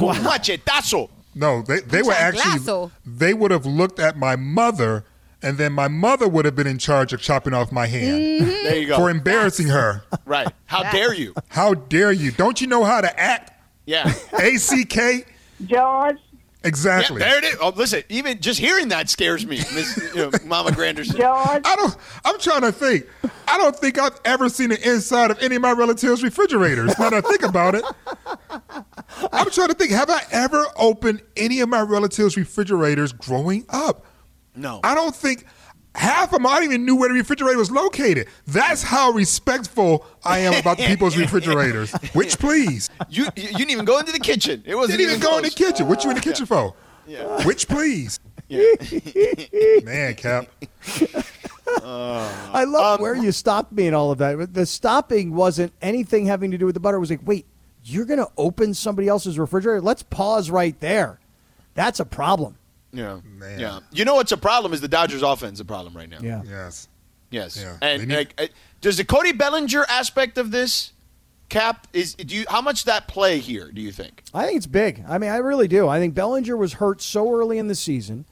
Wow. 0.00 0.12
Con 0.12 0.22
machetazo. 0.24 1.10
No, 1.34 1.62
they, 1.62 1.80
they 1.80 2.02
were 2.02 2.12
actually, 2.12 2.58
Changlazo. 2.58 2.90
they 3.06 3.32
would 3.32 3.50
have 3.50 3.64
looked 3.64 4.00
at 4.00 4.16
my 4.16 4.34
mother, 4.34 5.04
and 5.40 5.56
then 5.56 5.72
my 5.72 5.86
mother 5.86 6.28
would 6.28 6.44
have 6.44 6.56
been 6.56 6.66
in 6.66 6.78
charge 6.78 7.12
of 7.12 7.20
chopping 7.20 7.54
off 7.54 7.70
my 7.70 7.86
hand 7.86 8.18
mm-hmm. 8.18 8.48
There 8.48 8.76
you 8.76 8.86
go. 8.88 8.96
for 8.96 9.08
embarrassing 9.10 9.68
her. 9.68 10.02
right. 10.24 10.48
How 10.66 10.82
dare 10.92 11.14
you? 11.14 11.34
How 11.48 11.74
dare 11.74 12.10
you? 12.12 12.32
Don't 12.32 12.60
you 12.60 12.66
know 12.66 12.82
how 12.82 13.00
to 13.00 13.20
act? 13.20 13.52
Yeah. 13.86 14.12
A 14.38 14.56
C 14.56 14.84
K? 14.84 15.24
George, 15.64 16.18
Exactly. 16.64 17.20
Yeah, 17.20 17.28
there 17.28 17.38
it 17.38 17.44
is. 17.44 17.56
Oh, 17.60 17.72
listen, 17.76 18.02
even 18.08 18.40
just 18.40 18.58
hearing 18.58 18.88
that 18.88 19.08
scares 19.08 19.46
me, 19.46 19.58
Miss 19.58 19.96
you 20.14 20.16
know, 20.16 20.30
Mama 20.44 20.70
Granderson. 20.70 21.16
George, 21.16 21.62
I 21.64 21.76
don't. 21.76 21.96
I'm 22.24 22.38
trying 22.40 22.62
to 22.62 22.72
think. 22.72 23.06
I 23.46 23.56
don't 23.58 23.76
think 23.76 23.96
I've 23.98 24.18
ever 24.24 24.48
seen 24.48 24.70
the 24.70 24.88
inside 24.90 25.30
of 25.30 25.40
any 25.40 25.56
of 25.56 25.62
my 25.62 25.72
relatives' 25.72 26.22
refrigerators. 26.22 26.98
Now 26.98 27.10
that 27.10 27.24
I 27.24 27.28
think 27.28 27.42
about 27.44 27.76
it, 27.76 27.84
I'm 29.32 29.50
trying 29.50 29.68
to 29.68 29.74
think. 29.74 29.92
Have 29.92 30.10
I 30.10 30.20
ever 30.32 30.64
opened 30.76 31.22
any 31.36 31.60
of 31.60 31.68
my 31.68 31.80
relatives' 31.82 32.36
refrigerators 32.36 33.12
growing 33.12 33.64
up? 33.68 34.04
No. 34.56 34.80
I 34.82 34.96
don't 34.96 35.14
think. 35.14 35.46
Half 35.98 36.26
of 36.32 36.38
them, 36.38 36.46
I 36.46 36.60
didn't 36.60 36.72
even 36.72 36.86
knew 36.86 36.96
where 36.96 37.08
the 37.08 37.14
refrigerator 37.14 37.58
was 37.58 37.70
located. 37.70 38.28
That's 38.46 38.82
how 38.82 39.10
respectful 39.10 40.06
I 40.24 40.38
am 40.40 40.54
about 40.54 40.78
the 40.78 40.86
people's 40.86 41.16
refrigerators. 41.24 41.92
Which, 42.14 42.38
please, 42.38 42.88
You 43.10 43.24
you 43.36 43.48
didn't 43.48 43.70
even 43.70 43.84
go 43.84 43.98
into 43.98 44.12
the 44.12 44.20
kitchen. 44.20 44.62
It 44.64 44.76
wasn't 44.76 44.98
didn't 44.98 45.10
even 45.14 45.20
go 45.20 45.38
in 45.38 45.44
the 45.44 45.50
kitchen. 45.50 45.88
What 45.88 46.04
you 46.04 46.10
in 46.10 46.16
the 46.16 46.22
kitchen 46.22 46.46
for? 46.46 46.74
Yeah. 47.06 47.44
Which, 47.44 47.66
please, 47.68 48.20
man, 49.82 50.14
Kap. 50.14 50.46
I 51.84 52.64
love 52.64 52.98
Um, 52.98 53.02
where 53.02 53.14
you 53.14 53.32
stopped 53.32 53.72
me 53.72 53.86
and 53.86 53.96
all 53.96 54.10
of 54.10 54.18
that. 54.18 54.54
The 54.54 54.66
stopping 54.66 55.34
wasn't 55.34 55.72
anything 55.82 56.26
having 56.26 56.50
to 56.50 56.58
do 56.58 56.66
with 56.66 56.74
the 56.74 56.80
butter. 56.80 56.96
It 56.96 57.00
was 57.00 57.10
like, 57.10 57.26
wait, 57.26 57.46
you're 57.84 58.04
going 58.04 58.18
to 58.20 58.28
open 58.36 58.74
somebody 58.74 59.08
else's 59.08 59.38
refrigerator? 59.38 59.80
Let's 59.80 60.02
pause 60.02 60.50
right 60.50 60.78
there. 60.80 61.18
That's 61.74 62.00
a 62.00 62.04
problem. 62.04 62.56
Yeah. 62.92 63.20
Man. 63.24 63.58
Yeah. 63.60 63.80
You 63.92 64.04
know 64.04 64.14
what's 64.14 64.32
a 64.32 64.36
problem 64.36 64.72
is 64.72 64.80
the 64.80 64.88
Dodgers 64.88 65.22
offense 65.22 65.54
is 65.54 65.60
a 65.60 65.64
problem 65.64 65.96
right 65.96 66.08
now. 66.08 66.18
Yeah. 66.22 66.42
Yes. 66.44 66.88
Yes. 67.30 67.56
Yeah. 67.60 67.76
And 67.82 68.08
need- 68.08 68.16
like, 68.16 68.34
uh, 68.38 68.46
does 68.80 68.96
the 68.96 69.04
Cody 69.04 69.32
Bellinger 69.32 69.84
aspect 69.88 70.38
of 70.38 70.50
this 70.50 70.92
cap 71.48 71.86
is 71.92 72.14
do 72.14 72.36
you 72.36 72.44
how 72.48 72.60
much 72.60 72.84
that 72.84 73.08
play 73.08 73.38
here 73.38 73.70
do 73.72 73.80
you 73.80 73.92
think? 73.92 74.22
I 74.34 74.44
think 74.46 74.56
it's 74.58 74.66
big. 74.66 75.04
I 75.08 75.18
mean, 75.18 75.30
I 75.30 75.38
really 75.38 75.68
do. 75.68 75.88
I 75.88 75.98
think 75.98 76.14
Bellinger 76.14 76.56
was 76.56 76.74
hurt 76.74 77.00
so 77.00 77.32
early 77.32 77.58
in 77.58 77.68
the 77.68 77.74
season. 77.74 78.26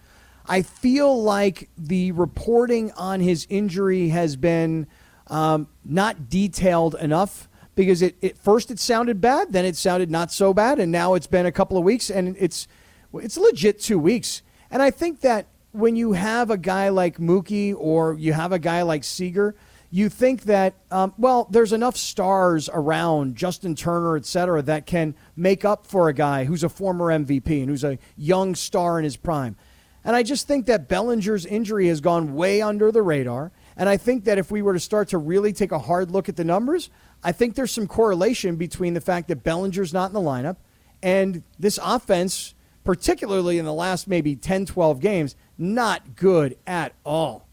I 0.48 0.62
feel 0.62 1.22
like 1.22 1.68
the 1.76 2.12
reporting 2.12 2.92
on 2.92 3.20
his 3.20 3.46
injury 3.50 4.10
has 4.10 4.36
been 4.36 4.86
um, 5.26 5.66
not 5.84 6.28
detailed 6.28 6.94
enough 6.94 7.48
because 7.74 8.00
it, 8.00 8.16
it 8.20 8.38
first 8.38 8.70
it 8.70 8.78
sounded 8.78 9.20
bad, 9.20 9.52
then 9.52 9.64
it 9.64 9.76
sounded 9.76 10.10
not 10.10 10.32
so 10.32 10.54
bad, 10.54 10.78
and 10.78 10.92
now 10.92 11.14
it's 11.14 11.26
been 11.26 11.46
a 11.46 11.52
couple 11.52 11.76
of 11.76 11.84
weeks, 11.84 12.10
and 12.10 12.36
it's 12.38 12.68
it's 13.14 13.36
legit 13.36 13.80
two 13.80 13.98
weeks. 13.98 14.42
And 14.76 14.82
I 14.82 14.90
think 14.90 15.20
that 15.22 15.46
when 15.72 15.96
you 15.96 16.12
have 16.12 16.50
a 16.50 16.58
guy 16.58 16.90
like 16.90 17.16
Mookie 17.16 17.74
or 17.74 18.12
you 18.12 18.34
have 18.34 18.52
a 18.52 18.58
guy 18.58 18.82
like 18.82 19.04
Seager, 19.04 19.54
you 19.90 20.10
think 20.10 20.42
that 20.42 20.74
um, 20.90 21.14
well, 21.16 21.48
there's 21.50 21.72
enough 21.72 21.96
stars 21.96 22.68
around 22.70 23.36
Justin 23.36 23.74
Turner, 23.74 24.18
et 24.18 24.26
cetera, 24.26 24.60
that 24.60 24.84
can 24.84 25.14
make 25.34 25.64
up 25.64 25.86
for 25.86 26.10
a 26.10 26.12
guy 26.12 26.44
who's 26.44 26.62
a 26.62 26.68
former 26.68 27.06
MVP 27.06 27.60
and 27.60 27.70
who's 27.70 27.84
a 27.84 27.98
young 28.18 28.54
star 28.54 28.98
in 28.98 29.04
his 29.04 29.16
prime. 29.16 29.56
And 30.04 30.14
I 30.14 30.22
just 30.22 30.46
think 30.46 30.66
that 30.66 30.88
Bellinger's 30.88 31.46
injury 31.46 31.88
has 31.88 32.02
gone 32.02 32.34
way 32.34 32.60
under 32.60 32.92
the 32.92 33.00
radar. 33.00 33.52
And 33.78 33.88
I 33.88 33.96
think 33.96 34.24
that 34.24 34.36
if 34.36 34.50
we 34.50 34.60
were 34.60 34.74
to 34.74 34.78
start 34.78 35.08
to 35.08 35.16
really 35.16 35.54
take 35.54 35.72
a 35.72 35.78
hard 35.78 36.10
look 36.10 36.28
at 36.28 36.36
the 36.36 36.44
numbers, 36.44 36.90
I 37.24 37.32
think 37.32 37.54
there's 37.54 37.72
some 37.72 37.86
correlation 37.86 38.56
between 38.56 38.92
the 38.92 39.00
fact 39.00 39.28
that 39.28 39.42
Bellinger's 39.42 39.94
not 39.94 40.10
in 40.10 40.12
the 40.12 40.20
lineup 40.20 40.56
and 41.02 41.42
this 41.58 41.78
offense, 41.82 42.54
particularly 42.86 43.58
in 43.58 43.64
the 43.64 43.74
last 43.74 44.08
maybe 44.08 44.34
10, 44.34 44.64
12 44.66 45.00
games, 45.00 45.36
not 45.58 46.16
good 46.16 46.56
at 46.66 46.94
all. 47.04 47.46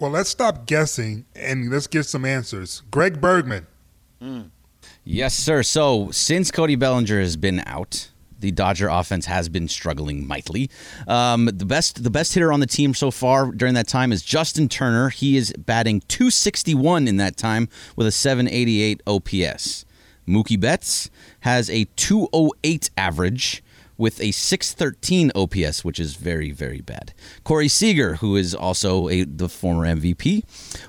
Well, 0.00 0.10
let's 0.10 0.30
stop 0.30 0.66
guessing 0.66 1.26
and 1.36 1.70
let's 1.70 1.86
get 1.86 2.04
some 2.04 2.24
answers. 2.24 2.82
Greg 2.90 3.20
Bergman. 3.20 3.66
Yes, 5.04 5.34
sir. 5.34 5.62
So 5.62 6.10
since 6.10 6.50
Cody 6.50 6.74
Bellinger 6.74 7.20
has 7.20 7.36
been 7.36 7.62
out, 7.66 8.10
the 8.38 8.50
Dodger 8.50 8.88
offense 8.88 9.26
has 9.26 9.50
been 9.50 9.68
struggling 9.68 10.26
mightily. 10.26 10.70
Um, 11.06 11.46
the 11.46 11.66
best, 11.66 12.02
the 12.02 12.10
best 12.10 12.32
hitter 12.32 12.50
on 12.52 12.60
the 12.60 12.66
team 12.66 12.94
so 12.94 13.10
far 13.10 13.52
during 13.52 13.74
that 13.74 13.86
time 13.86 14.12
is 14.12 14.22
Justin 14.22 14.68
Turner. 14.68 15.10
He 15.10 15.36
is 15.36 15.52
batting 15.58 16.00
261 16.08 17.06
in 17.06 17.18
that 17.18 17.36
time 17.36 17.68
with 17.96 18.06
a 18.06 18.12
788 18.12 19.02
OPS. 19.06 19.84
Mookie 20.26 20.58
Betts 20.58 21.10
has 21.40 21.68
a 21.68 21.84
208 21.96 22.90
average 22.96 23.62
with 24.00 24.20
a 24.20 24.32
613 24.32 25.30
OPS, 25.34 25.84
which 25.84 26.00
is 26.00 26.16
very, 26.16 26.50
very 26.50 26.80
bad. 26.80 27.12
Corey 27.44 27.68
Seager, 27.68 28.16
who 28.16 28.34
is 28.34 28.54
also 28.54 29.08
a 29.08 29.24
the 29.24 29.48
former 29.48 29.84
MVP, 29.86 30.42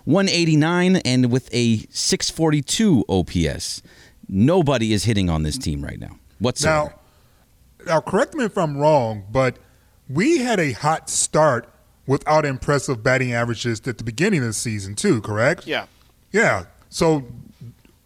189 0.06 0.96
and 0.98 1.32
with 1.32 1.54
a 1.54 1.80
642 1.90 3.06
OPS. 3.10 3.84
Nobody 4.28 4.94
is 4.94 5.04
hitting 5.04 5.30
on 5.30 5.44
this 5.44 5.58
team 5.58 5.84
right 5.84 6.00
now 6.00 6.18
What's 6.42 6.64
Now, 6.64 6.94
now, 7.86 8.02
correct 8.02 8.34
me 8.34 8.46
if 8.46 8.58
I'm 8.58 8.78
wrong, 8.78 9.26
but 9.32 9.58
we 10.10 10.40
had 10.40 10.60
a 10.60 10.72
hot 10.72 11.10
start 11.10 11.70
without 12.08 12.46
impressive 12.46 13.04
batting 13.04 13.34
averages 13.34 13.82
at 13.88 13.98
the 13.98 14.04
beginning 14.04 14.40
of 14.40 14.48
the 14.48 14.54
season, 14.54 14.96
too, 14.96 15.22
correct? 15.22 15.68
Yeah. 15.68 15.86
Yeah. 16.32 16.66
So 16.90 17.26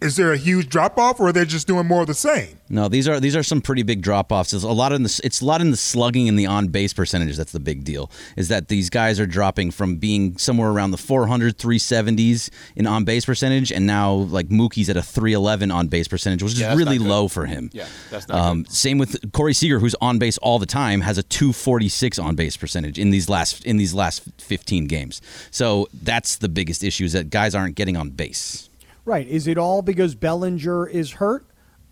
is 0.05 0.15
there 0.15 0.31
a 0.31 0.37
huge 0.37 0.69
drop 0.69 0.97
off 0.97 1.19
or 1.19 1.27
are 1.27 1.31
they 1.33 1.45
just 1.45 1.67
doing 1.67 1.85
more 1.87 2.01
of 2.01 2.07
the 2.07 2.13
same? 2.13 2.59
No, 2.69 2.87
these 2.87 3.07
are 3.07 3.19
these 3.19 3.35
are 3.35 3.43
some 3.43 3.61
pretty 3.61 3.83
big 3.83 4.01
drop 4.01 4.31
offs. 4.31 4.53
It's 4.53 4.63
a 4.63 4.69
lot 4.69 4.91
in 4.91 5.03
the 5.03 5.21
it's 5.23 5.41
a 5.41 5.45
lot 5.45 5.61
in 5.61 5.71
the 5.71 5.77
slugging 5.77 6.27
and 6.27 6.37
the 6.37 6.45
on 6.47 6.67
base 6.69 6.93
percentages. 6.93 7.37
That's 7.37 7.51
the 7.51 7.59
big 7.59 7.83
deal. 7.83 8.09
Is 8.35 8.47
that 8.47 8.69
these 8.69 8.89
guys 8.89 9.19
are 9.19 9.27
dropping 9.27 9.71
from 9.71 9.97
being 9.97 10.37
somewhere 10.37 10.69
around 10.69 10.91
the 10.91 10.97
400, 10.97 11.57
370s 11.57 12.49
in 12.75 12.87
on 12.87 13.03
base 13.03 13.25
percentage, 13.25 13.71
and 13.71 13.85
now 13.85 14.13
like 14.13 14.47
Mookie's 14.49 14.89
at 14.89 14.97
a 14.97 15.03
311 15.03 15.69
on 15.71 15.87
base 15.87 16.07
percentage, 16.07 16.41
which 16.41 16.53
is 16.53 16.59
Yeah, 16.59 16.69
that's 16.69 16.79
really 16.79 16.97
low 16.99 17.27
for 17.27 17.45
him. 17.45 17.69
Yeah, 17.73 17.87
that's 18.09 18.27
not 18.27 18.39
Um, 18.39 18.65
same 18.65 18.97
with 18.97 19.31
Corey 19.31 19.53
Seager, 19.53 19.79
who's 19.79 19.95
on 20.01 20.17
base 20.17 20.37
all 20.39 20.57
the 20.57 20.65
time, 20.65 21.01
has 21.01 21.17
a 21.17 21.23
246 21.23 22.17
on 22.17 22.35
base 22.35 22.57
percentage 22.57 22.97
in 22.97 23.11
these 23.11 23.29
last 23.29 23.63
in 23.65 23.77
these 23.77 23.93
last 23.93 24.23
15 24.39 24.87
games. 24.87 25.21
So 25.51 25.87
that's 25.93 26.37
the 26.37 26.49
biggest 26.49 26.83
issue 26.83 27.05
is 27.05 27.13
that 27.13 27.29
guys 27.29 27.53
aren't 27.53 27.75
getting 27.75 27.95
on 27.95 28.09
base. 28.09 28.69
Right. 29.05 29.27
Is 29.27 29.47
it 29.47 29.57
all 29.57 29.81
because 29.83 30.15
Bellinger 30.15 30.87
is 30.87 31.13
hurt? 31.13 31.45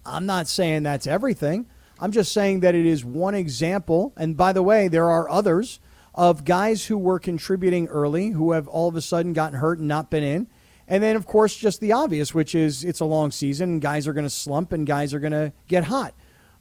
I'm 0.05 0.25
not 0.25 0.47
saying 0.47 0.83
that's 0.83 1.07
everything. 1.07 1.67
I'm 1.99 2.11
just 2.11 2.33
saying 2.33 2.61
that 2.61 2.75
it 2.75 2.85
is 2.85 3.05
one 3.05 3.35
example. 3.35 4.13
And 4.17 4.35
by 4.35 4.51
the 4.51 4.63
way, 4.63 4.87
there 4.87 5.09
are 5.09 5.29
others 5.29 5.79
of 6.15 6.43
guys 6.43 6.87
who 6.87 6.97
were 6.97 7.19
contributing 7.19 7.87
early 7.87 8.29
who 8.29 8.51
have 8.51 8.67
all 8.67 8.89
of 8.89 8.95
a 8.95 9.01
sudden 9.01 9.33
gotten 9.33 9.59
hurt 9.59 9.79
and 9.79 9.87
not 9.87 10.09
been 10.09 10.23
in. 10.23 10.47
And 10.87 11.01
then, 11.01 11.15
of 11.15 11.25
course, 11.25 11.55
just 11.55 11.79
the 11.79 11.93
obvious, 11.93 12.33
which 12.33 12.55
is 12.55 12.83
it's 12.83 12.99
a 12.99 13.05
long 13.05 13.31
season 13.31 13.69
and 13.69 13.81
guys 13.81 14.07
are 14.07 14.13
going 14.13 14.25
to 14.25 14.29
slump 14.29 14.73
and 14.73 14.85
guys 14.85 15.13
are 15.13 15.19
going 15.19 15.31
to 15.31 15.53
get 15.67 15.85
hot. 15.85 16.13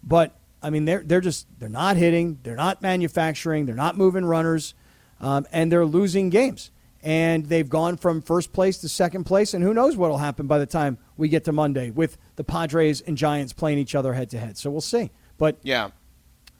But 0.02 0.36
I 0.62 0.70
mean, 0.70 0.84
they're 0.84 1.02
they're 1.04 1.20
just 1.20 1.46
they're 1.58 1.68
not 1.68 1.96
hitting, 1.96 2.38
they're 2.42 2.56
not 2.56 2.82
manufacturing, 2.82 3.66
they're 3.66 3.74
not 3.74 3.96
moving 3.96 4.24
runners, 4.24 4.74
um, 5.20 5.46
and 5.50 5.72
they're 5.72 5.84
losing 5.84 6.30
games. 6.30 6.70
And 7.02 7.46
they've 7.46 7.68
gone 7.68 7.96
from 7.96 8.22
first 8.22 8.52
place 8.52 8.78
to 8.78 8.88
second 8.88 9.24
place, 9.24 9.54
and 9.54 9.64
who 9.64 9.74
knows 9.74 9.96
what 9.96 10.08
will 10.10 10.18
happen 10.18 10.46
by 10.46 10.58
the 10.58 10.66
time 10.66 10.98
we 11.16 11.28
get 11.28 11.44
to 11.44 11.52
Monday 11.52 11.90
with 11.90 12.16
the 12.36 12.44
Padres 12.44 13.00
and 13.00 13.16
Giants 13.16 13.52
playing 13.52 13.78
each 13.78 13.94
other 13.96 14.12
head 14.14 14.30
to 14.30 14.38
head. 14.38 14.56
So 14.56 14.70
we'll 14.70 14.80
see. 14.80 15.10
But 15.36 15.58
yeah, 15.62 15.86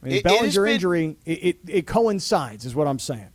I 0.02 0.06
mean, 0.06 0.14
It- 0.14 0.16
it 0.18 0.24
been- 0.24 0.44
injury 0.74 1.16
it, 1.24 1.30
it, 1.32 1.56
it 1.68 1.86
coincides, 1.86 2.64
is 2.64 2.74
what 2.74 2.88
I'm 2.88 2.98
saying. 2.98 3.28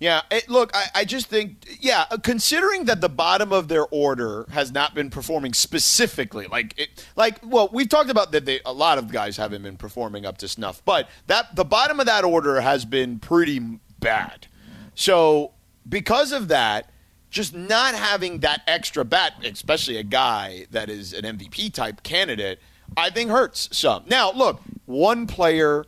Yeah, 0.00 0.22
it, 0.30 0.48
look, 0.50 0.70
I, 0.74 0.86
I 0.94 1.04
just 1.04 1.28
think, 1.28 1.64
yeah, 1.80 2.04
uh, 2.10 2.18
considering 2.18 2.84
that 2.86 3.00
the 3.00 3.08
bottom 3.08 3.52
of 3.52 3.68
their 3.68 3.86
order 3.86 4.44
has 4.50 4.72
not 4.72 4.94
been 4.94 5.08
performing 5.08 5.52
specifically, 5.54 6.46
like, 6.46 6.74
it, 6.78 7.06
like, 7.16 7.38
well, 7.42 7.70
we've 7.72 7.88
talked 7.88 8.10
about 8.10 8.32
that. 8.32 8.44
They, 8.44 8.60
a 8.66 8.72
lot 8.72 8.98
of 8.98 9.10
guys 9.12 9.36
haven't 9.36 9.62
been 9.62 9.76
performing 9.76 10.26
up 10.26 10.36
to 10.38 10.48
snuff, 10.48 10.82
but 10.84 11.08
that 11.28 11.54
the 11.56 11.64
bottom 11.64 12.00
of 12.00 12.06
that 12.06 12.24
order 12.24 12.60
has 12.60 12.84
been 12.84 13.18
pretty 13.18 13.60
bad. 14.00 14.46
So 14.94 15.52
because 15.88 16.32
of 16.32 16.48
that, 16.48 16.90
just 17.30 17.54
not 17.54 17.94
having 17.94 18.40
that 18.40 18.62
extra 18.66 19.04
bat, 19.04 19.34
especially 19.44 19.96
a 19.96 20.04
guy 20.04 20.66
that 20.70 20.88
is 20.88 21.12
an 21.12 21.24
MVP 21.24 21.72
type 21.72 22.02
candidate, 22.02 22.60
I 22.96 23.10
think 23.10 23.30
hurts 23.30 23.76
some. 23.76 24.04
Now, 24.06 24.30
look, 24.30 24.60
one 24.86 25.26
player 25.26 25.84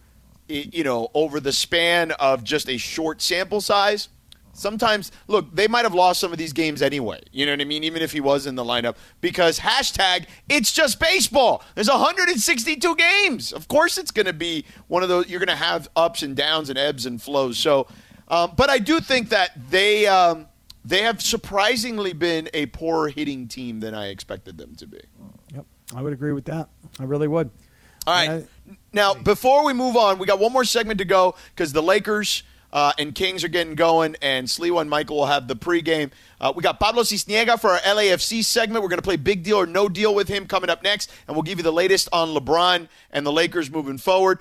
you 0.49 0.84
know, 0.84 1.09
over 1.14 1.40
the 1.40 1.53
span 1.53 2.12
of 2.12 2.44
just 2.44 2.68
a 2.68 2.78
short 2.78 3.20
sample 3.20 3.61
size, 3.61 4.09
sometimes, 4.53 5.12
look, 5.28 5.55
they 5.55 5.68
might 5.68 5.84
have 5.84 5.94
lost 5.94 6.20
some 6.20 6.32
of 6.32 6.38
these 6.38 6.53
games 6.53 6.82
anyway. 6.82 7.20
You 7.32 7.47
know 7.47 7.53
what 7.53 7.61
I 7.61 7.64
mean? 7.64 7.84
Even 7.84 8.03
if 8.03 8.12
he 8.12 8.20
was 8.20 8.47
in 8.47 8.55
the 8.55 8.64
lineup, 8.64 8.97
because 9.20 9.59
hashtag, 9.59 10.26
it's 10.49 10.72
just 10.72 11.01
baseball. 11.01 11.62
There's 11.74 11.88
162 11.88 12.97
games. 12.97 13.53
Of 13.53 13.68
course, 13.68 13.99
it's 13.99 14.11
going 14.11 14.26
to 14.26 14.32
be 14.32 14.64
one 14.88 15.03
of 15.03 15.09
those, 15.09 15.28
you're 15.28 15.40
going 15.40 15.49
to 15.49 15.57
have 15.57 15.88
ups 15.97 16.22
and 16.22 16.36
downs 16.36 16.70
and 16.70 16.78
ebbs 16.78 17.07
and 17.07 17.20
flows. 17.20 17.59
So, 17.59 17.86
um, 18.29 18.53
but 18.57 18.70
I 18.70 18.79
do 18.79 19.01
think 19.01 19.31
that 19.31 19.51
they, 19.70 20.07
um, 20.07 20.47
they 20.85 21.03
have 21.03 21.20
surprisingly 21.20 22.12
been 22.12 22.49
a 22.55 22.66
poorer 22.66 23.09
hitting 23.09 23.49
team 23.49 23.81
than 23.81 23.95
I 23.95 24.09
expected 24.09 24.59
them 24.59 24.74
to 24.77 24.87
be. 24.87 25.01
Yep, 25.55 25.66
I 25.95 26.03
would 26.03 26.12
agree 26.12 26.33
with 26.33 26.45
that. 26.47 26.68
I 26.99 27.05
really 27.05 27.29
would. 27.29 27.51
All 28.07 28.14
right. 28.14 28.47
Now, 28.93 29.14
before 29.14 29.64
we 29.64 29.72
move 29.72 29.97
on, 29.97 30.18
we 30.18 30.27
got 30.27 30.39
one 30.39 30.53
more 30.53 30.64
segment 30.64 30.99
to 30.99 31.05
go 31.05 31.35
because 31.55 31.72
the 31.72 31.83
Lakers 31.83 32.45
uh, 32.72 32.93
and 32.99 33.14
Kings 33.14 33.43
are 33.43 33.49
getting 33.49 33.74
going, 33.74 34.16
and 34.20 34.47
Sliwa 34.47 34.81
and 34.81 34.91
Michael 34.91 35.16
will 35.16 35.27
have 35.27 35.49
the 35.49 35.57
pregame. 35.57 36.11
Uh, 36.41 36.53
we 36.55 36.62
got 36.62 36.79
Pablo 36.79 37.03
Sisniega 37.03 37.59
for 37.59 37.70
our 37.70 37.79
LAFC 37.79 38.45
segment. 38.45 38.83
We're 38.83 38.89
going 38.89 38.99
to 38.99 39.05
play 39.05 39.16
Big 39.16 39.43
Deal 39.43 39.57
or 39.57 39.66
No 39.66 39.89
Deal 39.89 40.14
with 40.14 40.29
him 40.29 40.47
coming 40.47 40.68
up 40.68 40.83
next, 40.83 41.11
and 41.27 41.37
we'll 41.37 41.43
give 41.43 41.59
you 41.59 41.64
the 41.64 41.72
latest 41.72 42.09
on 42.12 42.29
LeBron 42.29 42.89
and 43.11 43.24
the 43.24 43.33
Lakers 43.33 43.70
moving 43.70 43.99
forward. 43.99 44.41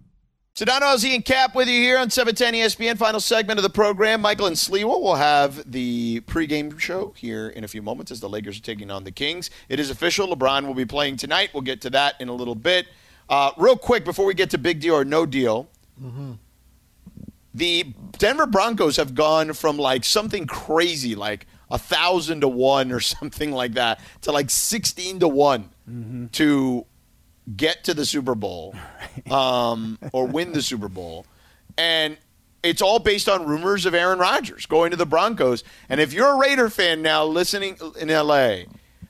Sedano 0.53 0.81
LZ 0.81 1.15
and 1.15 1.23
Kap 1.23 1.55
with 1.55 1.69
you 1.69 1.79
here 1.79 1.97
on 1.97 2.09
710 2.09 2.53
ESPN. 2.53 2.97
Final 2.97 3.21
segment 3.21 3.57
of 3.57 3.63
the 3.63 3.69
program. 3.69 4.19
Michael 4.19 4.47
and 4.47 4.55
Sliwa 4.55 5.01
will 5.01 5.15
have 5.15 5.71
the 5.71 6.19
pregame 6.21 6.77
show 6.77 7.13
here 7.15 7.47
in 7.47 7.63
a 7.63 7.69
few 7.69 7.81
moments 7.81 8.11
as 8.11 8.19
the 8.19 8.27
Lakers 8.27 8.59
are 8.59 8.61
taking 8.61 8.91
on 8.91 9.05
the 9.05 9.11
Kings. 9.11 9.49
It 9.69 9.79
is 9.79 9.89
official. 9.89 10.27
LeBron 10.27 10.67
will 10.67 10.73
be 10.73 10.85
playing 10.85 11.15
tonight. 11.15 11.51
We'll 11.53 11.61
get 11.63 11.79
to 11.81 11.89
that 11.91 12.19
in 12.19 12.27
a 12.27 12.33
little 12.33 12.55
bit. 12.55 12.87
Uh, 13.29 13.51
real 13.55 13.77
quick, 13.77 14.03
before 14.03 14.25
we 14.25 14.33
get 14.33 14.49
to 14.49 14.57
big 14.57 14.81
deal 14.81 14.95
or 14.95 15.05
no 15.05 15.25
deal, 15.25 15.69
the 17.53 17.83
Denver 18.17 18.45
Broncos 18.45 18.97
have 18.97 19.15
gone 19.15 19.53
from 19.53 19.77
like 19.77 20.03
something 20.03 20.47
crazy, 20.47 21.15
like 21.15 21.47
a 21.69 21.77
thousand 21.77 22.41
to 22.41 22.49
one 22.49 22.91
or 22.91 22.99
something 22.99 23.53
like 23.53 23.75
that, 23.75 24.01
to 24.23 24.33
like 24.33 24.49
sixteen 24.49 25.17
to 25.21 25.29
one 25.29 25.69
to 26.33 26.85
get 27.55 27.83
to 27.85 27.93
the 27.93 28.05
Super 28.05 28.35
Bowl 28.35 28.75
um, 29.31 29.97
or 30.11 30.27
win 30.27 30.53
the 30.53 30.61
Super 30.61 30.89
Bowl, 30.89 31.25
and 31.77 32.17
it's 32.63 32.81
all 32.81 32.99
based 32.99 33.27
on 33.27 33.45
rumors 33.45 33.85
of 33.85 33.93
Aaron 33.93 34.19
Rodgers 34.19 34.65
going 34.65 34.91
to 34.91 34.97
the 34.97 35.05
Broncos. 35.05 35.63
And 35.89 35.99
if 35.99 36.13
you're 36.13 36.35
a 36.35 36.37
Raider 36.37 36.69
fan 36.69 37.01
now 37.01 37.25
listening 37.25 37.77
in 37.99 38.09
LA, 38.09 38.63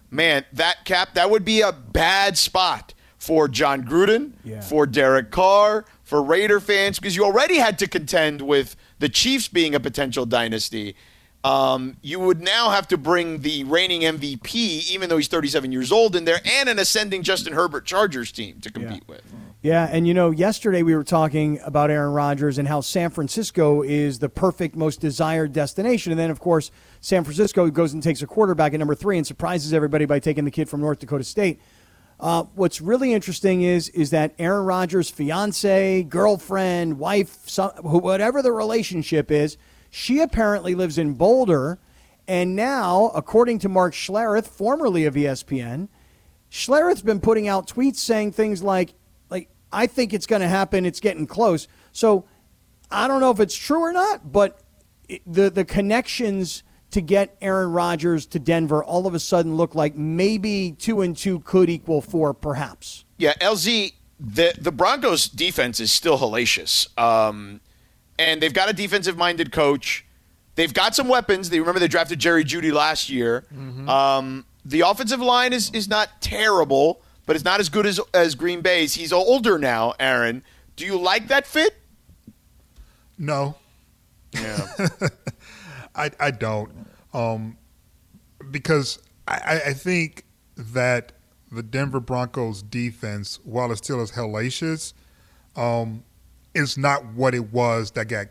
man, 0.10 0.46
that 0.54 0.86
cap 0.86 1.16
that 1.16 1.30
would 1.30 1.44
be 1.44 1.62
a 1.62 1.72
bad 1.72 2.38
spot 2.38 2.94
for 3.18 3.48
Jon 3.48 3.84
Gruden, 3.84 4.34
for 4.62 4.86
Derek 4.88 5.32
Carr, 5.32 5.86
for 6.04 6.24
Raider 6.24 6.60
fans 6.60 6.98
because 7.00 7.16
you 7.16 7.24
already 7.24 7.58
had 7.58 7.78
to 7.80 7.88
contend 7.88 8.42
with 8.42 8.76
the 9.00 9.10
Chiefs 9.10 9.48
being 9.48 9.76
a 9.76 9.80
potential 9.80 10.26
dynasty. 10.26 10.96
Um, 11.44 11.98
you 12.02 12.20
would 12.20 12.40
now 12.42 12.70
have 12.70 12.88
to 12.90 12.98
bring 12.98 13.42
the 13.42 13.64
reigning 13.64 14.02
MVP, 14.02 14.92
even 14.92 15.10
though 15.10 15.18
he's 15.18 15.28
37 15.28 15.72
years 15.72 15.92
old, 15.92 16.16
in 16.16 16.26
there, 16.26 16.40
and 16.46 16.70
an 16.70 16.78
ascending 16.78 17.24
Justin 17.24 17.54
Herbert 17.54 17.86
Chargers 17.86 18.32
team 18.32 18.60
to 18.62 18.72
compete 18.72 19.08
with. 19.08 19.24
Yeah, 19.64 19.88
and 19.92 20.08
you 20.08 20.14
know, 20.14 20.32
yesterday 20.32 20.82
we 20.82 20.96
were 20.96 21.04
talking 21.04 21.60
about 21.64 21.92
Aaron 21.92 22.14
Rodgers 22.14 22.58
and 22.58 22.68
how 22.68 22.82
San 22.82 23.12
Francisco 23.12 23.84
is 23.84 24.20
the 24.20 24.30
perfect, 24.30 24.76
most 24.76 25.02
desired 25.02 25.54
destination. 25.54 26.12
And 26.12 26.20
then, 26.20 26.32
of 26.32 26.40
course, 26.40 26.72
San 27.00 27.24
Francisco 27.24 27.70
goes 27.70 27.94
and 27.94 28.02
takes 28.02 28.24
a 28.24 28.28
quarterback 28.28 28.74
at 28.74 28.80
number 28.80 28.96
three 28.96 29.18
and 29.18 29.26
surprises 29.26 29.72
everybody 29.72 30.06
by 30.06 30.20
taking 30.20 30.46
the 30.46 30.52
kid 30.52 30.68
from 30.68 30.82
North 30.82 31.00
Dakota 31.00 31.24
State. 31.24 31.60
Uh, 32.20 32.44
what's 32.54 32.82
really 32.82 33.14
interesting 33.14 33.64
is 33.64 33.90
is 33.90 34.12
that 34.12 34.34
Aaron 34.38 34.66
Rodgers' 34.66 35.10
fiance, 35.10 36.04
girlfriend, 36.04 37.00
wife, 37.00 37.48
some, 37.48 37.72
whatever 37.82 38.44
the 38.44 38.52
relationship 38.52 39.32
is, 39.32 39.58
she 39.92 40.20
apparently 40.22 40.74
lives 40.74 40.98
in 40.98 41.14
Boulder, 41.14 41.78
and 42.28 42.56
now, 42.56 43.12
according 43.14 43.60
to 43.60 43.70
Mark 43.70 43.94
Schlereth, 43.94 44.48
formerly 44.48 45.06
of 45.06 45.16
ESPN, 45.16 45.90
Schlereth's 46.50 47.02
been 47.02 47.20
putting 47.20 47.48
out 47.48 47.68
tweets 47.68 47.98
saying 47.98 48.32
things 48.32 48.64
like, 48.64 48.94
like 49.30 49.50
I 49.72 49.88
think 49.88 50.14
it's 50.14 50.26
going 50.26 50.42
to 50.42 50.48
happen. 50.48 50.86
It's 50.86 51.02
getting 51.02 51.28
close. 51.28 51.68
So 51.92 52.26
I 52.90 53.08
don't 53.08 53.20
know 53.20 53.32
if 53.32 53.40
it's 53.42 53.56
true 53.56 53.82
or 53.82 53.92
not, 53.92 54.32
but 54.32 54.62
the 55.28 55.50
the 55.50 55.66
connections 55.66 56.64
to 56.92 57.02
get 57.02 57.36
Aaron 57.42 57.72
Rodgers 57.72 58.26
to 58.28 58.40
Denver 58.40 58.84
all 58.84 59.08
of 59.08 59.14
a 59.14 59.20
sudden 59.20 59.56
look 59.56 59.76
like 59.76 59.96
maybe 59.96 60.76
two 60.78 61.02
and 61.02 61.16
two 61.16 61.40
could 61.42 61.70
equal 61.70 62.02
four, 62.02 62.34
perhaps. 62.34 63.06
Yeah, 63.18 63.34
LZ, 63.42 63.94
the 64.20 64.54
the 64.58 64.72
Broncos 64.72 65.28
defense 65.28 65.80
is 65.80 65.92
still 65.92 66.18
hellacious. 66.18 66.98
Um, 67.00 67.62
and 68.22 68.42
they've 68.42 68.54
got 68.54 68.70
a 68.70 68.74
defensive 68.74 69.18
minded 69.18 69.52
coach. 69.52 70.06
They've 70.56 70.74
got 70.74 70.96
some 70.96 71.08
weapons. 71.08 71.50
They 71.50 71.60
remember 71.60 71.80
they 71.80 71.88
drafted 71.88 72.20
Jerry 72.20 72.44
Jeudy 72.44 72.72
last 72.72 73.10
year. 73.10 73.46
Um, 73.88 74.46
the 74.66 74.82
offensive 74.82 75.20
line 75.20 75.54
is 75.54 75.72
is 75.72 75.88
not 75.88 76.22
terrible, 76.22 77.02
but 77.26 77.36
it's 77.36 77.46
not 77.46 77.60
as 77.60 77.70
good 77.70 77.86
as 77.86 78.00
as 78.14 78.36
Green 78.36 78.62
Bay's. 78.62 78.94
He's 78.94 79.14
older 79.14 79.58
now, 79.58 79.94
Aaron. 80.00 80.44
Do 80.76 80.86
you 80.86 80.98
like 80.98 81.28
that 81.28 81.48
fit? 81.48 81.76
No. 83.18 83.56
Yeah. 84.34 84.68
I, 85.96 86.12
I 86.20 86.32
don't. 86.32 86.72
Um, 87.14 87.58
because 88.50 89.00
I, 89.28 89.62
I 89.68 89.74
think 89.74 90.26
that 90.58 91.12
the 91.52 91.62
Denver 91.64 92.00
Broncos 92.00 92.62
defense, 92.64 93.40
while 93.44 93.72
it 93.72 93.78
still 93.78 94.02
is 94.02 94.12
hellacious, 94.12 94.94
um, 95.56 96.04
is 96.54 96.78
not 96.78 97.06
what 97.14 97.34
it 97.34 97.52
was 97.52 97.92
that 97.92 98.08
got 98.08 98.28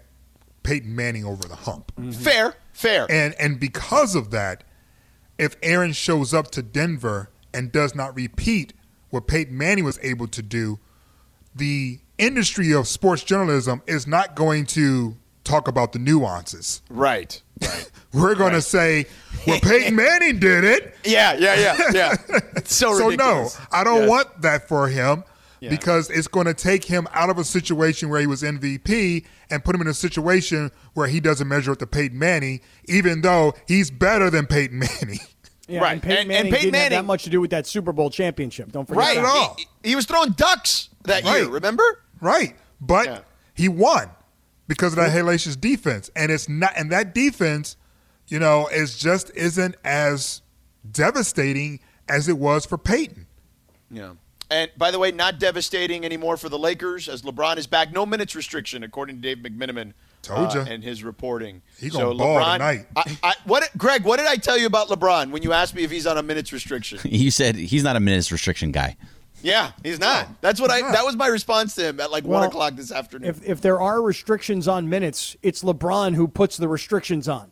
Peyton 0.62 0.94
Manning 0.94 1.24
over 1.24 1.46
the 1.48 1.56
hump. 1.56 1.92
Mm-hmm. 1.96 2.10
Fair, 2.12 2.54
fair. 2.72 3.06
And 3.10 3.34
and 3.38 3.58
because 3.58 4.14
of 4.14 4.30
that, 4.30 4.64
if 5.38 5.56
Aaron 5.62 5.92
shows 5.92 6.34
up 6.34 6.50
to 6.52 6.62
Denver 6.62 7.30
and 7.54 7.72
does 7.72 7.94
not 7.94 8.14
repeat 8.14 8.72
what 9.10 9.26
Peyton 9.26 9.56
Manning 9.56 9.84
was 9.84 9.98
able 10.02 10.28
to 10.28 10.42
do, 10.42 10.78
the 11.54 11.98
industry 12.18 12.72
of 12.72 12.86
sports 12.86 13.24
journalism 13.24 13.82
is 13.86 14.06
not 14.06 14.34
going 14.36 14.66
to 14.66 15.16
talk 15.42 15.66
about 15.66 15.92
the 15.92 15.98
nuances. 15.98 16.82
Right. 16.90 17.40
Right. 17.62 17.90
We're 18.12 18.34
going 18.34 18.54
to 18.54 18.62
say, 18.62 19.04
well, 19.46 19.60
Peyton 19.60 19.94
Manning 19.94 20.40
did 20.40 20.64
it. 20.64 20.96
Yeah, 21.04 21.34
yeah, 21.34 21.54
yeah, 21.54 21.78
yeah. 21.92 22.16
It's 22.56 22.74
so 22.74 22.98
so 22.98 23.10
no. 23.10 23.48
I 23.70 23.84
don't 23.84 24.00
Yes. 24.00 24.08
want 24.08 24.42
that 24.42 24.66
for 24.66 24.88
him. 24.88 25.22
Yeah. 25.60 25.70
because 25.70 26.08
it's 26.10 26.26
going 26.28 26.46
to 26.46 26.54
take 26.54 26.84
him 26.84 27.06
out 27.12 27.28
of 27.30 27.38
a 27.38 27.44
situation 27.44 28.08
where 28.08 28.20
he 28.20 28.26
was 28.26 28.42
MVP 28.42 29.24
and 29.50 29.62
put 29.64 29.74
him 29.74 29.82
in 29.82 29.86
a 29.88 29.94
situation 29.94 30.70
where 30.94 31.06
he 31.06 31.20
doesn't 31.20 31.46
measure 31.46 31.72
up 31.72 31.78
to 31.78 31.86
Peyton 31.86 32.18
Manning, 32.18 32.60
even 32.86 33.20
though 33.20 33.54
he's 33.68 33.90
better 33.90 34.30
than 34.30 34.46
Peyton 34.46 34.78
Manning. 34.78 35.18
Yeah, 35.68 35.80
Right. 35.82 35.92
And 35.92 36.02
Peyton 36.02 36.18
And- 36.18 36.20
and 36.22 36.28
Manning 36.28 36.52
Peyton 36.52 36.72
didn't 36.72 36.82
have 36.82 36.90
that 36.92 37.04
much 37.04 37.22
to 37.24 37.30
do 37.30 37.40
with 37.40 37.50
that 37.50 37.66
Super 37.66 37.92
Bowl 37.92 38.10
championship. 38.10 38.72
Don't 38.72 38.88
forget 38.88 39.16
Right. 39.18 39.22
that. 39.22 39.54
He, 39.82 39.90
he 39.90 39.94
was 39.96 40.04
throwing 40.06 40.32
ducks 40.32 40.88
that 41.04 41.24
year. 41.24 41.46
Remember? 41.46 41.84
Right. 42.20 42.56
But 42.80 43.06
Yeah. 43.06 43.18
he 43.54 43.68
won 43.68 44.10
because 44.66 44.94
of 44.94 44.96
that 44.96 45.12
hellacious 45.12 45.60
defense. 45.60 46.10
And 46.16 46.32
it's 46.32 46.48
not 46.48 46.72
and 46.76 46.90
that 46.90 47.14
defense, 47.14 47.76
you 48.28 48.38
know, 48.40 48.66
is 48.68 48.96
just 48.98 49.30
isn't 49.36 49.76
as 49.84 50.42
devastating 50.90 51.80
as 52.08 52.28
it 52.28 52.38
was 52.38 52.66
for 52.66 52.78
Peyton. 52.78 53.26
Yeah. 53.90 54.12
And 54.50 54.70
by 54.76 54.90
the 54.90 54.98
way, 54.98 55.12
not 55.12 55.38
devastating 55.38 56.04
anymore 56.04 56.36
for 56.36 56.48
the 56.48 56.58
Lakers 56.58 57.08
as 57.08 57.22
LeBron 57.22 57.56
is 57.56 57.68
back. 57.68 57.92
No 57.92 58.04
minutes 58.04 58.34
restriction, 58.34 58.82
according 58.82 59.16
to 59.16 59.22
Dave 59.22 59.38
McMenamin. 59.38 59.92
Told 60.22 60.50
uh, 60.50 60.58
ya. 60.58 60.64
And 60.68 60.82
his 60.82 61.02
reporting. 61.04 61.62
He 61.78 61.88
gonna 61.88 62.14
ball 62.14 62.40
LeBron, 62.40 62.52
tonight. 62.54 62.86
I, 62.96 63.18
I, 63.22 63.34
what, 63.44 63.70
Greg? 63.78 64.04
What 64.04 64.18
did 64.18 64.26
I 64.26 64.36
tell 64.36 64.58
you 64.58 64.66
about 64.66 64.88
LeBron 64.88 65.30
when 65.30 65.42
you 65.42 65.52
asked 65.52 65.74
me 65.74 65.82
if 65.84 65.90
he's 65.90 66.06
on 66.06 66.18
a 66.18 66.22
minutes 66.22 66.52
restriction? 66.52 66.98
You 67.10 67.30
said 67.30 67.54
he's 67.56 67.84
not 67.84 67.96
a 67.96 68.00
minutes 68.00 68.30
restriction 68.32 68.72
guy. 68.72 68.96
yeah, 69.42 69.72
he's 69.82 69.98
not. 70.00 70.28
That's 70.42 70.60
what 70.60 70.70
I. 70.70 70.80
not. 70.80 70.92
That 70.92 71.04
was 71.04 71.16
my 71.16 71.28
response 71.28 71.74
to 71.76 71.88
him 71.88 72.00
at 72.00 72.10
like 72.10 72.24
one 72.24 72.42
o'clock 72.42 72.74
this 72.74 72.90
afternoon. 72.92 73.30
If 73.30 73.48
if 73.48 73.60
there 73.60 73.80
are 73.80 74.02
restrictions 74.02 74.68
on 74.68 74.88
minutes, 74.88 75.36
it's 75.42 75.62
LeBron 75.62 76.14
who 76.14 76.28
puts 76.28 76.56
the 76.56 76.68
restrictions 76.68 77.28
on. 77.28 77.50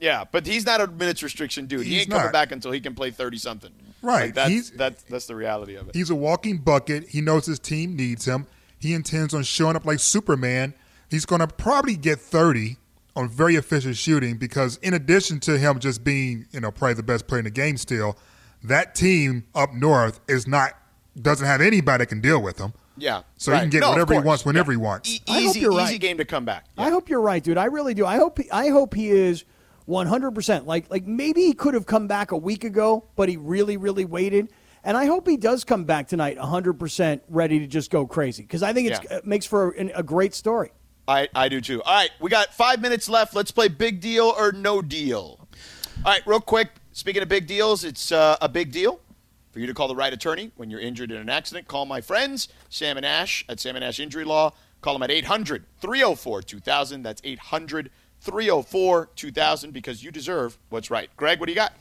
yeah, 0.00 0.24
but 0.30 0.46
he's 0.46 0.66
not 0.66 0.80
a 0.82 0.86
minutes 0.88 1.22
restriction 1.22 1.66
dude. 1.66 1.86
he 1.86 1.94
He's 1.94 2.02
ain't 2.02 2.10
coming 2.10 2.32
back 2.32 2.52
until 2.52 2.72
he 2.72 2.80
can 2.80 2.94
play 2.94 3.10
thirty 3.10 3.38
something. 3.38 3.70
Right. 4.02 4.26
Like, 4.26 4.34
that's, 4.34 4.50
He's- 4.50 4.70
that's 4.70 5.02
that's 5.04 5.26
the 5.26 5.34
reality 5.36 5.74
of 5.76 5.88
it. 5.88 5.94
He's 5.94 6.10
a 6.10 6.14
walking 6.14 6.58
bucket. 6.58 7.08
He 7.08 7.20
knows 7.20 7.46
his 7.46 7.58
team 7.58 7.96
needs 7.96 8.24
him. 8.26 8.46
He 8.78 8.92
intends 8.94 9.34
on 9.34 9.42
showing 9.42 9.74
up 9.76 9.84
like 9.86 9.98
Superman. 10.00 10.74
He's 11.10 11.24
going 11.26 11.40
to 11.40 11.46
probably 11.46 11.96
get 11.96 12.20
30 12.20 12.76
on 13.14 13.28
very 13.28 13.56
efficient 13.56 13.96
shooting 13.96 14.36
because, 14.36 14.76
in 14.78 14.92
addition 14.94 15.40
to 15.40 15.56
him 15.58 15.78
just 15.78 16.04
being, 16.04 16.46
you 16.52 16.60
know, 16.60 16.70
probably 16.70 16.94
the 16.94 17.02
best 17.02 17.26
player 17.26 17.38
in 17.38 17.44
the 17.44 17.50
game 17.50 17.76
still, 17.78 18.16
that 18.62 18.94
team 18.94 19.44
up 19.54 19.72
north 19.72 20.20
is 20.28 20.46
not 20.46 20.72
doesn't 21.20 21.46
have 21.46 21.62
anybody 21.62 22.02
that 22.02 22.06
can 22.06 22.20
deal 22.20 22.42
with 22.42 22.58
him. 22.58 22.74
Yeah. 22.98 23.22
So 23.38 23.52
he 23.52 23.60
can 23.60 23.70
get 23.70 23.80
No, 23.80 23.90
whatever 23.90 24.12
he 24.14 24.20
wants 24.20 24.44
whenever 24.44 24.72
Yeah. 24.72 24.78
he 24.78 24.82
wants. 24.82 25.10
E- 25.14 25.20
I 25.28 25.32
hope 25.32 25.42
easy, 25.42 25.60
you're 25.60 25.80
easy 25.80 25.98
game 25.98 26.18
to 26.18 26.24
come 26.26 26.44
back. 26.44 26.66
I 26.76 26.90
hope 26.90 27.08
you're 27.08 27.20
right, 27.22 27.42
dude. 27.42 27.56
I 27.56 27.64
really 27.66 27.94
do. 27.94 28.04
I 28.04 28.16
hope 28.16 28.38
he, 28.38 28.50
I 28.50 28.68
hope 28.68 28.92
he 28.94 29.08
is 29.10 29.44
100%. 29.88 30.66
Like 30.66 30.90
like 30.90 31.06
maybe 31.06 31.42
he 31.42 31.52
could 31.52 31.74
have 31.74 31.86
come 31.86 32.06
back 32.06 32.32
a 32.32 32.36
week 32.36 32.64
ago, 32.64 33.04
but 33.16 33.28
he 33.28 33.36
really 33.36 33.76
really 33.76 34.04
waited. 34.04 34.50
And 34.84 34.96
I 34.96 35.06
hope 35.06 35.26
he 35.26 35.36
does 35.36 35.64
come 35.64 35.84
back 35.84 36.06
tonight 36.06 36.38
100% 36.38 37.20
ready 37.28 37.58
to 37.58 37.66
just 37.66 37.90
go 37.90 38.06
crazy 38.06 38.42
because 38.44 38.62
I 38.62 38.72
think 38.72 38.90
it's, 38.90 39.00
Yeah. 39.02 39.18
it 39.18 39.26
makes 39.26 39.44
for 39.44 39.70
a, 39.72 39.90
a 39.96 40.02
great 40.04 40.32
story. 40.32 40.70
I, 41.08 41.28
I 41.34 41.48
do 41.48 41.60
too. 41.60 41.82
All 41.82 41.92
right, 41.94 42.10
we 42.20 42.30
got 42.30 42.54
five 42.54 42.80
minutes 42.80 43.08
left. 43.08 43.34
Let's 43.34 43.50
play 43.50 43.68
big 43.68 44.00
deal 44.00 44.32
or 44.36 44.52
no 44.52 44.82
deal. 44.82 45.48
All 46.04 46.12
right, 46.12 46.22
real 46.26 46.40
quick. 46.40 46.68
Speaking 46.92 47.22
of 47.22 47.28
big 47.28 47.46
deals, 47.46 47.84
it's 47.84 48.10
uh, 48.12 48.36
a 48.40 48.48
big 48.48 48.70
deal 48.72 49.00
for 49.50 49.58
you 49.60 49.66
to 49.66 49.74
call 49.74 49.86
the 49.88 49.94
right 49.96 50.12
attorney 50.12 50.50
when 50.56 50.70
you're 50.70 50.80
injured 50.80 51.10
in 51.10 51.18
an 51.18 51.28
accident. 51.28 51.66
Call 51.68 51.84
my 51.86 52.00
friends, 52.00 52.48
Sam 52.68 52.96
and 52.96 53.04
Ash 53.06 53.44
at 53.48 53.58
Sam 53.60 53.76
and 53.76 53.84
Ash 53.84 53.98
Injury 54.00 54.24
Law. 54.24 54.52
Call 54.82 54.94
them 54.94 55.02
at 55.02 55.10
800 55.10 55.64
304 55.80 56.42
2000. 56.42 57.02
That's 57.02 57.20
800 57.24 57.90
304 58.26 59.10
2000 59.14 59.72
because 59.72 60.02
you 60.02 60.10
deserve 60.10 60.58
what's 60.68 60.90
right. 60.90 61.08
Greg, 61.16 61.38
what 61.38 61.46
do 61.46 61.52
you 61.52 61.56
got? 61.56 61.72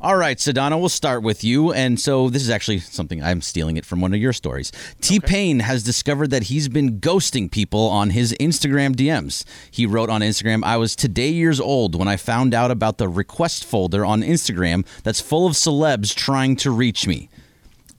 All 0.00 0.16
right, 0.16 0.38
Sedano, 0.38 0.78
we'll 0.78 0.88
start 0.88 1.22
with 1.22 1.42
you. 1.42 1.72
And 1.72 1.98
so 1.98 2.30
this 2.30 2.42
is 2.42 2.48
actually 2.48 2.78
something 2.78 3.22
I'm 3.22 3.42
stealing 3.42 3.76
it 3.76 3.84
from 3.84 4.00
one 4.00 4.14
of 4.14 4.20
your 4.20 4.32
stories. 4.32 4.70
T 5.00 5.18
Pain 5.18 5.58
has 5.60 5.82
discovered 5.82 6.30
that 6.30 6.44
he's 6.44 6.68
been 6.68 7.00
ghosting 7.00 7.50
people 7.50 7.88
on 7.88 8.10
his 8.10 8.32
Instagram 8.40 8.94
DMs. 8.94 9.44
He 9.70 9.84
wrote 9.84 10.08
on 10.08 10.20
Instagram, 10.20 10.62
I 10.64 10.76
was 10.76 10.94
today 10.94 11.30
years 11.30 11.58
old 11.58 11.96
when 11.96 12.06
I 12.08 12.16
found 12.16 12.54
out 12.54 12.70
about 12.70 12.98
the 12.98 13.08
request 13.08 13.64
folder 13.64 14.06
on 14.06 14.22
Instagram 14.22 14.86
that's 15.02 15.20
full 15.20 15.46
of 15.46 15.54
celebs 15.54 16.14
trying 16.14 16.54
to 16.56 16.70
reach 16.70 17.08
me. 17.08 17.28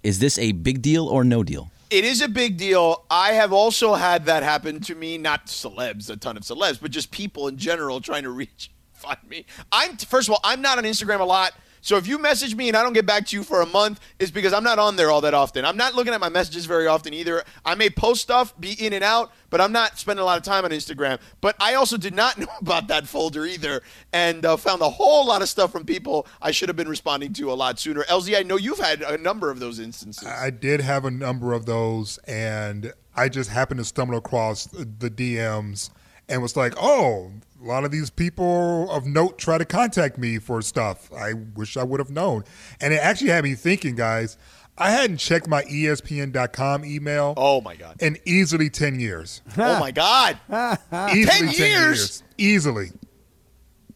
Is 0.02 0.20
this 0.20 0.39
a 0.39 0.54
big 0.54 0.82
deal 0.82 1.08
or 1.08 1.24
no 1.26 1.44
deal? 1.44 1.70
It 1.92 2.06
is 2.06 2.22
a 2.22 2.30
big 2.30 2.56
deal. 2.56 3.04
I 3.12 3.34
have 3.34 3.52
also 3.52 3.96
had 3.96 4.26
that 4.28 4.44
happen 4.44 4.80
to 4.80 4.96
me, 4.96 5.18
not 5.18 5.48
celebs, 5.48 6.10
a 6.10 6.16
ton 6.16 6.38
of 6.38 6.44
celebs, 6.44 6.80
but 6.82 6.89
just 6.89 7.12
people 7.12 7.50
in 7.50 7.58
general 7.58 8.00
trying 8.00 8.24
to 8.24 8.30
reach 8.30 8.72
find 8.94 9.20
me. 9.28 9.46
I'm 9.74 9.98
first 9.98 10.30
of 10.30 10.34
all, 10.34 10.39
I'm 10.46 10.62
not 10.62 10.78
on 10.78 10.86
Instagram 10.86 11.20
a 11.20 11.26
lot. 11.26 11.52
So 11.82 11.98
if 11.98 12.08
you 12.08 12.20
message 12.20 12.56
me 12.56 12.68
and 12.68 12.78
I 12.78 12.84
don't 12.84 12.94
get 12.94 13.06
back 13.06 13.26
to 13.28 13.36
you 13.36 13.44
for 13.44 13.62
a 13.62 13.66
month, 13.66 14.00
it's 14.20 14.32
because 14.32 14.54
I'm 14.54 14.64
not 14.64 14.78
on 14.80 14.96
there 14.96 15.10
all 15.10 15.22
that 15.22 15.34
often. 15.34 15.66
I'm 15.66 15.78
not 15.78 15.96
looking 15.96 16.14
at 16.14 16.22
my 16.22 16.30
messages 16.30 16.66
very 16.66 16.86
often 16.86 17.14
either. 17.14 17.44
I 17.66 17.76
may 17.76 17.90
post 17.90 18.22
stuff, 18.22 18.58
be 18.60 18.74
in 18.74 18.94
and 18.94 19.04
out, 19.04 19.32
but 19.50 19.60
I'm 19.60 19.72
not 19.72 19.98
spending 19.98 20.22
a 20.22 20.26
lot 20.26 20.38
of 20.38 20.44
time 20.44 20.64
on 20.64 20.72
Instagram. 20.72 21.20
But 21.42 21.56
I 21.60 21.74
also 21.74 21.98
did 21.98 22.14
not 22.14 22.38
know 22.40 22.48
about 22.60 22.88
that 22.88 23.08
folder 23.08 23.46
either, 23.46 23.82
and 24.14 24.46
uh, 24.46 24.58
found 24.58 24.82
a 24.82 24.90
whole 24.90 25.26
lot 25.26 25.42
of 25.42 25.50
stuff 25.50 25.72
from 25.72 25.86
people 25.86 26.28
I 26.42 26.52
should 26.52 26.70
have 26.70 26.76
been 26.76 26.90
responding 26.90 27.34
to 27.34 27.52
a 27.52 27.56
lot 27.56 27.80
sooner. 27.80 28.04
LZ, 28.04 28.38
I 28.38 28.44
know 28.44 28.58
you've 28.58 28.80
had 28.80 29.02
a 29.02 29.18
number 29.18 29.50
of 29.50 29.60
those 29.60 29.80
instances. 29.80 30.28
I 30.28 30.52
did 30.52 30.82
have 30.82 31.06
a 31.06 31.12
number 31.12 31.54
of 31.54 31.66
those, 31.66 32.20
and 32.20 32.94
I 33.16 33.28
just 33.28 33.50
happened 33.50 33.80
to 33.80 33.86
stumble 33.86 34.18
across 34.18 34.66
the 34.66 35.10
DMs 35.10 35.90
and 36.30 36.42
was 36.42 36.56
like, 36.56 36.74
oh, 36.78 37.32
a 37.62 37.66
lot 37.68 37.84
of 37.84 37.91
these 37.91 38.09
people 38.09 38.89
of 38.91 39.05
note 39.05 39.38
try 39.38 39.57
to 39.57 39.66
contact 39.66 40.18
me 40.18 40.39
for 40.39 40.62
stuff. 40.62 41.12
I 41.14 41.34
wish 41.34 41.78
I 41.78 41.84
would 41.84 41.99
have 41.99 42.09
known. 42.09 42.43
And 42.80 42.93
it 42.93 42.97
actually 42.97 43.30
had 43.30 43.43
me 43.43 43.55
thinking, 43.55 43.95
guys, 43.95 44.38
I 44.78 44.91
hadn't 44.91 45.18
checked 45.18 45.47
my 45.47 45.64
ESPN.com 45.64 46.86
email 46.86 47.34
oh 47.38 47.62
my 47.62 47.76
god! 47.76 48.01
in 48.01 48.18
easily 48.26 48.70
10 48.70 48.99
years. 48.99 49.41
oh 49.57 49.80
my 49.80 49.91
god! 49.91 50.39
Easily 51.14 51.49
10 51.49 51.49
years? 51.51 52.24
Easily. 52.38 52.91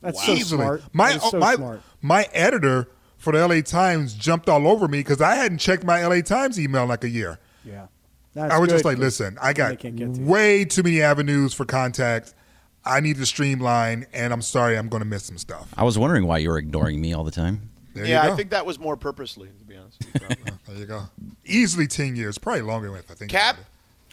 That's 0.01 0.23
so 0.23 0.33
Easily. 0.33 0.61
smart. 0.63 0.83
My, 0.93 1.13
That 1.13 1.23
is 1.23 1.31
so 1.31 1.39
my, 1.39 1.55
smart. 1.55 1.81
my 2.01 2.27
editor 2.33 2.87
for 3.17 3.33
the 3.33 3.47
LA 3.47 3.61
Times 3.61 4.13
jumped 4.13 4.47
all 4.49 4.67
over 4.67 4.87
me 4.87 4.99
because 4.99 5.21
I 5.21 5.35
hadn't 5.35 5.57
checked 5.57 5.83
my 5.83 6.05
LA 6.05 6.21
Times 6.21 6.59
email 6.59 6.83
in 6.83 6.89
like 6.89 7.03
a 7.03 7.09
year. 7.09 7.39
Yeah. 7.63 7.87
That's 8.35 8.53
I 8.53 8.59
was 8.59 8.69
just 8.69 8.85
like, 8.85 8.97
listen, 8.97 9.37
I 9.41 9.53
got 9.53 9.79
can't 9.79 9.95
get 9.95 10.13
to 10.13 10.19
you. 10.19 10.25
way 10.27 10.65
too 10.65 10.83
many 10.83 11.01
avenues 11.01 11.53
for 11.53 11.65
contact. 11.65 12.35
I 12.85 12.99
need 12.99 13.17
to 13.17 13.25
streamline, 13.25 14.05
and 14.13 14.31
I'm 14.31 14.41
sorry, 14.41 14.77
I'm 14.77 14.89
going 14.89 15.01
to 15.01 15.07
miss 15.07 15.23
some 15.23 15.37
stuff. 15.37 15.73
I 15.75 15.83
was 15.83 15.97
wondering 15.97 16.27
why 16.27 16.37
you 16.37 16.49
were 16.49 16.57
ignoring 16.57 17.01
me 17.01 17.13
all 17.13 17.23
the 17.23 17.31
time. 17.31 17.69
There 17.93 18.05
yeah. 18.05 18.23
I 18.23 18.35
think 18.35 18.49
that 18.49 18.65
was 18.65 18.77
more 18.77 18.97
purposely, 18.97 19.47
to 19.47 19.65
be 19.65 19.77
honest. 19.77 20.03
with 20.13 20.21
you, 20.29 20.53
there 20.67 20.77
you 20.77 20.85
go. 20.85 21.03
Easily 21.45 21.87
10 21.87 22.15
years, 22.15 22.37
probably 22.37 22.61
longer 22.61 22.95
if 22.97 23.09
I 23.09 23.13
think. 23.13 23.31
Kap, 23.31 23.57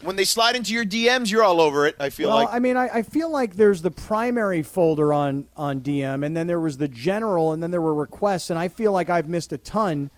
when 0.02 0.16
they 0.16 0.24
slide 0.24 0.56
into 0.56 0.72
your 0.72 0.84
DMs, 0.84 1.30
you're 1.30 1.42
all 1.42 1.60
over 1.60 1.86
it. 1.86 1.96
I 1.98 2.10
feel 2.10 2.28
like 2.28 2.36
Well, 2.36 2.44
like. 2.46 2.54
I 2.54 2.58
mean, 2.60 2.76
I, 2.76 2.88
I 2.88 3.02
feel 3.02 3.28
like 3.28 3.56
there's 3.56 3.82
the 3.82 3.90
primary 3.90 4.62
folder 4.62 5.12
on 5.12 5.48
on 5.56 5.80
DM, 5.80 6.24
and 6.24 6.36
then 6.36 6.46
there 6.46 6.60
was 6.60 6.78
the 6.78 6.88
general, 6.88 7.52
and 7.52 7.62
then 7.62 7.70
there 7.72 7.82
were 7.82 7.94
requests, 7.94 8.50
and 8.50 8.58
I 8.58 8.68
feel 8.68 8.92
like 8.92 9.10
I've 9.10 9.28
missed 9.28 9.52
a 9.52 9.58
ton 9.58 10.10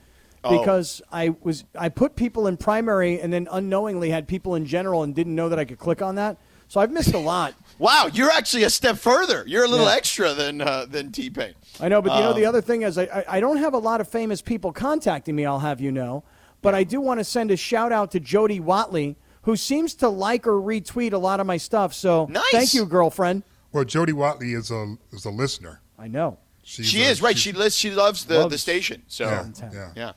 Oh. 0.46 0.58
because 0.58 1.00
I 1.10 1.34
was 1.42 1.64
I 1.74 1.88
put 1.88 2.16
people 2.16 2.46
in 2.46 2.58
primary, 2.58 3.18
and 3.18 3.32
then 3.32 3.48
unknowingly 3.50 4.10
had 4.10 4.28
people 4.28 4.54
in 4.54 4.66
general, 4.66 5.02
and 5.02 5.14
didn't 5.14 5.34
know 5.34 5.48
that 5.48 5.58
I 5.58 5.64
could 5.64 5.78
click 5.78 6.02
on 6.02 6.16
that. 6.16 6.36
So 6.68 6.80
I've 6.80 6.90
missed 6.92 7.14
a 7.14 7.18
lot. 7.18 7.54
Wow, 7.78 8.08
you're 8.12 8.30
actually 8.30 8.64
a 8.64 8.70
step 8.70 8.96
further. 8.96 9.44
You're 9.46 9.64
a 9.64 9.68
little 9.68 9.86
Yeah. 9.86 9.94
extra 9.96 10.32
than 10.34 10.60
uh, 10.60 10.86
than 10.88 11.12
T 11.12 11.30
Pain. 11.30 11.54
I 11.80 11.88
know, 11.88 12.00
but 12.00 12.14
you 12.16 12.20
know, 12.22 12.32
the 12.32 12.44
Um, 12.46 12.50
other 12.50 12.60
thing 12.60 12.82
is, 12.82 12.96
I, 12.98 13.04
I, 13.04 13.24
I 13.36 13.40
don't 13.40 13.56
have 13.56 13.74
a 13.74 13.78
lot 13.78 14.00
of 14.00 14.08
famous 14.08 14.40
people 14.40 14.72
contacting 14.72 15.34
me, 15.34 15.44
I'll 15.44 15.58
have 15.60 15.80
you 15.80 15.90
know. 15.90 16.22
But 16.62 16.74
I 16.74 16.84
do 16.84 17.00
want 17.00 17.20
to 17.20 17.24
send 17.24 17.50
a 17.50 17.56
shout 17.56 17.92
out 17.92 18.10
to 18.12 18.20
Jody 18.20 18.58
Watley, 18.60 19.16
who 19.42 19.54
seems 19.56 19.94
to 19.96 20.08
like 20.08 20.46
or 20.46 20.60
retweet 20.60 21.12
a 21.12 21.18
lot 21.18 21.40
of 21.40 21.46
my 21.46 21.56
stuff. 21.58 21.92
So 21.92 22.26
Nice. 22.30 22.42
thank 22.52 22.74
you, 22.74 22.86
girlfriend. 22.86 23.42
Well, 23.72 23.84
Jody 23.84 24.12
Watley 24.12 24.52
is 24.54 24.70
a 24.70 24.96
is 25.12 25.24
a 25.24 25.30
listener. 25.30 25.80
I 25.98 26.08
know. 26.08 26.38
She's 26.62 26.86
She 26.86 27.02
a- 27.02 27.10
is 27.10 27.20
right. 27.20 27.36
She 27.36 27.52
lists. 27.52 27.78
She 27.78 27.90
loves 27.90 28.24
the, 28.24 28.48
the 28.48 28.56
station. 28.58 29.02
So 29.08 29.24
Yeah, 29.24 29.46
yeah. 29.72 29.90
yeah. 29.96 30.12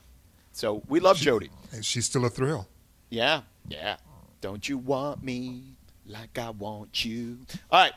So 0.54 0.82
we 0.88 1.00
love 1.00 1.18
Jody. 1.18 1.50
And 1.74 1.84
she's 1.84 2.06
still 2.06 2.24
a 2.26 2.30
thrill. 2.30 2.68
Yeah, 3.10 3.42
yeah. 3.68 3.98
Don't 4.42 4.68
you 4.70 4.78
want 4.78 5.24
me 5.24 5.77
like 6.08 6.38
I 6.38 6.50
want 6.50 7.06
you? 7.06 7.40
All 7.72 7.82
right, 7.82 7.94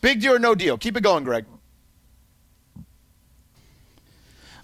big 0.00 0.20
deal 0.20 0.34
or 0.34 0.38
no 0.38 0.54
deal? 0.54 0.78
Keep 0.78 0.96
it 0.96 1.02
going, 1.02 1.24
Greg. 1.24 1.44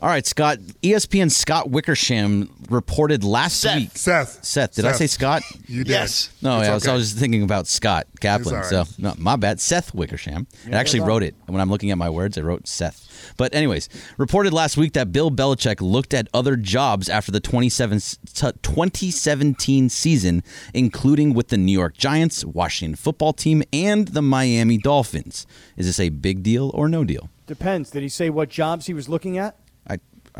All 0.02 0.08
right, 0.08 0.26
Scott. 0.26 0.60
ESPN 0.82 1.30
Scott 1.30 1.68
Wickersham 1.68 2.48
reported 2.70 3.22
last 3.22 3.60
Seth. 3.60 3.76
week. 3.76 3.90
Seth. 3.94 4.42
Seth, 4.42 4.74
did 4.74 4.86
I 4.86 4.92
say 4.92 5.06
Scott? 5.06 5.42
You 5.66 5.84
did. 5.84 5.90
Yes. 5.90 6.30
No, 6.42 6.58
yeah, 6.58 6.78
so 6.78 6.90
I 6.90 6.92
okay. 6.92 6.92
was 6.94 7.12
thinking 7.12 7.42
about 7.44 7.68
Scott 7.68 8.08
Kaplan. 8.18 8.56
It's 8.56 8.72
all 8.72 8.86
So 8.86 8.92
no, 8.98 9.14
my 9.18 9.36
bad. 9.36 9.60
Seth 9.60 9.94
Wickersham. 9.94 10.48
I 10.66 10.70
actually 10.72 11.02
wrote 11.02 11.22
it 11.22 11.36
when 11.46 11.60
I'm 11.60 11.70
looking 11.70 11.92
at 11.92 11.98
my 11.98 12.10
words. 12.10 12.36
I 12.36 12.40
wrote 12.40 12.66
Seth. 12.66 13.34
But 13.36 13.54
anyways, 13.54 13.88
reported 14.16 14.52
last 14.52 14.76
week 14.76 14.94
that 14.94 15.12
Bill 15.12 15.30
Belichick 15.30 15.80
looked 15.80 16.12
at 16.12 16.26
other 16.34 16.56
jobs 16.56 17.08
after 17.08 17.30
the 17.30 17.38
2017 17.38 19.88
season, 19.88 20.42
including 20.74 21.34
with 21.34 21.46
the 21.48 21.56
New 21.56 21.72
York 21.72 21.96
Giants, 21.96 22.44
Washington 22.44 22.96
Football 22.96 23.32
Team, 23.32 23.62
and 23.72 24.08
the 24.08 24.22
Miami 24.22 24.78
Dolphins. 24.78 25.46
Is 25.76 25.86
this 25.86 26.00
a 26.00 26.08
big 26.08 26.42
deal 26.42 26.72
or 26.74 26.88
no 26.88 27.04
deal? 27.04 27.30
Depends. 27.46 27.90
Did 27.90 28.02
he 28.02 28.08
say 28.08 28.28
what 28.30 28.48
jobs 28.48 28.86
he 28.86 28.94
was 28.94 29.08
looking 29.08 29.38
at? 29.38 29.56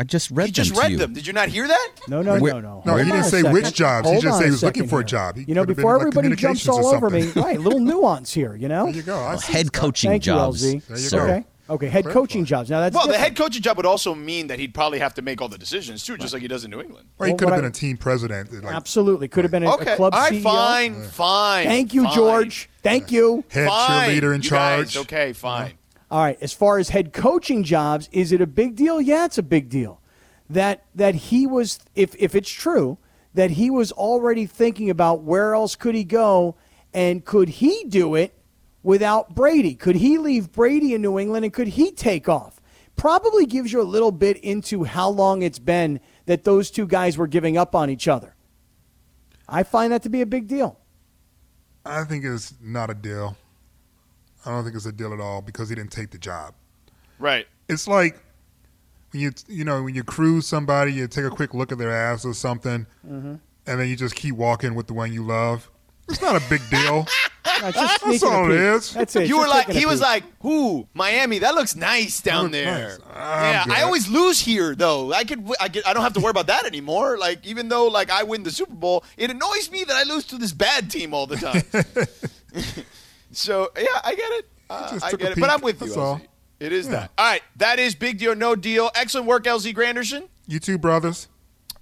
I 0.00 0.02
I 0.02 0.04
just 0.04 0.30
read 0.30 0.46
He 0.46 0.52
just 0.52 0.70
them 0.70 0.76
to 0.76 0.82
read 0.82 0.90
you. 0.92 0.96
them. 0.98 1.12
Did 1.12 1.26
you 1.26 1.32
not 1.34 1.48
hear 1.50 1.68
that? 1.68 1.88
No, 2.08 2.22
no, 2.22 2.38
Wait- 2.40 2.52
no, 2.54 2.60
no. 2.60 2.82
No, 2.86 2.92
Hold 2.92 3.04
he 3.04 3.10
didn't 3.10 3.24
say 3.24 3.42
second. 3.42 3.52
which 3.52 3.74
jobs. 3.74 4.08
He 4.10 4.18
just 4.20 4.38
said 4.38 4.44
he 4.46 4.50
was 4.50 4.62
looking 4.62 4.82
second 4.84 4.88
for 4.88 5.00
a 5.00 5.04
job. 5.04 5.36
He 5.36 5.44
you 5.44 5.54
know, 5.54 5.66
before 5.66 5.98
been, 5.98 6.06
like, 6.06 6.16
everybody 6.16 6.36
jumps 6.36 6.66
all 6.68 6.86
over 6.86 7.10
me, 7.10 7.22
something. 7.22 7.42
right? 7.42 7.60
Little 7.60 7.80
nuance 7.80 8.32
here, 8.32 8.56
you 8.56 8.66
know. 8.68 8.86
There 8.86 8.94
you 8.94 9.02
go. 9.02 9.18
I 9.18 9.36
see 9.36 9.52
Head 9.52 9.72
coaching 9.74 10.10
Thank 10.12 10.22
jobs. 10.22 10.64
you, 10.64 10.80
LZ. 10.80 10.86
There 10.86 10.96
you 10.96 11.02
sir. 11.02 11.18
go. 11.18 11.24
Okay. 11.34 11.44
Okay, 11.68 11.86
head 11.88 12.04
coaching 12.06 12.44
jobs. 12.46 12.68
Now 12.70 12.80
that's 12.80 12.96
Well, 12.96 13.06
the 13.06 13.16
head 13.16 13.36
coaching 13.36 13.62
job 13.62 13.76
would 13.76 13.86
also 13.86 14.12
mean 14.12 14.48
that 14.48 14.58
he'd 14.58 14.74
probably 14.74 14.98
have 14.98 15.14
to 15.14 15.22
make 15.22 15.40
all 15.40 15.48
the 15.48 15.56
decisions 15.58 16.02
too, 16.04 16.16
just 16.16 16.32
like 16.32 16.42
he 16.42 16.48
does 16.48 16.64
in 16.64 16.70
New 16.72 16.80
England. 16.80 17.06
Or 17.18 17.26
he 17.26 17.30
Well, 17.32 17.38
could 17.38 17.48
have 17.48 17.56
what 17.58 17.62
been 17.62 17.70
a 17.70 17.72
team 17.72 17.96
president. 17.96 18.52
Like, 18.64 18.74
Absolutely, 18.74 19.28
could 19.28 19.44
have 19.44 19.52
been 19.52 19.62
a, 19.62 19.74
Okay, 19.74 19.92
a 19.92 19.96
club 19.96 20.12
all 20.14 20.20
right, 20.20 20.32
CEO. 20.32 20.42
fine, 20.42 21.04
fine. 21.04 21.66
Thank 21.66 21.94
you, 21.94 22.04
fine, 22.04 22.14
George. 22.14 22.70
Thank 22.82 23.12
you. 23.12 23.44
head 23.50 23.68
Fine. 23.68 24.10
cheerleader 24.10 24.34
in 24.34 24.42
You 24.42 24.48
charge. 24.48 24.94
guys, 24.94 24.96
okay, 24.96 25.32
fine. 25.32 25.74
All 26.10 26.22
right. 26.22 26.38
As 26.40 26.52
far 26.52 26.78
as 26.78 26.88
head 26.88 27.12
coaching 27.12 27.62
jobs, 27.62 28.08
is 28.12 28.32
it 28.32 28.40
a 28.40 28.46
big 28.46 28.76
deal? 28.76 29.00
Yeah, 29.00 29.24
it's 29.24 29.38
a 29.38 29.42
big 29.42 29.68
deal. 29.68 30.00
That 30.48 30.84
that 30.94 31.14
he 31.14 31.46
was, 31.46 31.78
if 31.94 32.14
if 32.18 32.34
it's 32.34 32.50
true, 32.50 32.98
that 33.34 33.52
he 33.52 33.70
was 33.70 33.92
already 33.92 34.46
thinking 34.46 34.90
about 34.90 35.22
where 35.22 35.54
else 35.54 35.76
could 35.76 35.94
he 35.94 36.02
go, 36.02 36.56
and 36.92 37.24
could 37.24 37.48
he 37.48 37.84
do 37.84 38.16
it 38.16 38.34
without 38.82 39.34
Brady? 39.34 39.74
Could 39.74 39.96
he 39.96 40.18
leave 40.18 40.50
Brady 40.50 40.94
in 40.94 41.02
New 41.02 41.18
England, 41.18 41.44
and 41.44 41.54
could 41.54 41.68
he 41.68 41.92
take 41.92 42.28
off? 42.28 42.60
Probably 42.96 43.46
gives 43.46 43.72
you 43.72 43.80
a 43.80 43.84
little 43.84 44.10
bit 44.12 44.36
into 44.38 44.84
how 44.84 45.08
long 45.08 45.42
it's 45.42 45.60
been 45.60 46.00
that 46.26 46.44
those 46.44 46.70
two 46.70 46.86
guys 46.86 47.16
were 47.16 47.28
giving 47.28 47.56
up 47.56 47.74
on 47.74 47.88
each 47.88 48.08
other. 48.08 48.34
I 49.48 49.62
find 49.62 49.92
that 49.92 50.02
to 50.02 50.08
be 50.08 50.20
a 50.20 50.26
big 50.26 50.48
deal. 50.48 50.78
I 51.84 52.04
think 52.04 52.24
it's 52.24 52.54
not 52.60 52.90
a 52.90 52.94
deal. 52.94 53.36
I 54.46 54.50
don't 54.50 54.64
think 54.64 54.76
it's 54.76 54.86
a 54.86 54.92
deal 54.92 55.12
at 55.12 55.20
all 55.20 55.42
because 55.42 55.68
he 55.68 55.74
didn't 55.74 55.92
take 55.92 56.10
the 56.10 56.18
job. 56.18 56.54
Right. 57.18 57.46
It's 57.68 57.86
like 57.86 58.18
when 59.12 59.22
you 59.22 59.32
you 59.48 59.64
know 59.64 59.82
when 59.82 59.94
you 59.94 60.02
cruise 60.04 60.46
somebody, 60.46 60.92
you 60.92 61.06
take 61.08 61.24
a 61.24 61.30
quick 61.30 61.52
look 61.54 61.72
at 61.72 61.78
their 61.78 61.92
ass 61.92 62.24
or 62.24 62.32
something, 62.34 62.86
Mm-hmm. 63.06 63.34
and 63.66 63.80
then 63.80 63.88
you 63.88 63.96
just 63.96 64.14
keep 64.14 64.34
walking 64.34 64.74
with 64.74 64.86
the 64.86 64.94
one 64.94 65.12
you 65.12 65.22
love. 65.24 65.70
It's 66.08 66.20
not 66.22 66.34
a 66.34 66.42
big 66.50 66.60
deal. 66.70 67.06
That's, 67.60 67.76
just 67.78 68.04
That's 68.04 68.22
all 68.22 68.46
it 68.46 68.48
peek. 68.48 68.58
is. 68.58 68.94
That's 68.94 69.16
it. 69.16 69.22
you 69.28 69.36
just 69.36 69.40
were 69.40 69.46
like, 69.48 69.68
he 69.68 69.84
was 69.86 70.00
like, 70.00 70.24
"Ooh, 70.44 70.88
Miami, 70.94 71.38
that 71.40 71.54
looks 71.54 71.76
nice 71.76 72.20
down 72.20 72.44
looks 72.44 72.52
there." 72.54 72.88
nice. 72.88 72.98
I'm 73.14 73.52
Yeah, 73.52 73.64
good. 73.64 73.72
I 73.74 73.82
always 73.82 74.08
lose 74.08 74.40
here 74.40 74.74
though. 74.74 75.12
I 75.12 75.24
could, 75.24 75.46
I 75.60 75.68
get, 75.68 75.86
I 75.86 75.92
don't 75.92 76.02
have 76.02 76.14
to 76.14 76.20
worry 76.20 76.30
about 76.30 76.46
that 76.48 76.64
anymore. 76.64 77.18
Like 77.18 77.46
even 77.46 77.68
though 77.68 77.86
like 77.86 78.10
I 78.10 78.22
win 78.22 78.42
the 78.42 78.50
Super 78.50 78.74
Bowl, 78.74 79.04
it 79.16 79.30
annoys 79.30 79.70
me 79.70 79.84
that 79.84 79.94
I 79.94 80.02
lose 80.04 80.24
to 80.26 80.38
this 80.38 80.52
bad 80.52 80.90
team 80.90 81.12
all 81.14 81.26
the 81.26 81.36
time. 81.36 81.62
so 83.32 83.70
yeah, 83.76 83.84
I 84.04 84.14
get 84.14 84.30
it. 84.32 84.48
Uh, 84.68 84.98
I 85.02 85.10
get 85.12 85.32
it. 85.32 85.40
But 85.40 85.50
I'm 85.50 85.60
with 85.60 85.82
you. 85.82 85.94
all. 85.94 86.20
It 86.60 86.72
is 86.72 86.86
Yeah. 86.86 86.92
that. 86.92 87.10
All 87.18 87.24
right, 87.26 87.42
that 87.56 87.78
is 87.78 87.94
big 87.94 88.18
deal, 88.18 88.34
no 88.34 88.54
deal. 88.54 88.90
Excellent 88.94 89.26
work, 89.26 89.44
LZ 89.44 89.74
Granderson. 89.74 90.28
You 90.46 90.58
too, 90.60 90.78
brothers. 90.78 91.28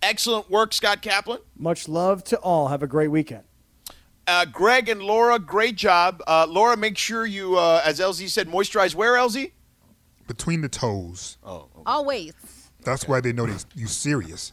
Excellent 0.01 0.49
work, 0.49 0.73
Scott 0.73 1.03
Kaplan. 1.03 1.41
Much 1.57 1.89
love 1.89 2.23
to 2.25 2.39
all. 2.39 2.69
Have 2.69 2.83
a 2.83 2.87
great 2.87 3.09
weekend. 3.09 3.43
Uh, 4.29 4.45
Greg 4.45 4.89
and 4.89 5.03
Laura, 5.03 5.39
great 5.39 5.75
job. 5.75 6.23
Uh, 6.27 6.47
Laura, 6.49 6.77
make 6.77 6.97
sure 6.99 7.27
you, 7.27 7.57
uh, 7.57 7.83
as 7.85 7.99
LZ 7.99 8.29
said, 8.29 8.47
moisturize 8.47 8.95
where, 8.95 9.15
LZ? 9.15 9.53
Between 10.27 10.61
the 10.61 10.69
toes. 10.69 11.39
Oh, 11.43 11.69
Always. 11.87 12.35
That's 12.85 13.09
why 13.09 13.21
they 13.21 13.33
know 13.33 13.47
they, 13.47 13.57
you 13.75 13.87
serious. 13.87 14.53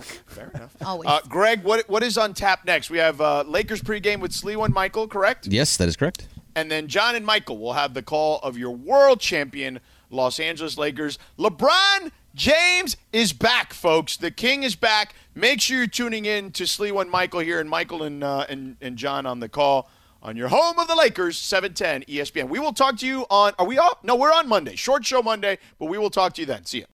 Fair 0.00 0.50
enough. 0.54 0.76
Always. 0.84 1.08
Uh, 1.08 1.20
Greg, 1.28 1.62
what 1.62 1.88
what 1.88 2.02
is 2.02 2.16
on 2.18 2.34
tap 2.34 2.64
next? 2.64 2.90
We 2.90 2.98
have 2.98 3.20
uh, 3.20 3.44
Lakers 3.46 3.82
pregame 3.82 4.20
with 4.20 4.32
Sliwa 4.32 4.66
and 4.66 4.74
Michael, 4.74 5.08
correct? 5.08 5.46
Yes, 5.46 5.76
that 5.76 5.88
is 5.88 5.96
correct. 5.96 6.26
And 6.54 6.70
then 6.70 6.88
John 6.88 7.14
and 7.14 7.24
Michael 7.24 7.58
will 7.58 7.72
have 7.72 7.94
the 7.94 8.02
call 8.02 8.38
of 8.40 8.58
your 8.58 8.70
world 8.70 9.20
champion 9.20 9.80
Los 10.10 10.38
Angeles 10.38 10.76
Lakers. 10.76 11.18
LeBron 11.38 12.10
James 12.34 12.96
is 13.12 13.32
back, 13.32 13.72
folks. 13.72 14.16
The 14.16 14.30
King 14.30 14.62
is 14.62 14.74
back. 14.74 15.14
Make 15.34 15.60
sure 15.60 15.78
you're 15.78 15.86
tuning 15.86 16.24
in 16.24 16.50
to 16.52 16.64
Sliwa 16.64 17.02
and 17.02 17.10
Michael 17.10 17.40
here, 17.40 17.60
and 17.60 17.68
Michael 17.68 18.02
and, 18.02 18.22
uh, 18.24 18.46
and 18.48 18.76
and 18.80 18.96
John 18.96 19.26
on 19.26 19.40
the 19.40 19.48
call 19.48 19.90
on 20.22 20.36
your 20.36 20.48
home 20.48 20.78
of 20.78 20.88
the 20.88 20.94
Lakers, 20.94 21.36
710 21.36 22.04
ESPN. 22.04 22.48
We 22.48 22.58
will 22.58 22.72
talk 22.72 22.96
to 22.98 23.06
you 23.06 23.26
on. 23.28 23.52
Are 23.58 23.66
we 23.66 23.78
off? 23.78 24.02
No, 24.02 24.16
we're 24.16 24.32
on 24.32 24.48
Monday. 24.48 24.76
Short 24.76 25.04
show 25.04 25.22
Monday, 25.22 25.58
but 25.78 25.86
we 25.86 25.98
will 25.98 26.10
talk 26.10 26.34
to 26.34 26.42
you 26.42 26.46
then. 26.46 26.64
See 26.64 26.80
ya. 26.80 26.86